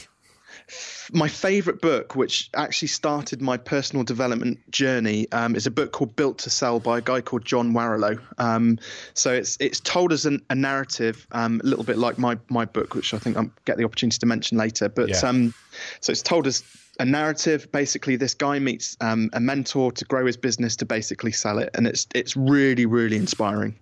My 1.12 1.29
favorite 1.29 1.81
book, 1.81 2.16
which 2.16 2.51
actually 2.55 2.88
started 2.88 3.40
my 3.40 3.57
personal 3.57 4.05
development 4.05 4.59
journey, 4.70 5.31
um, 5.33 5.55
is 5.55 5.66
a 5.66 5.70
book 5.70 5.92
called 5.92 6.16
Built 6.16 6.38
to 6.38 6.51
Sell 6.51 6.81
by 6.81 6.99
a 6.99 7.01
guy 7.01 7.20
called 7.20 7.44
John 7.44 7.72
Warrillow. 7.72 8.20
Um, 8.38 8.79
so 9.14 9.33
it's 9.33 9.57
it's 9.61 9.81
told 9.81 10.12
as 10.12 10.27
an, 10.27 10.42
a 10.51 10.55
narrative, 10.55 11.27
um, 11.33 11.61
a 11.62 11.66
little 11.66 11.85
bit 11.85 11.99
like 11.99 12.18
my 12.18 12.38
my 12.49 12.64
book, 12.64 12.94
which 12.94 13.14
I 13.14 13.18
think 13.18 13.37
I'll 13.37 13.51
get 13.64 13.77
the 13.77 13.85
opportunity 13.85 14.18
to 14.18 14.27
mention 14.27 14.59
later. 14.59 14.88
But 14.88 15.11
yeah. 15.11 15.18
Um, 15.18 15.55
so 16.01 16.11
it's 16.11 16.22
told 16.22 16.46
as 16.46 16.64
a 16.99 17.05
narrative. 17.05 17.70
Basically, 17.70 18.16
this 18.16 18.35
guy 18.35 18.59
meets 18.59 18.96
um, 19.01 19.31
a 19.35 19.40
mentor 19.40 19.92
to 19.92 20.05
grow 20.05 20.27
his 20.27 20.37
business 20.37 20.75
to 20.77 20.87
basically 20.87 21.33
sell 21.33 21.59
it, 21.59 21.70
and 21.75 21.87
it's 21.87 22.07
it's 22.14 22.37
really 22.37 22.87
really 22.87 23.16
inspiring. 23.16 23.79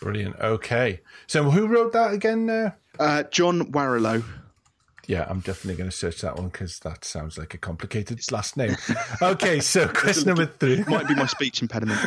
Brilliant. 0.00 0.36
Okay. 0.40 1.00
So 1.26 1.50
who 1.50 1.66
wrote 1.66 1.92
that 1.92 2.12
again? 2.12 2.48
Uh, 2.50 2.70
uh 2.98 3.24
John 3.24 3.72
Warrillow. 3.72 4.24
Yeah, 5.06 5.24
I'm 5.28 5.38
definitely 5.38 5.76
going 5.76 5.88
to 5.88 5.96
search 5.96 6.20
that 6.22 6.36
one 6.36 6.48
because 6.48 6.80
that 6.80 7.04
sounds 7.04 7.38
like 7.38 7.54
a 7.54 7.58
complicated 7.58 8.20
last 8.32 8.56
name. 8.56 8.76
Okay, 9.22 9.60
so 9.60 9.88
question 9.88 10.26
number 10.26 10.46
three 10.46 10.82
might 10.88 11.06
be 11.06 11.14
my 11.14 11.26
speech 11.36 11.62
impediment. 11.62 12.00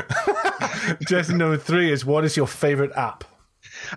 question 1.08 1.38
number 1.38 1.58
three 1.58 1.92
is: 1.92 2.06
What 2.06 2.26
is 2.26 2.36
your 2.36 2.48
favorite 2.48 2.92
app? 2.96 3.24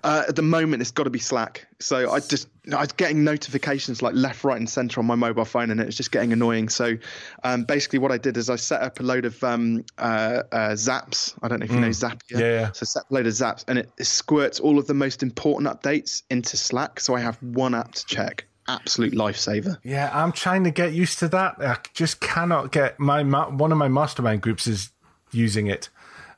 Uh, 0.02 0.24
at 0.28 0.36
the 0.36 0.42
moment, 0.42 0.82
it's 0.82 0.90
got 0.90 1.04
to 1.04 1.10
be 1.10 1.18
Slack. 1.18 1.66
So 1.80 2.10
I 2.10 2.20
just 2.20 2.48
I 2.72 2.80
was 2.80 2.92
getting 2.92 3.24
notifications 3.24 4.02
like 4.02 4.14
left, 4.14 4.44
right, 4.44 4.58
and 4.58 4.68
center 4.68 5.00
on 5.00 5.06
my 5.06 5.14
mobile 5.14 5.44
phone, 5.44 5.70
and 5.70 5.80
it 5.80 5.86
was 5.86 5.96
just 5.96 6.12
getting 6.12 6.32
annoying. 6.32 6.68
So 6.68 6.96
um, 7.44 7.64
basically, 7.64 7.98
what 7.98 8.12
I 8.12 8.18
did 8.18 8.36
is 8.36 8.48
I 8.48 8.56
set 8.56 8.82
up 8.82 9.00
a 9.00 9.02
load 9.02 9.24
of 9.24 9.42
um, 9.42 9.84
uh, 9.98 10.42
uh, 10.52 10.70
Zaps. 10.70 11.34
I 11.42 11.48
don't 11.48 11.60
know 11.60 11.64
if 11.64 11.70
you 11.70 11.78
mm. 11.78 11.82
know 11.82 11.88
Zapier. 11.88 12.38
Yeah, 12.38 12.38
yeah. 12.38 12.72
So 12.72 12.84
set 12.84 13.00
up 13.00 13.10
a 13.10 13.14
load 13.14 13.26
of 13.26 13.32
Zaps, 13.32 13.64
and 13.68 13.78
it, 13.78 13.90
it 13.98 14.06
squirts 14.06 14.60
all 14.60 14.78
of 14.78 14.86
the 14.86 14.94
most 14.94 15.22
important 15.22 15.68
updates 15.68 16.22
into 16.30 16.56
Slack. 16.56 17.00
So 17.00 17.14
I 17.14 17.20
have 17.20 17.36
one 17.42 17.74
app 17.74 17.92
to 17.92 18.06
check 18.06 18.46
absolute 18.68 19.12
lifesaver. 19.12 19.78
Yeah, 19.82 20.10
I'm 20.12 20.32
trying 20.32 20.64
to 20.64 20.70
get 20.70 20.92
used 20.92 21.18
to 21.20 21.28
that. 21.28 21.56
I 21.60 21.78
just 21.94 22.20
cannot 22.20 22.72
get 22.72 22.98
my 22.98 23.22
one 23.22 23.72
of 23.72 23.78
my 23.78 23.88
mastermind 23.88 24.42
groups 24.42 24.66
is 24.66 24.90
using 25.32 25.66
it, 25.66 25.88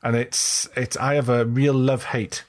and 0.03 0.17
it's 0.17 0.69
it's 0.77 0.97
I 0.97 1.15
have 1.15 1.29
a 1.29 1.45
real 1.45 1.75
love 1.75 2.05
hate 2.05 2.45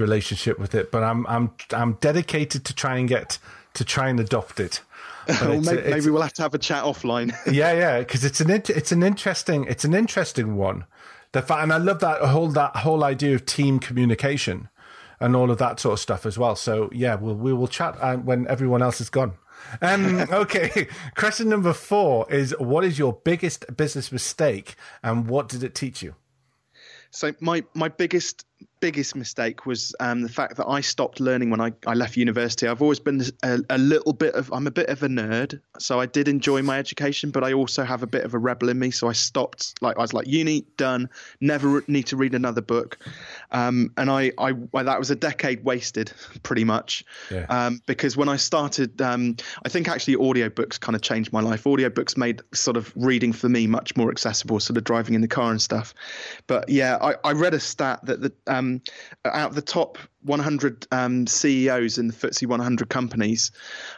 relationship 0.00 0.58
with 0.58 0.74
it, 0.74 0.90
but 0.90 1.02
I'm 1.02 1.26
I'm 1.26 1.52
I'm 1.72 1.94
dedicated 1.94 2.64
to 2.64 2.74
try 2.74 2.96
and 2.98 3.08
get 3.08 3.38
to 3.74 3.84
try 3.84 4.08
and 4.08 4.18
adopt 4.18 4.58
it. 4.58 4.80
well, 5.28 5.60
maybe, 5.60 5.90
maybe, 5.90 6.10
we'll 6.10 6.22
have 6.22 6.32
to 6.34 6.42
have 6.42 6.54
a 6.54 6.58
chat 6.58 6.82
offline. 6.82 7.32
yeah, 7.52 7.72
yeah, 7.72 7.98
because 8.00 8.24
it's 8.24 8.40
an 8.40 8.50
it's 8.50 8.90
an 8.90 9.02
interesting 9.02 9.64
it's 9.66 9.84
an 9.84 9.94
interesting 9.94 10.56
one. 10.56 10.84
The 11.32 11.42
fact, 11.42 11.62
and 11.62 11.72
I 11.72 11.76
love 11.76 12.00
that 12.00 12.20
whole 12.22 12.48
that 12.48 12.76
whole 12.76 13.04
idea 13.04 13.34
of 13.34 13.46
team 13.46 13.78
communication 13.78 14.68
and 15.20 15.36
all 15.36 15.50
of 15.50 15.58
that 15.58 15.78
sort 15.78 15.92
of 15.92 16.00
stuff 16.00 16.26
as 16.26 16.38
well. 16.38 16.56
So 16.56 16.88
yeah, 16.92 17.14
we'll 17.14 17.36
we 17.36 17.52
will 17.52 17.68
chat 17.68 17.96
uh, 18.00 18.16
when 18.16 18.48
everyone 18.48 18.82
else 18.82 19.00
is 19.00 19.10
gone. 19.10 19.34
Um, 19.82 20.20
okay, 20.32 20.88
question 21.14 21.48
number 21.48 21.72
four 21.72 22.30
is: 22.32 22.54
What 22.58 22.84
is 22.84 22.98
your 22.98 23.12
biggest 23.12 23.76
business 23.76 24.10
mistake, 24.10 24.74
and 25.02 25.28
what 25.28 25.48
did 25.48 25.62
it 25.62 25.74
teach 25.74 26.02
you? 26.02 26.14
So 27.10 27.34
my 27.40 27.64
my 27.74 27.88
biggest 27.88 28.44
biggest 28.80 29.14
mistake 29.14 29.66
was 29.66 29.94
um, 30.00 30.22
the 30.22 30.28
fact 30.28 30.56
that 30.56 30.66
I 30.66 30.80
stopped 30.80 31.20
learning 31.20 31.50
when 31.50 31.60
I, 31.60 31.72
I 31.86 31.94
left 31.94 32.16
university. 32.16 32.66
I've 32.66 32.82
always 32.82 32.98
been 32.98 33.22
a, 33.42 33.60
a, 33.68 33.78
little 33.78 34.12
bit 34.12 34.34
of 34.34 34.50
I'm 34.52 34.66
a 34.66 34.70
bit 34.70 34.88
of 34.88 35.02
a 35.02 35.08
nerd, 35.08 35.60
so 35.78 36.00
I 36.00 36.06
did 36.06 36.28
enjoy 36.28 36.62
my 36.62 36.78
education, 36.78 37.30
but 37.30 37.44
I 37.44 37.52
also 37.52 37.84
have 37.84 38.02
a 38.02 38.06
bit 38.06 38.24
of 38.24 38.34
a 38.34 38.38
rebel 38.38 38.70
in 38.70 38.78
me. 38.78 38.90
So 38.90 39.08
I 39.08 39.12
stopped. 39.12 39.74
Like 39.82 39.98
I 39.98 40.00
was 40.00 40.12
like, 40.12 40.26
uni 40.26 40.64
done, 40.76 41.08
never 41.40 41.84
need 41.86 42.06
to 42.08 42.16
read 42.16 42.34
another 42.34 42.62
book, 42.62 42.98
um, 43.52 43.92
and 43.96 44.10
I, 44.10 44.32
I 44.38 44.52
well, 44.52 44.84
that 44.84 44.98
was 44.98 45.10
a 45.10 45.16
decade 45.16 45.62
wasted, 45.62 46.12
pretty 46.42 46.64
much, 46.64 47.04
yeah. 47.30 47.46
um, 47.48 47.80
because 47.86 48.16
when 48.16 48.28
I 48.28 48.36
started, 48.36 49.00
um, 49.02 49.36
I 49.64 49.68
think 49.68 49.88
actually 49.88 50.16
audiobooks 50.16 50.80
kind 50.80 50.96
of 50.96 51.02
changed 51.02 51.32
my 51.32 51.40
life. 51.40 51.64
Audiobooks 51.64 52.16
made 52.16 52.42
sort 52.54 52.76
of 52.76 52.92
reading 52.96 53.32
for 53.32 53.48
me 53.48 53.66
much 53.66 53.96
more 53.96 54.10
accessible, 54.10 54.58
sort 54.60 54.78
of 54.78 54.84
driving 54.84 55.14
in 55.14 55.20
the 55.20 55.28
car 55.28 55.50
and 55.50 55.60
stuff. 55.60 55.94
But 56.46 56.68
yeah, 56.68 56.96
I, 57.00 57.14
I 57.24 57.32
read 57.32 57.54
a 57.54 57.60
stat 57.60 58.00
that 58.04 58.22
the 58.22 58.32
um, 58.50 58.82
out 59.24 59.50
of 59.50 59.54
the 59.54 59.62
top 59.62 59.98
100 60.22 60.86
um, 60.92 61.26
CEOs 61.26 61.98
in 61.98 62.08
the 62.08 62.14
FTSE 62.14 62.46
100 62.46 62.88
companies, 62.88 63.52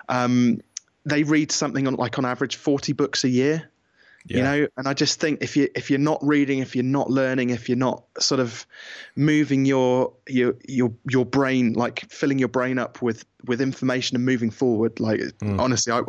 um, 0.09 0.61
they 1.05 1.25
read 1.25 1.51
something 1.51 1.87
on 1.87 1.95
like 1.95 2.19
on 2.19 2.25
average 2.25 2.57
40 2.57 2.93
books 2.93 3.25
a 3.25 3.29
year 3.29 3.73
yeah. 4.27 4.37
you 4.37 4.43
know 4.43 4.69
and 4.77 4.89
i 4.89 4.95
just 4.95 5.21
think 5.21 5.43
if 5.43 5.57
you 5.57 5.69
if 5.75 5.91
you're 5.91 5.99
not 5.99 6.19
reading 6.25 6.61
if 6.61 6.77
you're 6.77 6.85
not 6.85 7.11
learning 7.11 7.51
if 7.51 7.69
you're 7.69 7.79
not 7.79 8.05
sort 8.19 8.41
of 8.41 8.67
moving 9.17 9.65
your 9.65 10.13
your 10.29 10.55
your 10.67 10.93
your 11.09 11.25
brain 11.25 11.73
like 11.73 12.01
filling 12.11 12.39
your 12.39 12.49
brain 12.49 12.79
up 12.79 13.03
with 13.03 13.25
with 13.47 13.61
information 13.61 14.17
and 14.17 14.25
moving 14.25 14.51
forward 14.51 15.01
like 15.01 15.21
mm. 15.21 15.59
honestly 15.59 15.93
i 15.93 16.01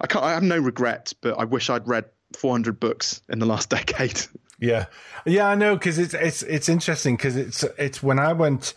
i 0.00 0.06
can't 0.06 0.24
i 0.24 0.32
have 0.32 0.42
no 0.42 0.58
regrets 0.58 1.12
but 1.12 1.38
i 1.38 1.44
wish 1.44 1.70
i'd 1.70 1.86
read 1.88 2.04
400 2.36 2.78
books 2.78 3.22
in 3.28 3.38
the 3.38 3.46
last 3.46 3.70
decade 3.70 4.20
yeah 4.60 4.86
yeah 5.24 5.48
i 5.48 5.54
know 5.54 5.74
because 5.74 5.98
it's 5.98 6.14
it's 6.14 6.42
it's 6.42 6.68
interesting 6.68 7.16
because 7.16 7.36
it's 7.36 7.64
it's 7.78 8.02
when 8.02 8.18
i 8.18 8.32
went 8.32 8.74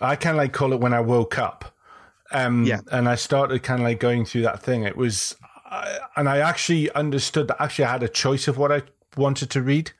i 0.00 0.16
kind 0.16 0.36
of 0.36 0.38
like 0.38 0.52
call 0.52 0.72
it 0.72 0.80
when 0.80 0.94
i 0.94 1.00
woke 1.00 1.38
up 1.38 1.76
um, 2.32 2.64
yeah. 2.64 2.80
And 2.90 3.08
I 3.08 3.14
started 3.14 3.62
kind 3.62 3.80
of 3.80 3.84
like 3.84 4.00
going 4.00 4.24
through 4.24 4.42
that 4.42 4.62
thing. 4.62 4.82
It 4.82 4.96
was, 4.96 5.36
uh, 5.70 5.98
and 6.16 6.28
I 6.28 6.38
actually 6.38 6.90
understood 6.92 7.48
that 7.48 7.62
actually 7.62 7.86
I 7.86 7.92
had 7.92 8.02
a 8.02 8.08
choice 8.08 8.48
of 8.48 8.58
what 8.58 8.72
I 8.72 8.82
wanted 9.16 9.50
to 9.50 9.62
read. 9.62 9.92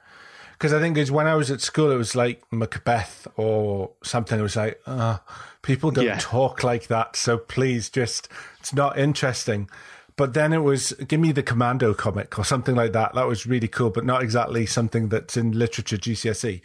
Because 0.52 0.72
I 0.72 0.80
think 0.80 0.96
it's 0.96 1.10
when 1.10 1.26
I 1.26 1.34
was 1.34 1.50
at 1.50 1.60
school, 1.60 1.90
it 1.90 1.96
was 1.96 2.14
like 2.16 2.42
Macbeth 2.50 3.28
or 3.36 3.90
something. 4.02 4.38
It 4.38 4.42
was 4.42 4.56
like, 4.56 4.80
uh, 4.86 5.18
people 5.60 5.90
don't 5.90 6.06
yeah. 6.06 6.18
talk 6.18 6.64
like 6.64 6.86
that. 6.86 7.14
So 7.14 7.36
please 7.36 7.90
just, 7.90 8.28
it's 8.58 8.72
not 8.72 8.98
interesting. 8.98 9.68
But 10.16 10.33
then 10.33 10.52
it 10.52 10.62
was, 10.62 10.92
give 10.92 11.20
me 11.20 11.33
the 11.33 11.42
Commando 11.42 11.92
comic 11.92 12.38
or 12.38 12.44
something 12.44 12.74
like 12.74 12.92
that. 12.92 13.14
That 13.14 13.26
was 13.26 13.46
really 13.46 13.68
cool, 13.68 13.90
but 13.90 14.05
not 14.05 14.22
exactly 14.22 14.64
something 14.64 15.09
that's 15.09 15.37
in 15.37 15.52
literature 15.52 15.98
GCSE. 15.98 16.62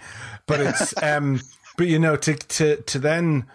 But 0.48 0.62
it's, 0.62 0.94
um, 1.04 1.42
but 1.78 1.88
you 1.88 2.00
know, 2.00 2.16
to, 2.16 2.34
to, 2.34 2.78
to 2.78 3.00
then, 3.00 3.46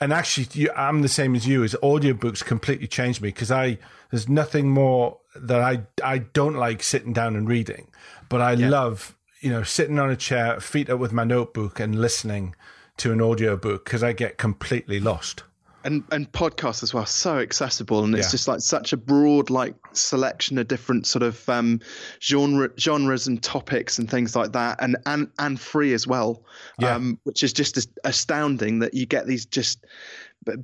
and 0.00 0.12
actually, 0.12 0.48
you, 0.52 0.70
I'm 0.76 1.02
the 1.02 1.08
same 1.08 1.34
as 1.34 1.46
you. 1.46 1.62
Is 1.62 1.76
audiobooks 1.82 2.44
completely 2.44 2.86
changed 2.86 3.22
me 3.22 3.28
because 3.28 3.50
I 3.50 3.78
there's 4.10 4.28
nothing 4.28 4.68
more 4.68 5.18
that 5.34 5.60
I 5.60 5.86
I 6.04 6.18
don't 6.18 6.54
like 6.54 6.82
sitting 6.82 7.12
down 7.12 7.34
and 7.34 7.48
reading, 7.48 7.88
but 8.28 8.40
I 8.40 8.52
yeah. 8.52 8.68
love 8.68 9.16
you 9.40 9.50
know 9.50 9.62
sitting 9.62 9.98
on 9.98 10.10
a 10.10 10.16
chair, 10.16 10.60
feet 10.60 10.90
up 10.90 10.98
with 10.98 11.12
my 11.12 11.24
notebook 11.24 11.80
and 11.80 11.98
listening 11.98 12.54
to 12.98 13.12
an 13.12 13.20
audiobook 13.20 13.84
because 13.84 14.02
I 14.02 14.12
get 14.12 14.38
completely 14.38 15.00
lost 15.00 15.44
and 15.86 16.02
and 16.10 16.30
podcasts 16.32 16.82
as 16.82 16.92
well 16.92 17.06
so 17.06 17.38
accessible 17.38 18.02
and 18.02 18.14
it's 18.16 18.26
yeah. 18.26 18.30
just 18.32 18.48
like 18.48 18.60
such 18.60 18.92
a 18.92 18.96
broad 18.96 19.50
like 19.50 19.74
selection 19.92 20.58
of 20.58 20.66
different 20.66 21.06
sort 21.06 21.22
of 21.22 21.48
um, 21.48 21.80
genre 22.20 22.68
genres 22.78 23.28
and 23.28 23.40
topics 23.42 23.96
and 23.98 24.10
things 24.10 24.34
like 24.34 24.52
that 24.52 24.76
and 24.82 24.96
and 25.06 25.28
and 25.38 25.60
free 25.60 25.92
as 25.94 26.06
well 26.06 26.42
yeah. 26.80 26.94
um, 26.94 27.18
which 27.22 27.44
is 27.44 27.52
just 27.52 27.88
astounding 28.02 28.80
that 28.80 28.94
you 28.94 29.06
get 29.06 29.26
these 29.26 29.46
just 29.46 29.86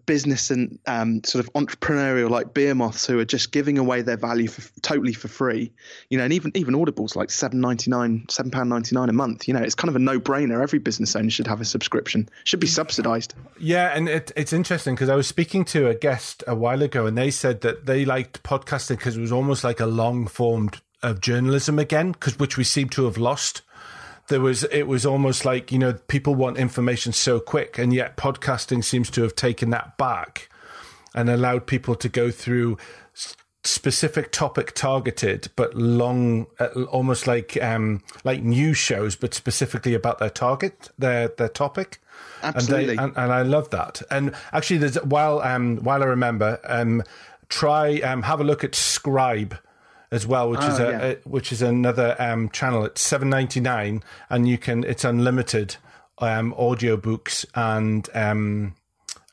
business 0.06 0.50
and 0.50 0.78
um, 0.86 1.22
sort 1.24 1.44
of 1.44 1.52
entrepreneurial 1.54 2.30
like 2.30 2.54
beer 2.54 2.74
moths 2.74 3.06
who 3.06 3.18
are 3.18 3.24
just 3.24 3.52
giving 3.52 3.78
away 3.78 4.02
their 4.02 4.16
value 4.16 4.48
for 4.48 4.62
totally 4.80 5.12
for 5.12 5.28
free 5.28 5.72
you 6.08 6.18
know 6.18 6.24
and 6.24 6.32
even 6.32 6.52
even 6.54 6.74
audible's 6.74 7.16
like 7.16 7.28
7.99 7.28 8.30
7 8.30 8.50
pound 8.50 8.70
99 8.70 9.08
a 9.08 9.12
month 9.12 9.48
you 9.48 9.54
know 9.54 9.60
it's 9.60 9.74
kind 9.74 9.88
of 9.88 9.96
a 9.96 9.98
no-brainer. 9.98 10.62
Every 10.62 10.78
business 10.78 11.16
owner 11.16 11.30
should 11.30 11.46
have 11.46 11.60
a 11.60 11.64
subscription. 11.64 12.28
Should 12.44 12.60
be 12.60 12.66
subsidized. 12.66 13.34
Yeah 13.58 13.92
and 13.94 14.08
it, 14.08 14.30
it's 14.36 14.52
interesting 14.52 14.94
because 14.94 15.08
i 15.08 15.16
was 15.16 15.26
speaking 15.26 15.64
to 15.64 15.88
a 15.88 15.94
guest 15.94 16.44
a 16.46 16.54
while 16.54 16.82
ago 16.82 17.06
and 17.06 17.18
they 17.18 17.30
said 17.30 17.62
that 17.62 17.86
they 17.86 18.04
liked 18.04 18.42
podcasting 18.42 18.98
because 18.98 19.16
it 19.16 19.20
was 19.20 19.32
almost 19.32 19.64
like 19.64 19.80
a 19.80 19.86
long 19.86 20.26
formed 20.26 20.80
of 21.02 21.20
journalism 21.20 21.78
again 21.78 22.12
because 22.12 22.38
which 22.38 22.56
we 22.56 22.64
seem 22.64 22.88
to 22.90 23.04
have 23.04 23.18
lost 23.18 23.62
there 24.28 24.40
was 24.40 24.64
it 24.64 24.84
was 24.84 25.04
almost 25.04 25.44
like 25.44 25.72
you 25.72 25.78
know 25.78 25.94
people 26.08 26.34
want 26.34 26.56
information 26.56 27.12
so 27.12 27.40
quick 27.40 27.78
and 27.78 27.92
yet 27.92 28.16
podcasting 28.16 28.82
seems 28.84 29.10
to 29.10 29.22
have 29.22 29.34
taken 29.34 29.70
that 29.70 29.96
back 29.96 30.48
and 31.14 31.28
allowed 31.28 31.66
people 31.66 31.94
to 31.94 32.08
go 32.08 32.30
through 32.30 32.76
specific 33.64 34.32
topic 34.32 34.72
targeted 34.74 35.48
but 35.54 35.74
long 35.74 36.46
uh, 36.58 36.66
almost 36.90 37.26
like 37.26 37.60
um 37.62 38.02
like 38.24 38.42
news 38.42 38.76
shows 38.76 39.14
but 39.14 39.32
specifically 39.34 39.94
about 39.94 40.18
their 40.18 40.30
target 40.30 40.90
their 40.98 41.28
their 41.28 41.48
topic. 41.48 42.00
Absolutely 42.42 42.96
and, 42.96 42.98
they, 42.98 43.02
and, 43.04 43.16
and 43.16 43.32
i 43.32 43.42
love 43.42 43.70
that. 43.70 44.02
And 44.10 44.34
actually 44.52 44.78
there's 44.78 44.96
while 45.04 45.40
um 45.42 45.76
while 45.78 46.02
i 46.02 46.06
remember 46.06 46.58
um 46.64 47.04
try 47.48 48.00
um 48.00 48.22
have 48.22 48.40
a 48.40 48.44
look 48.44 48.64
at 48.64 48.72
Scribd 48.72 49.58
as 50.12 50.26
well, 50.26 50.50
which 50.50 50.60
oh, 50.62 50.68
is 50.68 50.78
a, 50.78 50.82
yeah. 50.82 51.02
a, 51.02 51.16
which 51.28 51.50
is 51.50 51.62
another 51.62 52.14
um, 52.20 52.50
channel. 52.50 52.84
It's 52.84 53.00
seven 53.00 53.28
ninety 53.28 53.58
nine, 53.58 54.04
and 54.30 54.46
you 54.46 54.58
can 54.58 54.84
it's 54.84 55.04
unlimited 55.04 55.76
um, 56.18 56.54
audio 56.56 56.96
books 56.96 57.44
and 57.54 58.08
um, 58.14 58.74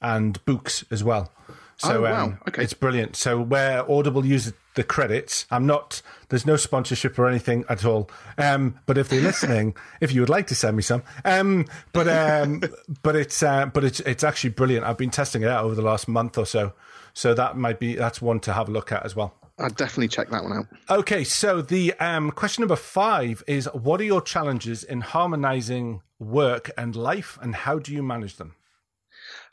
and 0.01 0.43
books 0.45 0.83
as 0.89 1.03
well. 1.03 1.31
So 1.77 1.99
oh, 1.99 2.09
wow. 2.09 2.23
um, 2.23 2.39
okay. 2.47 2.63
it's 2.63 2.73
brilliant. 2.73 3.15
So 3.15 3.39
where 3.39 3.89
Audible 3.89 4.25
uses 4.25 4.53
the 4.75 4.83
credits, 4.83 5.45
I'm 5.51 5.65
not. 5.65 6.01
There's 6.29 6.45
no 6.45 6.55
sponsorship 6.55 7.17
or 7.17 7.27
anything 7.27 7.63
at 7.69 7.85
all. 7.85 8.09
Um, 8.37 8.79
but 8.85 8.97
if 8.97 9.09
they're 9.09 9.21
listening, 9.21 9.75
if 10.01 10.13
you 10.13 10.21
would 10.21 10.29
like 10.29 10.47
to 10.47 10.55
send 10.55 10.75
me 10.75 10.83
some, 10.83 11.03
um, 11.25 11.65
but 11.93 12.07
um, 12.07 12.63
but 13.03 13.15
it's 13.15 13.43
uh, 13.43 13.65
but 13.67 13.83
it's 13.83 13.99
it's 14.01 14.23
actually 14.23 14.51
brilliant. 14.51 14.85
I've 14.85 14.97
been 14.97 15.09
testing 15.09 15.43
it 15.43 15.49
out 15.49 15.65
over 15.65 15.75
the 15.75 15.81
last 15.81 16.07
month 16.07 16.37
or 16.37 16.45
so. 16.45 16.73
So 17.13 17.33
that 17.33 17.57
might 17.57 17.79
be 17.79 17.95
that's 17.95 18.21
one 18.21 18.39
to 18.41 18.53
have 18.53 18.69
a 18.69 18.71
look 18.71 18.91
at 18.91 19.05
as 19.05 19.15
well. 19.15 19.38
I'd 19.59 19.75
definitely 19.75 20.07
check 20.07 20.29
that 20.29 20.43
one 20.43 20.53
out. 20.53 20.65
Okay, 20.89 21.23
so 21.23 21.61
the 21.61 21.93
um, 21.93 22.31
question 22.31 22.61
number 22.61 22.75
five 22.75 23.43
is: 23.47 23.65
What 23.73 23.99
are 24.01 24.05
your 24.05 24.21
challenges 24.21 24.83
in 24.83 25.01
harmonizing 25.01 26.01
work 26.19 26.71
and 26.77 26.95
life, 26.95 27.37
and 27.41 27.53
how 27.53 27.79
do 27.79 27.93
you 27.93 28.03
manage 28.03 28.37
them? 28.37 28.55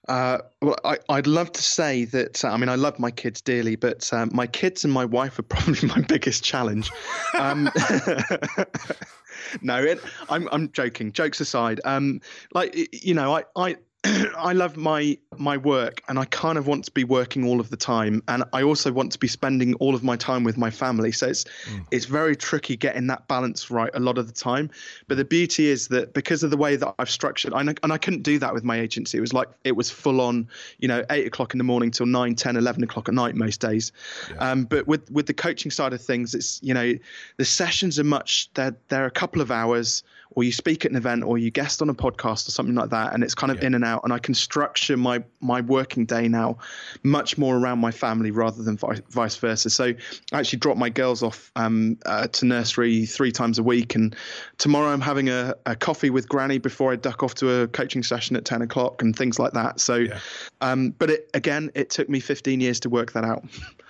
Uh, 0.09 0.39
well, 0.63 0.77
I, 0.85 0.99
would 1.09 1.27
love 1.27 1.51
to 1.53 1.63
say 1.63 2.05
that. 2.07 2.45
Uh, 2.45 2.49
I 2.49 2.57
mean, 2.57 2.69
I 2.69 2.77
love 2.77 2.99
my 2.99 3.11
kids 3.11 3.41
dearly, 3.41 3.75
but 3.75 4.13
um, 4.13 4.31
my 4.33 4.47
kids 4.47 4.85
and 4.85 4.93
my 4.93 5.05
wife 5.05 5.39
are 5.39 5.43
probably 5.55 5.89
my 5.89 6.01
biggest 6.01 6.45
challenge. 6.45 6.91
Um, 7.35 7.65
no, 9.63 9.83
it, 9.83 10.01
I'm 10.29 10.49
I'm 10.53 10.71
joking. 10.73 11.13
Jokes 11.13 11.41
aside, 11.41 11.81
um, 11.85 12.21
like 12.55 12.77
you 12.93 13.15
know, 13.15 13.37
I 13.37 13.45
I 13.57 13.77
I 14.37 14.53
love 14.53 14.77
my 14.77 15.19
my 15.37 15.57
work 15.57 16.03
and 16.09 16.19
I 16.19 16.25
kind 16.27 16.59
of 16.59 16.67
want 16.67 16.85
to 16.85 16.91
be 16.91 17.05
working 17.05 17.47
all 17.47 17.61
of 17.61 17.71
the 17.71 17.77
time. 17.77 18.23
And 18.29 18.45
I 18.53 18.63
also 18.63 18.93
want 18.93 19.13
to 19.13 19.19
be 19.19 19.29
spending 19.29 19.75
all 19.75 19.95
of 19.95 20.03
my 20.03 20.17
time 20.17 20.45
with 20.45 20.57
my 20.57 20.71
family. 20.71 21.13
So 21.13 21.29
it's 21.29 21.45
mm. 21.45 21.85
it's 21.91 22.07
very 22.07 22.37
tricky 22.37 22.77
getting 22.77 23.07
that 23.09 23.27
balance 23.29 23.71
right 23.71 23.91
a 23.95 24.01
lot 24.01 24.19
of 24.19 24.27
the 24.27 24.33
time. 24.33 24.71
But 25.09 25.17
the 25.17 25.25
beauty 25.25 25.67
is 25.67 25.89
that 25.89 26.15
because 26.15 26.43
of 26.43 26.51
the 26.51 26.57
way 26.57 26.77
that 26.77 26.95
I've 26.99 27.11
structured 27.11 27.53
and 27.53 27.71
I, 27.71 27.75
and 27.83 27.93
I 27.93 27.99
couldn't 27.99 28.23
do 28.23 28.39
that 28.39 28.55
with 28.55 28.65
my 28.65 28.79
agency. 28.79 29.19
It 29.19 29.23
was 29.23 29.33
like 29.33 29.49
it 29.65 29.77
was 29.77 29.91
full 29.91 30.21
on 30.21 30.49
you 30.79 30.89
know 30.89 31.05
8 31.11 31.27
o'clock 31.27 31.55
in 31.55 31.59
the 31.59 31.65
morning 31.65 31.91
till 31.91 32.07
9 32.07 32.35
10 32.35 32.57
11 32.57 32.83
o'clock 32.85 33.09
at 33.09 33.15
night 33.15 33.35
most 33.35 33.61
days. 33.61 33.93
Yeah. 34.31 34.51
um, 34.51 34.65
but 34.65 34.87
with 34.87 35.11
with 35.11 35.27
the 35.27 35.35
coaching 35.35 35.71
side 35.71 35.93
of 35.93 36.03
things 36.03 36.35
it's 36.35 36.61
you 36.63 36.75
know 36.75 36.95
the 37.37 37.45
sessions 37.45 37.99
are 37.99 38.05
much 38.05 38.51
they're 38.55 38.77
they're 38.89 39.07
a 39.07 39.11
couple 39.11 39.43
of 39.43 39.51
hours 39.51 40.03
or 40.31 40.45
you 40.45 40.53
speak 40.53 40.85
at 40.85 40.91
an 40.91 40.97
event 40.97 41.25
or 41.25 41.39
you 41.39 41.51
guest 41.51 41.83
on 41.83 41.89
a 41.89 41.95
podcast 41.95 42.49
or 42.49 42.51
something 42.51 42.75
like 42.75 42.91
that 42.91 43.15
and 43.15 43.23
it's 43.23 43.35
kind 43.35 43.51
of 43.51 43.59
yeah. 43.59 43.67
in 43.67 43.75
and 43.75 43.85
out 43.85 44.03
and 44.05 44.13
i 44.13 44.19
can 44.19 44.35
structure 44.35 44.97
my 44.97 45.23
my 45.41 45.61
working 45.63 46.05
day 46.05 46.29
now 46.29 46.57
much 47.03 47.39
more 47.39 47.57
around 47.57 47.79
my 47.79 47.91
family 47.91 48.31
rather 48.31 48.63
than 48.63 48.77
vice, 48.77 49.01
vice 49.11 49.37
versa 49.37 49.71
so 49.71 49.85
i 50.33 50.39
actually 50.39 50.59
drop 50.59 50.77
my 50.77 50.89
girls 50.89 51.23
off 51.23 51.51
um, 51.57 51.99
uh, 52.07 52.27
to 52.29 52.47
nursery 52.47 53.07
three 53.07 53.33
times 53.33 53.59
a 53.59 53.63
week 53.63 53.95
and 53.95 54.15
tomorrow 54.59 54.89
i'm 54.89 55.01
having 55.01 55.29
a, 55.29 55.55
a, 55.67 55.77
coffee 55.77 56.11
with 56.11 56.29
granny 56.29 56.59
before 56.59 56.93
i 56.93 56.97
duck 56.97 57.23
off 57.23 57.35
to 57.35 57.63
a 57.63 57.69
coaching 57.69 58.03
session 58.03 58.37
at 58.37 58.45
10 58.45 58.63
o'clock 58.63 59.03
and 59.03 59.17
things 59.17 59.39
like 59.39 59.53
that 59.53 59.81
so 59.81 59.97
yeah. 59.97 60.19
um, 60.61 60.91
but 60.99 61.11
it, 61.11 61.31
again 61.35 61.71
it 61.75 61.91
took 61.91 62.09
me 62.09 62.21
15 62.21 62.61
years 62.61 62.81
to 62.81 62.89
work 62.89 63.13
that 63.13 63.25
out 63.25 63.45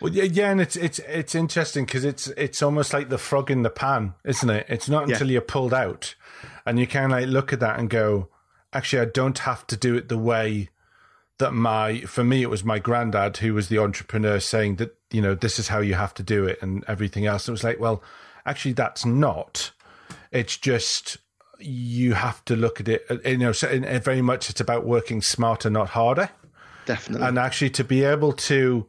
Well, 0.00 0.12
yeah, 0.12 0.50
and 0.50 0.60
it's 0.60 0.76
it's 0.76 0.98
it's 1.00 1.34
interesting 1.34 1.84
because 1.84 2.04
it's 2.04 2.28
it's 2.28 2.62
almost 2.62 2.92
like 2.94 3.10
the 3.10 3.18
frog 3.18 3.50
in 3.50 3.62
the 3.62 3.70
pan, 3.70 4.14
isn't 4.24 4.48
it? 4.48 4.66
It's 4.68 4.88
not 4.88 5.08
until 5.08 5.26
yeah. 5.26 5.34
you're 5.34 5.42
pulled 5.42 5.74
out, 5.74 6.14
and 6.64 6.78
you 6.78 6.86
kind 6.86 7.06
of 7.06 7.10
like 7.12 7.28
look 7.28 7.52
at 7.52 7.60
that 7.60 7.78
and 7.78 7.90
go, 7.90 8.28
actually, 8.72 9.02
I 9.02 9.04
don't 9.06 9.38
have 9.40 9.66
to 9.66 9.76
do 9.76 9.96
it 9.96 10.08
the 10.08 10.18
way 10.18 10.70
that 11.38 11.52
my 11.52 12.00
for 12.02 12.22
me 12.22 12.42
it 12.42 12.50
was 12.50 12.64
my 12.64 12.78
granddad 12.78 13.38
who 13.38 13.54
was 13.54 13.68
the 13.68 13.78
entrepreneur 13.78 14.38
saying 14.38 14.76
that 14.76 14.94
you 15.10 15.20
know 15.20 15.34
this 15.34 15.58
is 15.58 15.68
how 15.68 15.80
you 15.80 15.94
have 15.94 16.14
to 16.14 16.22
do 16.22 16.46
it 16.46 16.58
and 16.62 16.84
everything 16.86 17.26
else. 17.26 17.48
It 17.48 17.52
was 17.52 17.64
like, 17.64 17.80
well, 17.80 18.02
actually, 18.46 18.72
that's 18.72 19.04
not. 19.04 19.72
It's 20.30 20.56
just 20.56 21.18
you 21.58 22.14
have 22.14 22.42
to 22.46 22.56
look 22.56 22.80
at 22.80 22.88
it. 22.88 23.04
Uh, 23.10 23.16
you 23.28 23.38
know, 23.38 23.52
so 23.52 23.68
very 24.00 24.22
much 24.22 24.48
it's 24.48 24.60
about 24.60 24.86
working 24.86 25.20
smarter, 25.20 25.68
not 25.68 25.90
harder. 25.90 26.30
Definitely, 26.86 27.26
and 27.26 27.38
actually 27.38 27.70
to 27.70 27.84
be 27.84 28.04
able 28.04 28.32
to 28.32 28.86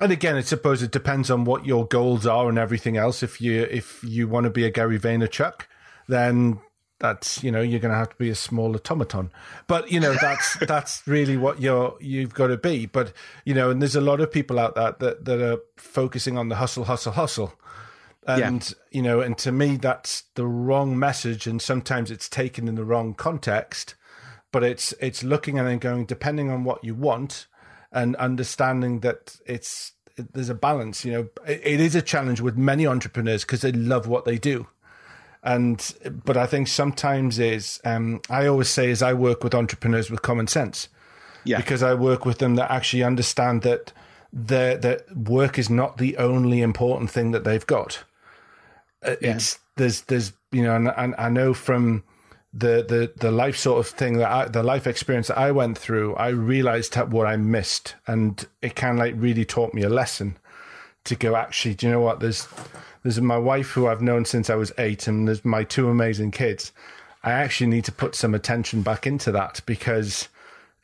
and 0.00 0.10
again, 0.10 0.36
I 0.36 0.40
suppose 0.40 0.82
it 0.82 0.90
depends 0.90 1.30
on 1.30 1.44
what 1.44 1.66
your 1.66 1.86
goals 1.86 2.26
are 2.26 2.48
and 2.48 2.58
everything 2.58 2.96
else. 2.96 3.22
If 3.22 3.40
you 3.40 3.62
if 3.62 4.02
you 4.02 4.26
want 4.26 4.44
to 4.44 4.50
be 4.50 4.64
a 4.64 4.70
Gary 4.70 4.98
Vaynerchuk, 4.98 5.62
then 6.08 6.60
that's 6.98 7.44
you 7.44 7.52
know 7.52 7.60
you're 7.60 7.80
going 7.80 7.92
to 7.92 7.98
have 7.98 8.10
to 8.10 8.16
be 8.16 8.30
a 8.30 8.34
small 8.34 8.74
automaton. 8.74 9.30
But 9.68 9.92
you 9.92 10.00
know 10.00 10.14
that's 10.20 10.56
that's 10.66 11.06
really 11.06 11.36
what 11.36 11.60
you're 11.60 11.96
you've 12.00 12.34
got 12.34 12.48
to 12.48 12.56
be. 12.56 12.86
But 12.86 13.12
you 13.44 13.54
know, 13.54 13.70
and 13.70 13.80
there's 13.80 13.96
a 13.96 14.00
lot 14.00 14.20
of 14.20 14.32
people 14.32 14.58
out 14.58 14.74
there 14.74 14.96
that 14.98 15.24
that 15.24 15.40
are 15.40 15.60
focusing 15.76 16.38
on 16.38 16.48
the 16.48 16.56
hustle, 16.56 16.84
hustle, 16.84 17.12
hustle. 17.12 17.52
And 18.26 18.68
yeah. 18.68 18.98
you 18.98 19.02
know, 19.02 19.20
and 19.20 19.36
to 19.38 19.52
me, 19.52 19.76
that's 19.76 20.24
the 20.34 20.46
wrong 20.46 20.98
message, 20.98 21.46
and 21.46 21.60
sometimes 21.60 22.10
it's 22.10 22.28
taken 22.28 22.68
in 22.68 22.74
the 22.74 22.84
wrong 22.84 23.14
context. 23.14 23.94
But 24.50 24.64
it's 24.64 24.92
it's 25.00 25.22
looking 25.22 25.58
at 25.58 25.66
and 25.66 25.80
going, 25.80 26.06
depending 26.06 26.50
on 26.50 26.64
what 26.64 26.82
you 26.82 26.94
want, 26.94 27.46
and 27.94 28.16
understanding 28.16 29.00
that 29.00 29.36
it's 29.46 29.92
there's 30.16 30.50
a 30.50 30.54
balance. 30.54 31.04
You 31.04 31.12
know, 31.12 31.28
it, 31.46 31.60
it 31.64 31.80
is 31.80 31.94
a 31.94 32.02
challenge 32.02 32.40
with 32.40 32.56
many 32.56 32.86
entrepreneurs 32.86 33.44
because 33.44 33.62
they 33.62 33.72
love 33.72 34.06
what 34.06 34.24
they 34.26 34.36
do. 34.38 34.66
And 35.42 35.94
but 36.24 36.36
I 36.36 36.46
think 36.46 36.68
sometimes 36.68 37.38
is 37.38 37.80
um, 37.84 38.20
I 38.30 38.46
always 38.46 38.68
say 38.68 38.90
is 38.90 39.02
I 39.02 39.12
work 39.14 39.44
with 39.44 39.54
entrepreneurs 39.54 40.10
with 40.10 40.22
common 40.22 40.46
sense, 40.46 40.88
Yeah. 41.44 41.58
because 41.58 41.82
I 41.82 41.94
work 41.94 42.24
with 42.26 42.38
them 42.38 42.56
that 42.56 42.70
actually 42.70 43.02
understand 43.04 43.62
that 43.62 43.92
their 44.32 44.76
that 44.78 45.16
work 45.16 45.58
is 45.58 45.68
not 45.70 45.98
the 45.98 46.16
only 46.16 46.60
important 46.62 47.10
thing 47.10 47.32
that 47.32 47.44
they've 47.44 47.66
got. 47.66 48.04
Uh, 49.02 49.16
It's 49.20 49.58
there's 49.76 50.02
there's 50.02 50.32
you 50.50 50.62
know 50.62 50.74
and, 50.74 50.88
and 50.96 51.14
I 51.18 51.28
know 51.28 51.52
from 51.54 52.02
the 52.56 52.84
the 52.86 53.12
the 53.16 53.32
life 53.32 53.56
sort 53.56 53.80
of 53.80 53.88
thing 53.88 54.18
that 54.18 54.30
I, 54.30 54.48
the 54.48 54.62
life 54.62 54.86
experience 54.86 55.26
that 55.26 55.38
I 55.38 55.50
went 55.50 55.76
through, 55.76 56.14
I 56.14 56.28
realized 56.28 56.94
what 56.94 57.26
I 57.26 57.36
missed, 57.36 57.96
and 58.06 58.46
it 58.62 58.76
kind 58.76 58.98
of 58.98 59.04
like 59.04 59.14
really 59.16 59.44
taught 59.44 59.74
me 59.74 59.82
a 59.82 59.88
lesson 59.88 60.36
to 61.04 61.16
go. 61.16 61.34
Actually, 61.34 61.74
do 61.74 61.86
you 61.86 61.92
know 61.92 62.00
what? 62.00 62.20
There's 62.20 62.46
there's 63.02 63.20
my 63.20 63.38
wife 63.38 63.70
who 63.70 63.88
I've 63.88 64.02
known 64.02 64.24
since 64.24 64.48
I 64.50 64.54
was 64.54 64.72
eight, 64.78 65.08
and 65.08 65.26
there's 65.26 65.44
my 65.44 65.64
two 65.64 65.88
amazing 65.88 66.30
kids. 66.30 66.72
I 67.24 67.32
actually 67.32 67.68
need 67.68 67.84
to 67.86 67.92
put 67.92 68.14
some 68.14 68.34
attention 68.34 68.82
back 68.82 69.06
into 69.06 69.32
that 69.32 69.60
because 69.66 70.28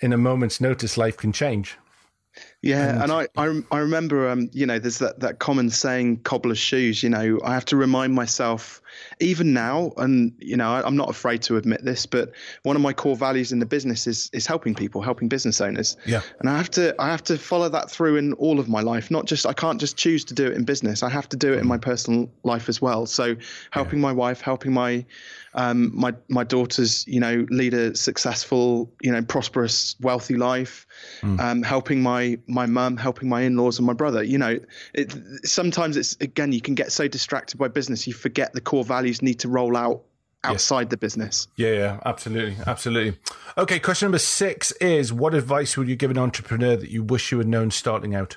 in 0.01 0.13
a 0.13 0.19
moment's 0.19 0.61
notice, 0.61 0.97
life 0.97 1.17
can 1.17 1.33
change. 1.33 1.77
Yeah, 2.63 3.03
and 3.03 3.13
I, 3.13 3.29
I 3.37 3.63
I 3.71 3.79
remember 3.79 4.29
um 4.29 4.51
you 4.53 4.67
know 4.67 4.79
there's 4.81 4.99
that 4.99 5.21
that 5.21 5.39
common 5.39 5.71
saying 5.71 6.23
cobbler's 6.23 6.59
shoes 6.59 7.03
you 7.03 7.11
know 7.11 7.41
I 7.45 7.55
have 7.55 7.65
to 7.67 7.77
remind 7.77 8.15
myself 8.15 8.80
even 9.21 9.53
now 9.53 9.93
and 9.97 10.33
you 10.39 10.57
know 10.57 10.71
I'm 10.71 10.97
not 10.97 11.09
afraid 11.11 11.43
to 11.43 11.57
admit 11.57 11.85
this 11.85 12.07
but 12.07 12.33
one 12.63 12.77
of 12.77 12.83
my 12.83 12.93
core 12.93 13.17
values 13.17 13.53
in 13.53 13.59
the 13.59 13.67
business 13.67 14.07
is 14.07 14.31
is 14.33 14.47
helping 14.47 14.75
people 14.75 15.03
helping 15.03 15.29
business 15.29 15.61
owners 15.61 15.97
Yeah. 16.07 16.23
and 16.41 16.49
I 16.49 16.57
have 16.57 16.71
to 16.71 16.95
I 16.99 17.11
have 17.11 17.25
to 17.25 17.39
follow 17.39 17.69
that 17.69 17.91
through 17.91 18.17
in 18.17 18.33
all 18.35 18.59
of 18.61 18.69
my 18.69 18.81
life 18.81 19.11
not 19.11 19.27
just 19.27 19.47
I 19.47 19.53
can't 19.53 19.81
just 19.81 19.97
choose 19.97 20.25
to 20.27 20.35
do 20.35 20.47
it 20.47 20.55
in 20.55 20.65
business 20.65 21.03
I 21.03 21.09
have 21.11 21.29
to 21.31 21.37
do 21.37 21.53
it 21.53 21.59
in 21.59 21.67
my 21.67 21.79
personal 21.79 22.31
life 22.45 22.69
as 22.69 22.81
well 22.81 23.07
so 23.07 23.37
helping 23.71 24.01
my 24.01 24.13
wife 24.13 24.41
helping 24.41 24.73
my 24.73 25.05
um, 25.55 25.91
my 25.93 26.15
my 26.29 26.45
daughters, 26.45 27.05
you 27.09 27.19
know, 27.19 27.45
lead 27.51 27.75
a 27.75 27.97
successful, 27.97 28.93
you 29.01 29.11
know, 29.11 29.23
prosperous, 29.23 29.97
wealthy 30.01 30.37
life. 30.37 30.87
Um, 31.23 31.63
helping 31.63 32.03
my 32.03 32.39
my 32.47 32.67
mum, 32.67 32.97
helping 32.97 33.29
my 33.29 33.43
in-laws 33.43 33.79
and 33.79 33.87
my 33.87 33.93
brother. 33.93 34.23
You 34.23 34.39
know, 34.39 34.59
it, 34.95 35.13
sometimes 35.45 35.97
it's 35.97 36.17
again 36.21 36.53
you 36.53 36.61
can 36.61 36.75
get 36.75 36.93
so 36.93 37.09
distracted 37.09 37.59
by 37.59 37.69
business 37.69 38.07
you 38.07 38.13
forget 38.13 38.53
the 38.53 38.61
core 38.61 38.85
values 38.91 39.23
need 39.23 39.39
to 39.41 39.49
roll 39.49 39.77
out 39.77 40.03
outside 40.45 40.91
the 40.91 40.97
business. 40.97 41.49
Yeah, 41.57 41.73
yeah, 41.73 42.01
absolutely, 42.05 42.57
absolutely. 42.67 43.19
Okay, 43.57 43.79
question 43.79 44.07
number 44.07 44.19
six 44.19 44.73
is: 44.73 45.13
What 45.13 45.35
advice 45.35 45.77
would 45.77 45.89
you 45.89 45.97
give 45.97 46.11
an 46.11 46.19
entrepreneur 46.19 46.77
that 46.77 46.91
you 46.91 47.03
wish 47.03 47.33
you 47.33 47.39
had 47.39 47.49
known 47.49 47.71
starting 47.71 48.15
out? 48.15 48.37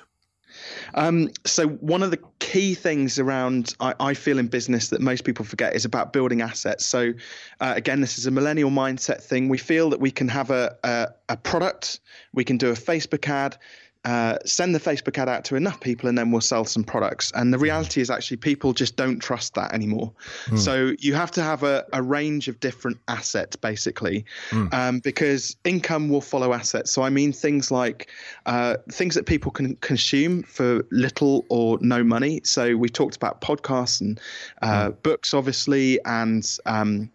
Um, 0.94 1.30
so 1.44 1.68
one 1.68 2.02
of 2.02 2.10
the 2.10 2.20
key 2.38 2.74
things 2.74 3.18
around 3.18 3.74
I, 3.80 3.94
I 3.98 4.14
feel 4.14 4.38
in 4.38 4.46
business 4.46 4.90
that 4.90 5.00
most 5.00 5.24
people 5.24 5.44
forget 5.44 5.74
is 5.74 5.84
about 5.84 6.12
building 6.12 6.42
assets. 6.42 6.86
So 6.86 7.12
uh, 7.60 7.72
again, 7.76 8.00
this 8.00 8.18
is 8.18 8.26
a 8.26 8.30
millennial 8.30 8.70
mindset 8.70 9.20
thing. 9.20 9.48
We 9.48 9.58
feel 9.58 9.90
that 9.90 10.00
we 10.00 10.10
can 10.10 10.28
have 10.28 10.50
a 10.50 10.76
a, 10.84 11.08
a 11.30 11.36
product, 11.36 12.00
we 12.32 12.44
can 12.44 12.56
do 12.56 12.70
a 12.70 12.74
Facebook 12.74 13.28
ad. 13.28 13.56
Uh, 14.04 14.36
send 14.44 14.74
the 14.74 14.80
Facebook 14.80 15.16
ad 15.16 15.28
out 15.28 15.44
to 15.44 15.56
enough 15.56 15.80
people 15.80 16.08
and 16.08 16.18
then 16.18 16.30
we'll 16.30 16.40
sell 16.40 16.64
some 16.64 16.84
products. 16.84 17.32
And 17.34 17.52
the 17.54 17.58
reality 17.58 18.00
is 18.00 18.10
actually 18.10 18.36
people 18.36 18.72
just 18.74 18.96
don't 18.96 19.18
trust 19.18 19.54
that 19.54 19.72
anymore. 19.72 20.12
So 20.56 20.92
you 20.98 21.14
have 21.14 21.30
to 21.32 21.42
have 21.42 21.62
a, 21.62 21.86
a 21.92 22.02
range 22.02 22.48
of 22.48 22.60
different 22.60 22.98
assets 23.08 23.56
basically 23.56 24.24
um, 24.72 24.98
because 25.00 25.56
income 25.64 26.08
will 26.10 26.20
follow 26.20 26.52
assets. 26.52 26.90
So 26.90 27.02
I 27.02 27.10
mean 27.10 27.32
things 27.32 27.70
like 27.70 28.10
uh, 28.46 28.76
things 28.90 29.14
that 29.14 29.26
people 29.26 29.50
can 29.50 29.76
consume 29.76 30.42
for 30.42 30.84
little 30.90 31.46
or 31.48 31.78
no 31.80 32.04
money. 32.04 32.40
So 32.44 32.76
we 32.76 32.88
talked 32.88 33.16
about 33.16 33.40
podcasts 33.40 34.00
and 34.00 34.20
uh, 34.62 34.90
books, 34.90 35.32
obviously, 35.32 35.98
and 36.04 36.44
um, 36.66 37.10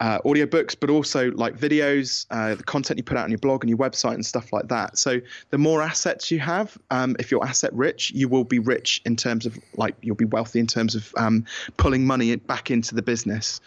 uh, 0.00 0.18
audiobooks, 0.20 0.76
but 0.78 0.90
also 0.90 1.30
like 1.32 1.56
videos, 1.56 2.26
uh, 2.30 2.54
the 2.54 2.62
content 2.62 2.98
you 2.98 3.04
put 3.04 3.16
out 3.16 3.24
on 3.24 3.30
your 3.30 3.38
blog 3.38 3.62
and 3.62 3.70
your 3.70 3.78
website 3.78 4.14
and 4.14 4.24
stuff 4.24 4.52
like 4.52 4.68
that. 4.68 4.98
So 4.98 5.20
the 5.50 5.58
more 5.58 5.82
assets 5.82 6.30
you 6.30 6.38
have, 6.40 6.76
um, 6.90 7.16
if 7.18 7.30
you're 7.30 7.44
asset 7.44 7.72
rich, 7.72 8.10
you 8.14 8.28
will 8.28 8.44
be 8.44 8.58
rich 8.58 9.00
in 9.04 9.16
terms 9.16 9.46
of 9.46 9.58
like 9.76 9.94
you'll 10.02 10.16
be 10.16 10.24
wealthy 10.24 10.60
in 10.60 10.66
terms 10.66 10.94
of 10.94 11.12
um, 11.16 11.44
pulling 11.76 12.06
money 12.06 12.34
back 12.36 12.70
into 12.70 12.94
the 12.94 13.02
business. 13.02 13.60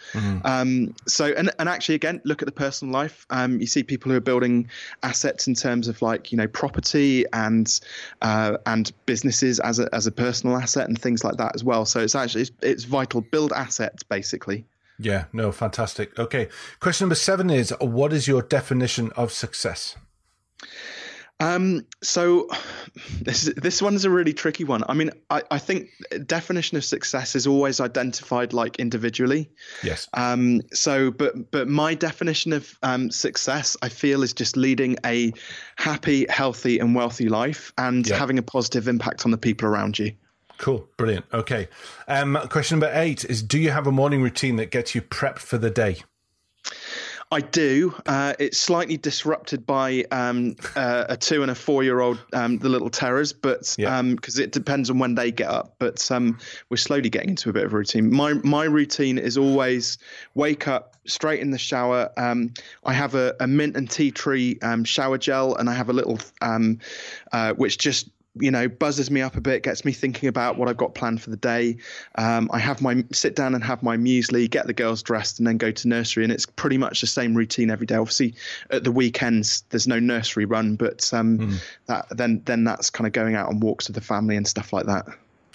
Um, 0.44 0.94
so 1.06 1.26
and 1.26 1.50
and 1.58 1.68
actually 1.68 1.96
again, 1.96 2.20
look 2.24 2.42
at 2.42 2.46
the 2.46 2.52
personal 2.52 2.92
life. 2.92 3.26
Um, 3.30 3.60
you 3.60 3.66
see 3.66 3.82
people 3.82 4.10
who 4.12 4.16
are 4.16 4.20
building 4.20 4.68
assets 5.02 5.48
in 5.48 5.54
terms 5.54 5.88
of 5.88 6.00
like 6.02 6.30
you 6.32 6.38
know 6.38 6.46
property 6.46 7.24
and 7.32 7.80
uh, 8.22 8.58
and 8.66 8.92
businesses 9.06 9.58
as 9.60 9.78
a 9.78 9.92
as 9.94 10.06
a 10.06 10.12
personal 10.12 10.56
asset 10.56 10.88
and 10.88 11.00
things 11.00 11.24
like 11.24 11.36
that 11.38 11.54
as 11.54 11.64
well. 11.64 11.84
So 11.84 12.00
it's 12.00 12.14
actually 12.14 12.42
it's, 12.42 12.52
it's 12.62 12.84
vital. 12.84 13.20
Build 13.20 13.52
assets 13.52 14.02
basically. 14.02 14.64
Yeah, 15.02 15.24
no, 15.32 15.50
fantastic. 15.50 16.18
Okay, 16.18 16.48
question 16.78 17.06
number 17.06 17.14
seven 17.14 17.48
is: 17.50 17.72
What 17.80 18.12
is 18.12 18.28
your 18.28 18.42
definition 18.42 19.10
of 19.16 19.32
success? 19.32 19.96
Um, 21.40 21.86
so 22.02 22.48
this 23.22 23.50
this 23.56 23.80
one 23.80 23.94
is 23.94 24.04
a 24.04 24.10
really 24.10 24.34
tricky 24.34 24.64
one. 24.64 24.84
I 24.88 24.94
mean, 24.94 25.10
I, 25.30 25.42
I 25.50 25.58
think 25.58 25.88
definition 26.26 26.76
of 26.76 26.84
success 26.84 27.34
is 27.34 27.46
always 27.46 27.80
identified 27.80 28.52
like 28.52 28.76
individually. 28.78 29.50
Yes. 29.82 30.06
Um, 30.12 30.60
so, 30.72 31.10
but 31.10 31.50
but 31.50 31.66
my 31.68 31.94
definition 31.94 32.52
of 32.52 32.78
um, 32.82 33.10
success, 33.10 33.76
I 33.80 33.88
feel, 33.88 34.22
is 34.22 34.34
just 34.34 34.56
leading 34.56 34.98
a 35.04 35.32
happy, 35.76 36.26
healthy, 36.28 36.78
and 36.78 36.94
wealthy 36.94 37.28
life, 37.30 37.72
and 37.78 38.06
Yeah. 38.06 38.18
having 38.18 38.38
a 38.38 38.42
positive 38.42 38.86
impact 38.86 39.24
on 39.24 39.30
the 39.30 39.38
people 39.38 39.66
around 39.66 39.98
you. 39.98 40.12
Cool, 40.60 40.86
brilliant. 40.98 41.24
Okay. 41.32 41.68
Um, 42.06 42.38
question 42.50 42.78
number 42.78 42.94
eight 42.94 43.24
is: 43.24 43.42
Do 43.42 43.58
you 43.58 43.70
have 43.70 43.86
a 43.86 43.92
morning 43.92 44.20
routine 44.22 44.56
that 44.56 44.70
gets 44.70 44.94
you 44.94 45.00
prepped 45.00 45.38
for 45.38 45.56
the 45.56 45.70
day? 45.70 46.02
I 47.32 47.40
do. 47.40 47.94
Uh, 48.04 48.34
it's 48.38 48.58
slightly 48.58 48.98
disrupted 48.98 49.64
by 49.64 50.04
um, 50.10 50.56
uh, 50.76 51.04
a 51.08 51.16
two 51.16 51.40
and 51.40 51.50
a 51.50 51.54
four 51.54 51.82
year 51.82 52.00
old, 52.00 52.18
um, 52.34 52.58
the 52.58 52.68
little 52.68 52.90
terrors, 52.90 53.32
but 53.32 53.74
Yeah. 53.78 54.02
because 54.02 54.38
it 54.38 54.52
depends 54.52 54.90
on 54.90 54.98
when 54.98 55.14
they 55.14 55.30
get 55.30 55.48
up. 55.48 55.76
But 55.78 56.10
um, 56.10 56.38
we're 56.68 56.76
slowly 56.76 57.08
getting 57.08 57.30
into 57.30 57.48
a 57.48 57.54
bit 57.54 57.64
of 57.64 57.72
a 57.72 57.76
routine. 57.76 58.12
My 58.12 58.34
my 58.34 58.64
routine 58.64 59.16
is 59.16 59.38
always 59.38 59.96
wake 60.34 60.68
up 60.68 60.96
straight 61.06 61.40
in 61.40 61.52
the 61.52 61.58
shower. 61.58 62.10
Um, 62.18 62.52
I 62.84 62.92
have 62.92 63.14
a, 63.14 63.34
a 63.40 63.46
mint 63.46 63.76
and 63.78 63.88
tea 63.90 64.10
tree 64.10 64.58
um, 64.60 64.84
shower 64.84 65.16
gel, 65.16 65.54
and 65.54 65.70
I 65.70 65.74
have 65.74 65.88
a 65.88 65.94
little 65.94 66.18
um, 66.42 66.80
uh, 67.32 67.54
which 67.54 67.78
just 67.78 68.10
you 68.36 68.50
know 68.50 68.68
buzzes 68.68 69.10
me 69.10 69.20
up 69.20 69.36
a 69.36 69.40
bit 69.40 69.64
gets 69.64 69.84
me 69.84 69.92
thinking 69.92 70.28
about 70.28 70.56
what 70.56 70.68
i've 70.68 70.76
got 70.76 70.94
planned 70.94 71.20
for 71.20 71.30
the 71.30 71.36
day. 71.36 71.76
Um, 72.14 72.48
i 72.52 72.58
have 72.58 72.80
my 72.80 73.04
sit 73.12 73.34
down 73.34 73.54
and 73.54 73.64
have 73.64 73.82
my 73.82 73.96
muesli 73.96 74.48
get 74.48 74.66
the 74.66 74.72
girls 74.72 75.02
dressed 75.02 75.38
and 75.38 75.46
then 75.46 75.56
go 75.56 75.70
to 75.72 75.88
nursery. 75.88 76.22
And 76.24 76.32
it's 76.32 76.46
pretty 76.46 76.78
much 76.78 77.00
the 77.00 77.06
same 77.06 77.34
routine 77.34 77.70
every 77.70 77.86
day. 77.86 77.96
Obviously 77.96 78.34
at 78.70 78.84
the 78.84 78.92
weekends 78.92 79.64
there's 79.70 79.88
no 79.88 79.98
nursery 79.98 80.44
run 80.44 80.76
but 80.76 81.12
um, 81.12 81.58
that 81.86 82.06
then 82.10 82.42
then 82.44 82.64
that's 82.64 82.90
kind 82.90 83.06
of 83.06 83.12
going 83.12 83.34
out 83.34 83.48
on 83.48 83.60
walks 83.60 83.88
with 83.88 83.96
the 83.96 84.00
family 84.00 84.36
and 84.36 84.46
stuff 84.46 84.72
like 84.72 84.86
that 84.86 85.06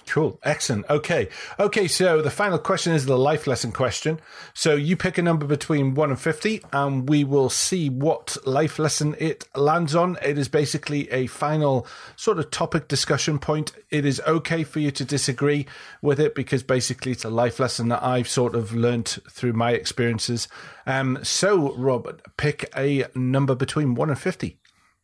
Cool. 0.08 0.38
Excellent. 0.44 0.88
Okay. 0.88 1.28
Okay. 1.58 1.88
So 1.88 2.22
the 2.22 2.30
final 2.30 2.58
question 2.58 2.92
is 2.92 3.06
the 3.06 3.18
life 3.18 3.46
lesson 3.46 3.72
question. 3.72 4.20
So 4.54 4.76
you 4.76 4.96
pick 4.96 5.18
a 5.18 5.22
number 5.22 5.46
between 5.46 5.94
1 5.94 6.10
and 6.10 6.20
50, 6.20 6.62
and 6.72 7.08
we 7.08 7.24
will 7.24 7.50
see 7.50 7.90
what 7.90 8.36
life 8.46 8.78
lesson 8.78 9.16
it 9.18 9.48
lands 9.56 9.94
on. 9.96 10.16
It 10.22 10.38
is 10.38 10.48
basically 10.48 11.10
a 11.10 11.26
final 11.26 11.86
sort 12.14 12.38
of 12.38 12.50
topic 12.52 12.86
discussion 12.86 13.38
point. 13.40 13.72
It 13.90 14.06
is 14.06 14.20
okay 14.26 14.62
for 14.62 14.78
you 14.78 14.92
to 14.92 15.04
disagree 15.04 15.66
with 16.02 16.20
it 16.20 16.34
because 16.36 16.62
basically 16.62 17.10
it's 17.12 17.24
a 17.24 17.30
life 17.30 17.58
lesson 17.58 17.88
that 17.88 18.02
I've 18.02 18.28
sort 18.28 18.54
of 18.54 18.72
learnt 18.74 19.18
through 19.30 19.54
my 19.54 19.72
experiences. 19.72 20.46
Um, 20.86 21.18
so, 21.24 21.74
Rob, 21.74 22.20
pick 22.36 22.70
a 22.76 23.06
number 23.16 23.56
between 23.56 23.96
1 23.96 24.10
and 24.10 24.18
50. 24.18 24.56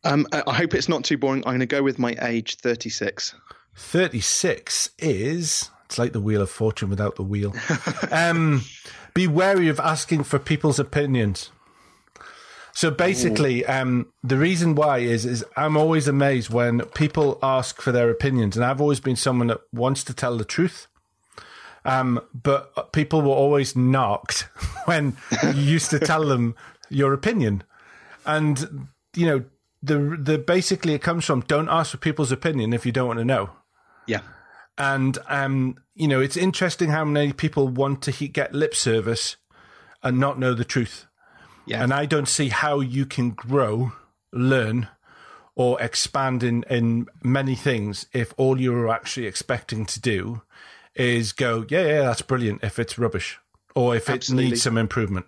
um, 0.05 0.25
I, 0.31 0.43
I 0.47 0.53
hope 0.53 0.73
it's 0.73 0.89
not 0.89 1.03
too 1.03 1.17
boring 1.17 1.43
i'm 1.45 1.51
going 1.51 1.59
to 1.59 1.65
go 1.65 1.83
with 1.83 1.99
my 1.99 2.15
age 2.21 2.55
36 2.55 3.35
36 3.75 4.89
is 4.99 5.69
it's 5.85 5.99
like 5.99 6.13
the 6.13 6.21
wheel 6.21 6.41
of 6.41 6.49
fortune 6.49 6.89
without 6.89 7.15
the 7.15 7.23
wheel. 7.23 7.53
Um 8.11 8.63
be 9.13 9.27
wary 9.27 9.67
of 9.67 9.79
asking 9.79 10.23
for 10.23 10.39
people's 10.39 10.79
opinions. 10.79 11.51
So 12.73 12.89
basically 12.89 13.65
um 13.65 14.07
the 14.23 14.37
reason 14.37 14.73
why 14.75 14.99
is 14.99 15.25
is 15.25 15.45
i'm 15.55 15.77
always 15.77 16.07
amazed 16.07 16.49
when 16.49 16.81
people 16.95 17.37
ask 17.43 17.79
for 17.79 17.91
their 17.91 18.09
opinions 18.09 18.55
and 18.55 18.65
i've 18.65 18.81
always 18.81 18.99
been 18.99 19.15
someone 19.15 19.47
that 19.47 19.61
wants 19.71 20.03
to 20.05 20.13
tell 20.13 20.37
the 20.37 20.45
truth. 20.45 20.87
Um 21.85 22.21
but 22.33 22.91
people 22.91 23.21
were 23.21 23.29
always 23.29 23.75
knocked 23.75 24.47
when 24.85 25.15
you 25.43 25.61
used 25.61 25.91
to 25.91 25.99
tell 25.99 26.25
them 26.25 26.55
your 26.89 27.13
opinion. 27.13 27.63
And 28.25 28.87
you 29.15 29.27
know 29.27 29.43
the 29.83 30.17
the 30.19 30.37
basically 30.37 30.93
it 30.93 31.01
comes 31.01 31.25
from 31.25 31.41
don't 31.41 31.69
ask 31.69 31.91
for 31.91 31.97
people's 31.97 32.31
opinion 32.31 32.73
if 32.73 32.85
you 32.85 32.91
don't 32.91 33.07
want 33.07 33.19
to 33.19 33.25
know 33.25 33.51
yeah 34.07 34.21
and 34.77 35.17
um, 35.27 35.77
you 35.95 36.07
know, 36.07 36.19
it's 36.19 36.37
interesting 36.37 36.89
how 36.89 37.05
many 37.05 37.33
people 37.33 37.67
want 37.67 38.01
to 38.03 38.11
he- 38.11 38.27
get 38.27 38.53
lip 38.53 38.73
service 38.73 39.35
and 40.01 40.19
not 40.19 40.39
know 40.39 40.53
the 40.53 40.65
truth. 40.65 41.05
Yeah. 41.65 41.83
And 41.83 41.93
I 41.93 42.05
don't 42.05 42.27
see 42.27 42.49
how 42.49 42.79
you 42.79 43.05
can 43.05 43.31
grow, 43.31 43.93
learn, 44.31 44.89
or 45.55 45.79
expand 45.81 46.43
in, 46.43 46.63
in 46.69 47.07
many 47.23 47.55
things 47.55 48.07
if 48.11 48.33
all 48.37 48.59
you're 48.59 48.89
actually 48.89 49.27
expecting 49.27 49.85
to 49.85 50.01
do 50.01 50.41
is 50.95 51.31
go, 51.31 51.65
yeah, 51.69 51.85
yeah, 51.85 52.01
that's 52.01 52.21
brilliant 52.23 52.63
if 52.63 52.79
it's 52.79 52.97
rubbish 52.97 53.39
or 53.75 53.95
if 53.95 54.09
Absolutely. 54.09 54.45
it 54.45 54.49
needs 54.49 54.63
some 54.63 54.77
improvement. 54.77 55.27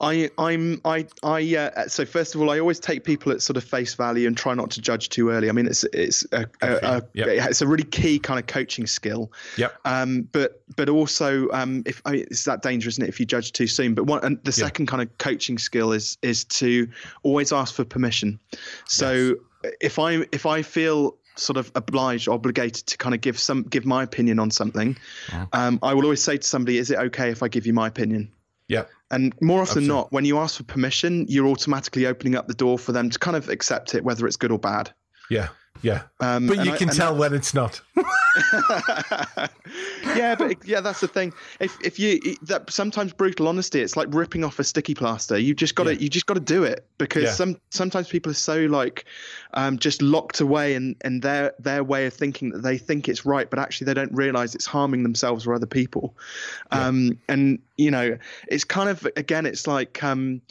I, 0.00 0.30
I'm, 0.38 0.80
I, 0.84 1.06
I. 1.22 1.56
Uh, 1.56 1.88
so 1.88 2.06
first 2.06 2.34
of 2.34 2.40
all, 2.40 2.50
I 2.50 2.58
always 2.58 2.80
take 2.80 3.04
people 3.04 3.32
at 3.32 3.42
sort 3.42 3.56
of 3.58 3.64
face 3.64 3.94
value 3.94 4.26
and 4.26 4.36
try 4.36 4.54
not 4.54 4.70
to 4.72 4.80
judge 4.80 5.10
too 5.10 5.28
early. 5.28 5.48
I 5.48 5.52
mean, 5.52 5.66
it's 5.66 5.84
it's 5.92 6.24
a, 6.32 6.46
a, 6.62 6.72
a 6.76 7.02
yep. 7.12 7.28
it's 7.28 7.60
a 7.60 7.66
really 7.66 7.84
key 7.84 8.18
kind 8.18 8.40
of 8.40 8.46
coaching 8.46 8.86
skill. 8.86 9.30
Yep. 9.58 9.78
Um, 9.84 10.22
but 10.32 10.62
but 10.74 10.88
also, 10.88 11.50
um, 11.50 11.82
if 11.84 12.00
I 12.06 12.12
mean, 12.12 12.26
it's 12.30 12.44
that 12.44 12.62
dangerous, 12.62 12.94
isn't 12.94 13.04
it? 13.04 13.08
If 13.08 13.20
you 13.20 13.26
judge 13.26 13.52
too 13.52 13.66
soon. 13.66 13.94
But 13.94 14.04
one, 14.04 14.24
and 14.24 14.42
the 14.42 14.52
second 14.52 14.86
kind 14.86 15.02
of 15.02 15.18
coaching 15.18 15.58
skill 15.58 15.92
is 15.92 16.16
is 16.22 16.44
to 16.46 16.88
always 17.22 17.52
ask 17.52 17.74
for 17.74 17.84
permission. 17.84 18.40
So 18.86 19.36
yes. 19.64 19.74
if 19.80 19.98
I 19.98 20.24
if 20.32 20.46
I 20.46 20.62
feel 20.62 21.18
sort 21.36 21.58
of 21.58 21.70
obliged, 21.74 22.28
obligated 22.28 22.86
to 22.86 22.96
kind 22.96 23.14
of 23.14 23.20
give 23.20 23.38
some 23.38 23.64
give 23.64 23.84
my 23.84 24.02
opinion 24.02 24.38
on 24.38 24.50
something, 24.50 24.96
yeah. 25.28 25.46
um, 25.52 25.78
I 25.82 25.92
will 25.92 26.04
always 26.04 26.22
say 26.22 26.38
to 26.38 26.46
somebody, 26.46 26.78
"Is 26.78 26.90
it 26.90 26.98
okay 26.98 27.30
if 27.30 27.42
I 27.42 27.48
give 27.48 27.66
you 27.66 27.74
my 27.74 27.86
opinion?" 27.86 28.30
Yeah. 28.70 28.84
And 29.10 29.34
more 29.40 29.62
often 29.62 29.82
than 29.82 29.88
not, 29.88 30.12
when 30.12 30.24
you 30.24 30.38
ask 30.38 30.56
for 30.56 30.62
permission, 30.62 31.26
you're 31.28 31.48
automatically 31.48 32.06
opening 32.06 32.36
up 32.36 32.46
the 32.46 32.54
door 32.54 32.78
for 32.78 32.92
them 32.92 33.10
to 33.10 33.18
kind 33.18 33.36
of 33.36 33.48
accept 33.48 33.96
it, 33.96 34.04
whether 34.04 34.28
it's 34.28 34.36
good 34.36 34.52
or 34.52 34.60
bad. 34.60 34.94
Yeah. 35.28 35.48
Yeah. 35.82 36.02
Um, 36.20 36.46
but 36.46 36.64
you 36.64 36.72
can 36.72 36.90
I, 36.90 36.92
tell 36.92 37.16
when 37.16 37.32
it's 37.32 37.54
not. 37.54 37.80
yeah, 40.14 40.34
but 40.34 40.64
yeah, 40.66 40.80
that's 40.80 41.00
the 41.00 41.08
thing. 41.08 41.32
If 41.58 41.76
if 41.82 41.98
you 41.98 42.20
that 42.42 42.70
sometimes 42.70 43.12
brutal 43.12 43.48
honesty, 43.48 43.80
it's 43.80 43.96
like 43.96 44.08
ripping 44.10 44.44
off 44.44 44.58
a 44.58 44.64
sticky 44.64 44.94
plaster. 44.94 45.38
You 45.38 45.54
just 45.54 45.74
got 45.74 45.84
to 45.84 45.94
yeah. 45.94 46.00
you 46.00 46.08
just 46.08 46.26
got 46.26 46.34
to 46.34 46.40
do 46.40 46.64
it 46.64 46.86
because 46.98 47.24
yeah. 47.24 47.32
some 47.32 47.56
sometimes 47.70 48.08
people 48.08 48.30
are 48.30 48.34
so 48.34 48.66
like 48.66 49.06
um, 49.54 49.78
just 49.78 50.02
locked 50.02 50.40
away 50.40 50.74
in 50.74 50.96
in 51.04 51.20
their 51.20 51.54
their 51.58 51.82
way 51.82 52.06
of 52.06 52.14
thinking 52.14 52.50
that 52.50 52.62
they 52.62 52.76
think 52.76 53.08
it's 53.08 53.24
right, 53.24 53.48
but 53.48 53.58
actually 53.58 53.86
they 53.86 53.94
don't 53.94 54.12
realize 54.14 54.54
it's 54.54 54.66
harming 54.66 55.02
themselves 55.02 55.46
or 55.46 55.54
other 55.54 55.66
people. 55.66 56.14
Yeah. 56.72 56.86
Um, 56.86 57.18
and 57.28 57.58
you 57.76 57.90
know, 57.90 58.18
it's 58.48 58.64
kind 58.64 58.90
of 58.90 59.06
again, 59.16 59.46
it's 59.46 59.66
like 59.66 60.02
um, 60.04 60.42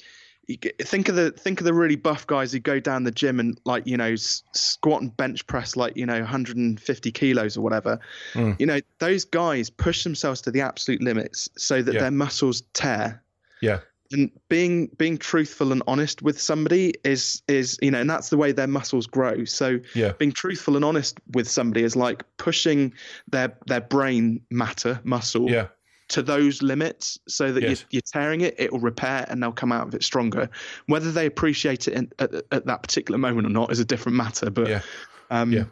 think 0.57 1.09
of 1.09 1.15
the 1.15 1.31
think 1.31 1.59
of 1.59 1.65
the 1.65 1.73
really 1.73 1.95
buff 1.95 2.25
guys 2.25 2.51
who 2.51 2.59
go 2.59 2.79
down 2.79 3.03
the 3.03 3.11
gym 3.11 3.39
and 3.39 3.59
like 3.65 3.85
you 3.85 3.97
know 3.97 4.15
squat 4.15 5.01
and 5.01 5.15
bench 5.15 5.45
press 5.47 5.75
like 5.75 5.95
you 5.95 6.05
know 6.05 6.19
150 6.19 7.11
kilos 7.11 7.55
or 7.57 7.61
whatever 7.61 7.99
mm. 8.33 8.59
you 8.59 8.65
know 8.65 8.79
those 8.99 9.25
guys 9.25 9.69
push 9.69 10.03
themselves 10.03 10.41
to 10.41 10.51
the 10.51 10.61
absolute 10.61 11.01
limits 11.01 11.49
so 11.57 11.81
that 11.81 11.93
yeah. 11.93 12.01
their 12.01 12.11
muscles 12.11 12.63
tear 12.73 13.21
yeah 13.61 13.79
and 14.11 14.31
being 14.49 14.87
being 14.97 15.17
truthful 15.17 15.71
and 15.71 15.83
honest 15.87 16.21
with 16.21 16.39
somebody 16.39 16.93
is 17.03 17.43
is 17.47 17.77
you 17.81 17.91
know 17.91 17.99
and 17.99 18.09
that's 18.09 18.29
the 18.29 18.37
way 18.37 18.51
their 18.51 18.67
muscles 18.67 19.05
grow 19.05 19.45
so 19.45 19.79
yeah. 19.93 20.13
being 20.13 20.31
truthful 20.31 20.75
and 20.75 20.83
honest 20.83 21.19
with 21.33 21.47
somebody 21.47 21.83
is 21.83 21.95
like 21.95 22.23
pushing 22.37 22.91
their 23.27 23.55
their 23.67 23.81
brain 23.81 24.41
matter 24.49 24.99
muscle 25.03 25.49
yeah 25.49 25.67
to 26.09 26.21
those 26.21 26.61
limits 26.61 27.17
so 27.27 27.51
that 27.51 27.61
yes. 27.61 27.81
you're, 27.81 27.87
you're, 27.91 28.01
tearing 28.01 28.41
it, 28.41 28.55
it 28.57 28.71
will 28.71 28.79
repair 28.79 29.25
and 29.29 29.41
they'll 29.41 29.51
come 29.51 29.71
out 29.71 29.87
of 29.87 29.93
it 29.93 30.03
stronger. 30.03 30.49
Whether 30.87 31.11
they 31.11 31.25
appreciate 31.25 31.87
it 31.87 31.93
in, 31.93 32.11
at, 32.19 32.33
at, 32.51 32.65
that 32.65 32.83
particular 32.83 33.17
moment 33.17 33.47
or 33.47 33.51
not 33.51 33.71
is 33.71 33.79
a 33.79 33.85
different 33.85 34.17
matter. 34.17 34.49
But 34.49 34.67
yeah, 34.67 34.81
um, 35.29 35.53
yeah. 35.53 35.65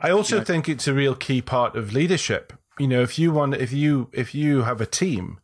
I 0.00 0.10
also 0.10 0.42
think 0.42 0.68
it's 0.68 0.88
a 0.88 0.94
real 0.94 1.14
key 1.14 1.42
part 1.42 1.76
of 1.76 1.92
leadership. 1.92 2.52
You 2.78 2.88
know, 2.88 3.02
if 3.02 3.18
you 3.18 3.30
want, 3.30 3.54
if 3.54 3.72
you 3.72 4.08
if 4.12 4.34
you 4.34 4.62
have 4.62 4.80
a 4.80 4.86
team, 4.86 5.38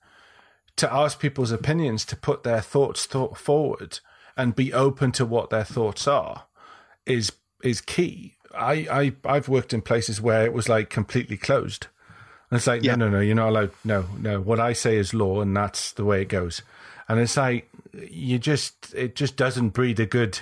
to 0.77 0.93
ask 0.93 1.21
people's 1.21 1.53
opinions, 1.53 2.05
to 2.07 2.17
put 2.17 2.43
their 2.43 2.61
thoughts 2.61 3.07
th- 3.07 3.37
forward, 3.37 4.01
and 4.37 4.57
be 4.57 4.73
open 4.73 5.13
to 5.13 5.25
what 5.25 5.51
their 5.51 5.65
thoughts 5.65 6.09
are, 6.09 6.47
is 7.07 7.33
is 7.63 7.81
key. 7.81 8.37
I, 8.53 8.73
I 8.91 9.13
I've 9.25 9.49
worked 9.49 9.73
in 9.73 9.83
places 9.83 10.21
where 10.21 10.45
it 10.45 10.53
was 10.53 10.69
like 10.69 10.91
completely 10.91 11.37
closed 11.37 11.87
and 12.51 12.57
it's 12.57 12.67
like, 12.67 12.83
yeah. 12.83 12.97
no, 12.97 13.09
no, 13.09 13.19
no, 13.19 13.21
you're 13.21 13.37
not 13.37 13.51
allowed. 13.51 13.71
No, 13.85 14.07
no. 14.19 14.41
What 14.41 14.59
I 14.59 14.73
say 14.73 14.97
is 14.97 15.15
law, 15.15 15.41
and 15.41 15.57
that's 15.57 15.93
the 15.93 16.05
way 16.05 16.23
it 16.23 16.29
goes. 16.29 16.63
And 17.09 17.21
it's 17.21 17.37
like 17.37 17.71
you 17.93 18.39
just, 18.39 18.93
it 18.95 19.15
just 19.15 19.37
doesn't 19.37 19.71
breed 19.71 20.01
a 20.01 20.07
good, 20.07 20.41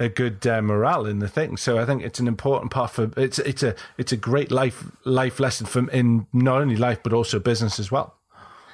a 0.00 0.08
good 0.08 0.44
uh, 0.46 0.60
morale 0.60 1.06
in 1.06 1.20
the 1.20 1.28
thing. 1.28 1.56
So 1.56 1.78
I 1.78 1.84
think 1.84 2.02
it's 2.02 2.18
an 2.18 2.26
important 2.26 2.72
part 2.72 2.90
for 2.90 3.10
it's, 3.16 3.38
it's 3.40 3.62
a, 3.62 3.76
it's 3.96 4.10
a 4.10 4.16
great 4.16 4.50
life, 4.50 4.84
life 5.04 5.38
lesson 5.38 5.66
from 5.66 5.88
in 5.90 6.26
not 6.32 6.60
only 6.60 6.76
life 6.76 7.00
but 7.02 7.12
also 7.12 7.38
business 7.38 7.78
as 7.78 7.92
well 7.92 8.16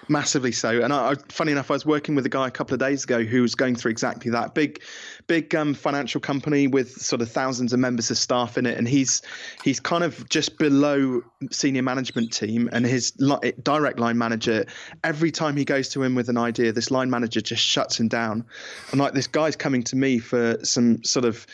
massively 0.09 0.53
so. 0.53 0.83
And 0.83 0.93
I, 0.93 1.15
funny 1.29 1.53
enough, 1.53 1.71
I 1.71 1.75
was 1.75 1.87
working 1.87 2.15
with 2.15 2.27
a 2.27 2.29
guy 2.29 2.47
a 2.47 2.51
couple 2.51 2.75
of 2.75 2.81
days 2.81 3.05
ago 3.05 3.25
who 3.25 3.43
was 3.43 3.55
going 3.55 3.77
through 3.77 3.91
exactly 3.91 4.31
that. 4.31 4.55
Big 4.55 4.83
big 5.27 5.55
um, 5.55 5.75
financial 5.75 6.21
company 6.21 6.67
with 6.67 6.93
sort 6.93 7.23
of 7.23 7.31
thousands 7.31 7.73
of 7.73 7.79
members 7.79 8.11
of 8.11 8.19
staff 8.19 8.57
in 8.57 8.67
it, 8.67 8.79
and 8.79 8.89
he's 8.89 9.23
he's 9.63 9.81
kind 9.81 10.05
of 10.05 10.29
just 10.29 10.59
below 10.59 11.23
senior 11.51 11.83
management 11.83 12.33
team, 12.33 12.69
and 12.73 12.87
his 12.87 13.13
li- 13.19 13.53
direct 13.63 13.99
line 13.99 14.19
manager. 14.19 14.65
Every 15.05 15.31
time 15.31 15.57
he 15.57 15.65
goes 15.65 15.89
to 15.91 16.03
him 16.03 16.15
with 16.15 16.29
an 16.29 16.37
idea, 16.37 16.73
this 16.73 16.91
line 16.91 17.11
manager 17.11 17.41
just 17.41 17.63
shuts 17.63 17.99
him 17.99 18.09
down, 18.09 18.45
and 18.91 19.01
like 19.01 19.13
this 19.15 19.27
guy's 19.27 19.57
coming 19.57 19.83
to 19.85 19.97
me 19.97 20.19
for 20.19 20.59
some 20.65 21.03
sort 21.05 21.25
of 21.25 21.47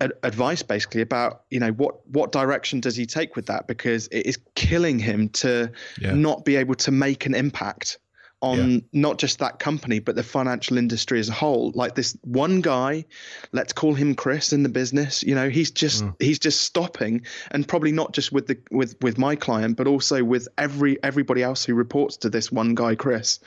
ad- 0.00 0.12
advice, 0.22 0.62
basically 0.62 1.00
about 1.00 1.42
you 1.50 1.60
know 1.60 1.70
what 1.72 2.06
what 2.08 2.32
direction 2.32 2.80
does 2.80 2.96
he 2.96 3.06
take 3.06 3.36
with 3.36 3.46
that 3.46 3.66
because 3.66 4.06
it 4.08 4.26
is 4.26 4.38
killing 4.54 4.98
him 4.98 5.28
to 5.28 5.70
yeah. 6.00 6.14
not 6.14 6.44
be 6.44 6.56
able 6.56 6.74
to 6.74 6.90
make 6.90 7.26
an 7.26 7.34
impact 7.34 7.98
on 8.40 8.70
yeah. 8.70 8.80
not 8.92 9.18
just 9.18 9.40
that 9.40 9.58
company 9.58 9.98
but 9.98 10.14
the 10.14 10.22
financial 10.22 10.78
industry 10.78 11.18
as 11.18 11.28
a 11.28 11.32
whole. 11.32 11.72
Like 11.74 11.94
this 11.94 12.16
one 12.22 12.60
guy 12.60 13.04
let's 13.52 13.72
call 13.72 13.94
him 13.94 14.14
chris 14.14 14.52
in 14.52 14.62
the 14.62 14.68
business 14.68 15.22
you 15.22 15.34
know 15.34 15.48
he's 15.48 15.70
just 15.70 16.04
mm. 16.04 16.14
he's 16.20 16.38
just 16.38 16.60
stopping 16.60 17.22
and 17.50 17.66
probably 17.66 17.92
not 17.92 18.12
just 18.12 18.32
with 18.32 18.46
the 18.46 18.58
with 18.70 18.96
with 19.02 19.18
my 19.18 19.34
client 19.34 19.76
but 19.76 19.86
also 19.86 20.22
with 20.22 20.48
every 20.56 21.02
everybody 21.02 21.42
else 21.42 21.64
who 21.64 21.74
reports 21.74 22.18
to 22.18 22.30
this 22.30 22.52
one 22.52 22.74
guy 22.74 22.94
chris. 22.94 23.40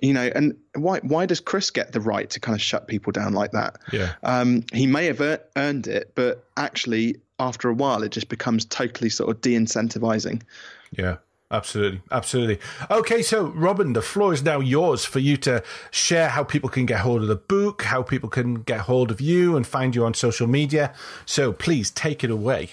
You 0.00 0.14
know 0.14 0.30
and 0.34 0.56
why 0.74 1.00
why 1.00 1.26
does 1.26 1.40
chris 1.40 1.70
get 1.70 1.92
the 1.92 2.00
right 2.00 2.28
to 2.30 2.40
kind 2.40 2.56
of 2.56 2.62
shut 2.62 2.88
people 2.88 3.12
down 3.12 3.34
like 3.34 3.52
that? 3.52 3.78
Yeah. 3.92 4.14
Um 4.22 4.64
he 4.72 4.86
may 4.86 5.06
have 5.06 5.20
earned 5.56 5.86
it 5.86 6.12
but 6.14 6.44
actually 6.56 7.20
after 7.38 7.68
a 7.68 7.74
while 7.74 8.02
it 8.02 8.10
just 8.10 8.28
becomes 8.28 8.64
totally 8.64 9.10
sort 9.10 9.30
of 9.30 9.40
de-incentivizing. 9.42 10.42
Yeah 10.90 11.16
Absolutely, 11.50 12.02
absolutely. 12.10 12.58
Okay, 12.90 13.22
so 13.22 13.46
Robin, 13.46 13.94
the 13.94 14.02
floor 14.02 14.34
is 14.34 14.42
now 14.42 14.60
yours 14.60 15.06
for 15.06 15.18
you 15.18 15.38
to 15.38 15.62
share 15.90 16.28
how 16.28 16.44
people 16.44 16.68
can 16.68 16.84
get 16.84 17.00
hold 17.00 17.22
of 17.22 17.28
the 17.28 17.36
book, 17.36 17.84
how 17.84 18.02
people 18.02 18.28
can 18.28 18.56
get 18.56 18.80
hold 18.80 19.10
of 19.10 19.18
you 19.18 19.56
and 19.56 19.66
find 19.66 19.94
you 19.94 20.04
on 20.04 20.12
social 20.12 20.46
media. 20.46 20.92
So 21.24 21.54
please 21.54 21.90
take 21.90 22.22
it 22.22 22.30
away. 22.30 22.68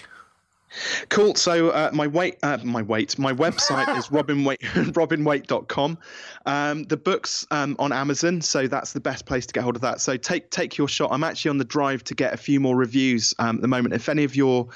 Cool. 1.08 1.34
So 1.34 1.70
uh, 1.70 1.90
my 1.92 2.06
weight, 2.06 2.38
uh, 2.42 2.58
my 2.64 2.82
weight, 2.82 3.18
my 3.18 3.32
website 3.32 3.96
is 3.96 4.06
robinwaite, 4.10 4.60
robinwaite.com. 4.60 5.98
Um, 6.46 6.84
the 6.84 6.96
book's 6.96 7.44
um, 7.50 7.74
on 7.80 7.92
Amazon, 7.92 8.40
so 8.40 8.68
that's 8.68 8.92
the 8.92 9.00
best 9.00 9.26
place 9.26 9.46
to 9.46 9.52
get 9.52 9.64
hold 9.64 9.74
of 9.74 9.82
that. 9.82 10.00
So 10.00 10.16
take 10.16 10.48
take 10.48 10.78
your 10.78 10.86
shot. 10.86 11.10
I'm 11.10 11.24
actually 11.24 11.48
on 11.48 11.58
the 11.58 11.64
drive 11.64 12.04
to 12.04 12.14
get 12.14 12.34
a 12.34 12.36
few 12.36 12.60
more 12.60 12.76
reviews 12.76 13.34
um, 13.40 13.56
at 13.56 13.62
the 13.62 13.68
moment. 13.68 13.94
If 13.94 14.08
any 14.08 14.22
of 14.22 14.36
your 14.36 14.68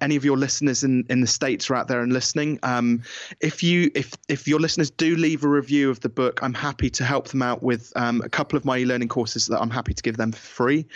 any 0.00 0.14
of 0.14 0.24
your 0.24 0.36
listeners 0.36 0.84
in, 0.84 1.04
in 1.10 1.20
the 1.20 1.26
states 1.26 1.70
are 1.70 1.74
out 1.74 1.88
there 1.88 2.02
and 2.02 2.12
listening, 2.12 2.60
um, 2.62 3.02
if 3.40 3.64
you 3.64 3.90
if 3.96 4.14
if 4.28 4.46
your 4.46 4.60
listeners 4.60 4.90
do 4.90 5.16
leave 5.16 5.42
a 5.42 5.48
review 5.48 5.90
of 5.90 5.98
the 6.00 6.08
book, 6.08 6.38
I'm 6.40 6.54
happy 6.54 6.88
to 6.90 7.04
help 7.04 7.26
them 7.28 7.42
out 7.42 7.64
with 7.64 7.92
um, 7.96 8.22
a 8.24 8.28
couple 8.28 8.56
of 8.56 8.64
my 8.64 8.78
e-learning 8.78 9.08
courses 9.08 9.46
that 9.46 9.60
I'm 9.60 9.70
happy 9.70 9.94
to 9.94 10.02
give 10.04 10.18
them 10.18 10.30
for 10.30 10.38
free. 10.38 10.86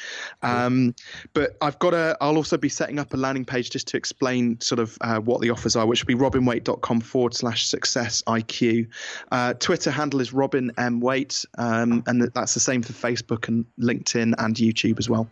Cool. 0.42 0.50
Um, 0.50 0.94
but 1.32 1.56
I've 1.60 1.78
got 1.80 1.94
a. 1.94 2.16
I'll 2.20 2.36
also 2.36 2.56
be 2.56 2.68
setting 2.68 2.98
up 2.98 3.12
a 3.12 3.16
landing 3.16 3.44
page 3.44 3.70
just 3.70 3.88
to 3.88 3.96
explain 3.96 4.41
explain 4.42 4.60
sort 4.60 4.78
of 4.78 4.98
uh, 5.00 5.20
what 5.20 5.40
the 5.40 5.50
offers 5.50 5.76
are, 5.76 5.86
which 5.86 6.04
will 6.04 6.08
be 6.08 6.14
robinwaite.com 6.14 7.00
forward 7.00 7.34
slash 7.34 7.66
success 7.66 8.22
IQ. 8.26 8.88
Uh, 9.30 9.54
Twitter 9.54 9.90
handle 9.90 10.20
is 10.20 10.32
Robin 10.32 10.72
M. 10.78 11.00
Waite, 11.00 11.44
um, 11.58 12.02
and 12.06 12.22
that's 12.34 12.54
the 12.54 12.60
same 12.60 12.82
for 12.82 12.92
Facebook 12.92 13.48
and 13.48 13.64
LinkedIn 13.78 14.34
and 14.38 14.56
YouTube 14.56 14.98
as 14.98 15.08
well. 15.08 15.28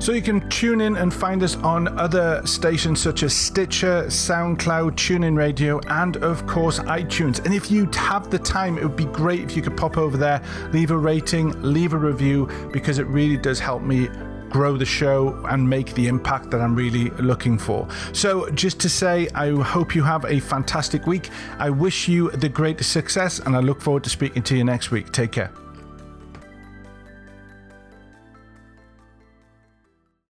So 0.00 0.12
you 0.12 0.22
can 0.22 0.48
tune 0.48 0.80
in 0.80 0.96
and 0.96 1.12
find 1.12 1.42
us 1.42 1.56
on 1.56 1.86
other 1.98 2.40
stations 2.46 3.02
such 3.02 3.22
as 3.22 3.34
Stitcher, 3.34 4.04
SoundCloud, 4.06 4.92
TuneIn 4.92 5.36
Radio, 5.36 5.78
and 5.88 6.16
of 6.16 6.46
course 6.46 6.78
iTunes. 6.78 7.44
And 7.44 7.52
if 7.52 7.70
you 7.70 7.84
have 7.92 8.30
the 8.30 8.38
time, 8.38 8.78
it 8.78 8.82
would 8.82 8.96
be 8.96 9.04
great 9.04 9.40
if 9.40 9.54
you 9.54 9.60
could 9.60 9.76
pop 9.76 9.98
over 9.98 10.16
there, 10.16 10.42
leave 10.72 10.90
a 10.90 10.96
rating, 10.96 11.50
leave 11.60 11.92
a 11.92 11.98
review, 11.98 12.48
because 12.72 12.98
it 12.98 13.06
really 13.08 13.36
does 13.36 13.60
help 13.60 13.82
me 13.82 14.08
grow 14.48 14.78
the 14.78 14.86
show 14.86 15.38
and 15.50 15.68
make 15.68 15.92
the 15.92 16.08
impact 16.08 16.50
that 16.50 16.62
I'm 16.62 16.74
really 16.74 17.10
looking 17.22 17.58
for. 17.58 17.86
So, 18.14 18.48
just 18.52 18.80
to 18.80 18.88
say, 18.88 19.28
I 19.34 19.50
hope 19.50 19.94
you 19.94 20.02
have 20.02 20.24
a 20.24 20.40
fantastic 20.40 21.06
week. 21.06 21.28
I 21.58 21.68
wish 21.68 22.08
you 22.08 22.30
the 22.30 22.48
greatest 22.48 22.90
success, 22.90 23.38
and 23.38 23.54
I 23.54 23.60
look 23.60 23.82
forward 23.82 24.04
to 24.04 24.10
speaking 24.10 24.42
to 24.44 24.56
you 24.56 24.64
next 24.64 24.90
week. 24.90 25.12
Take 25.12 25.32
care. 25.32 25.52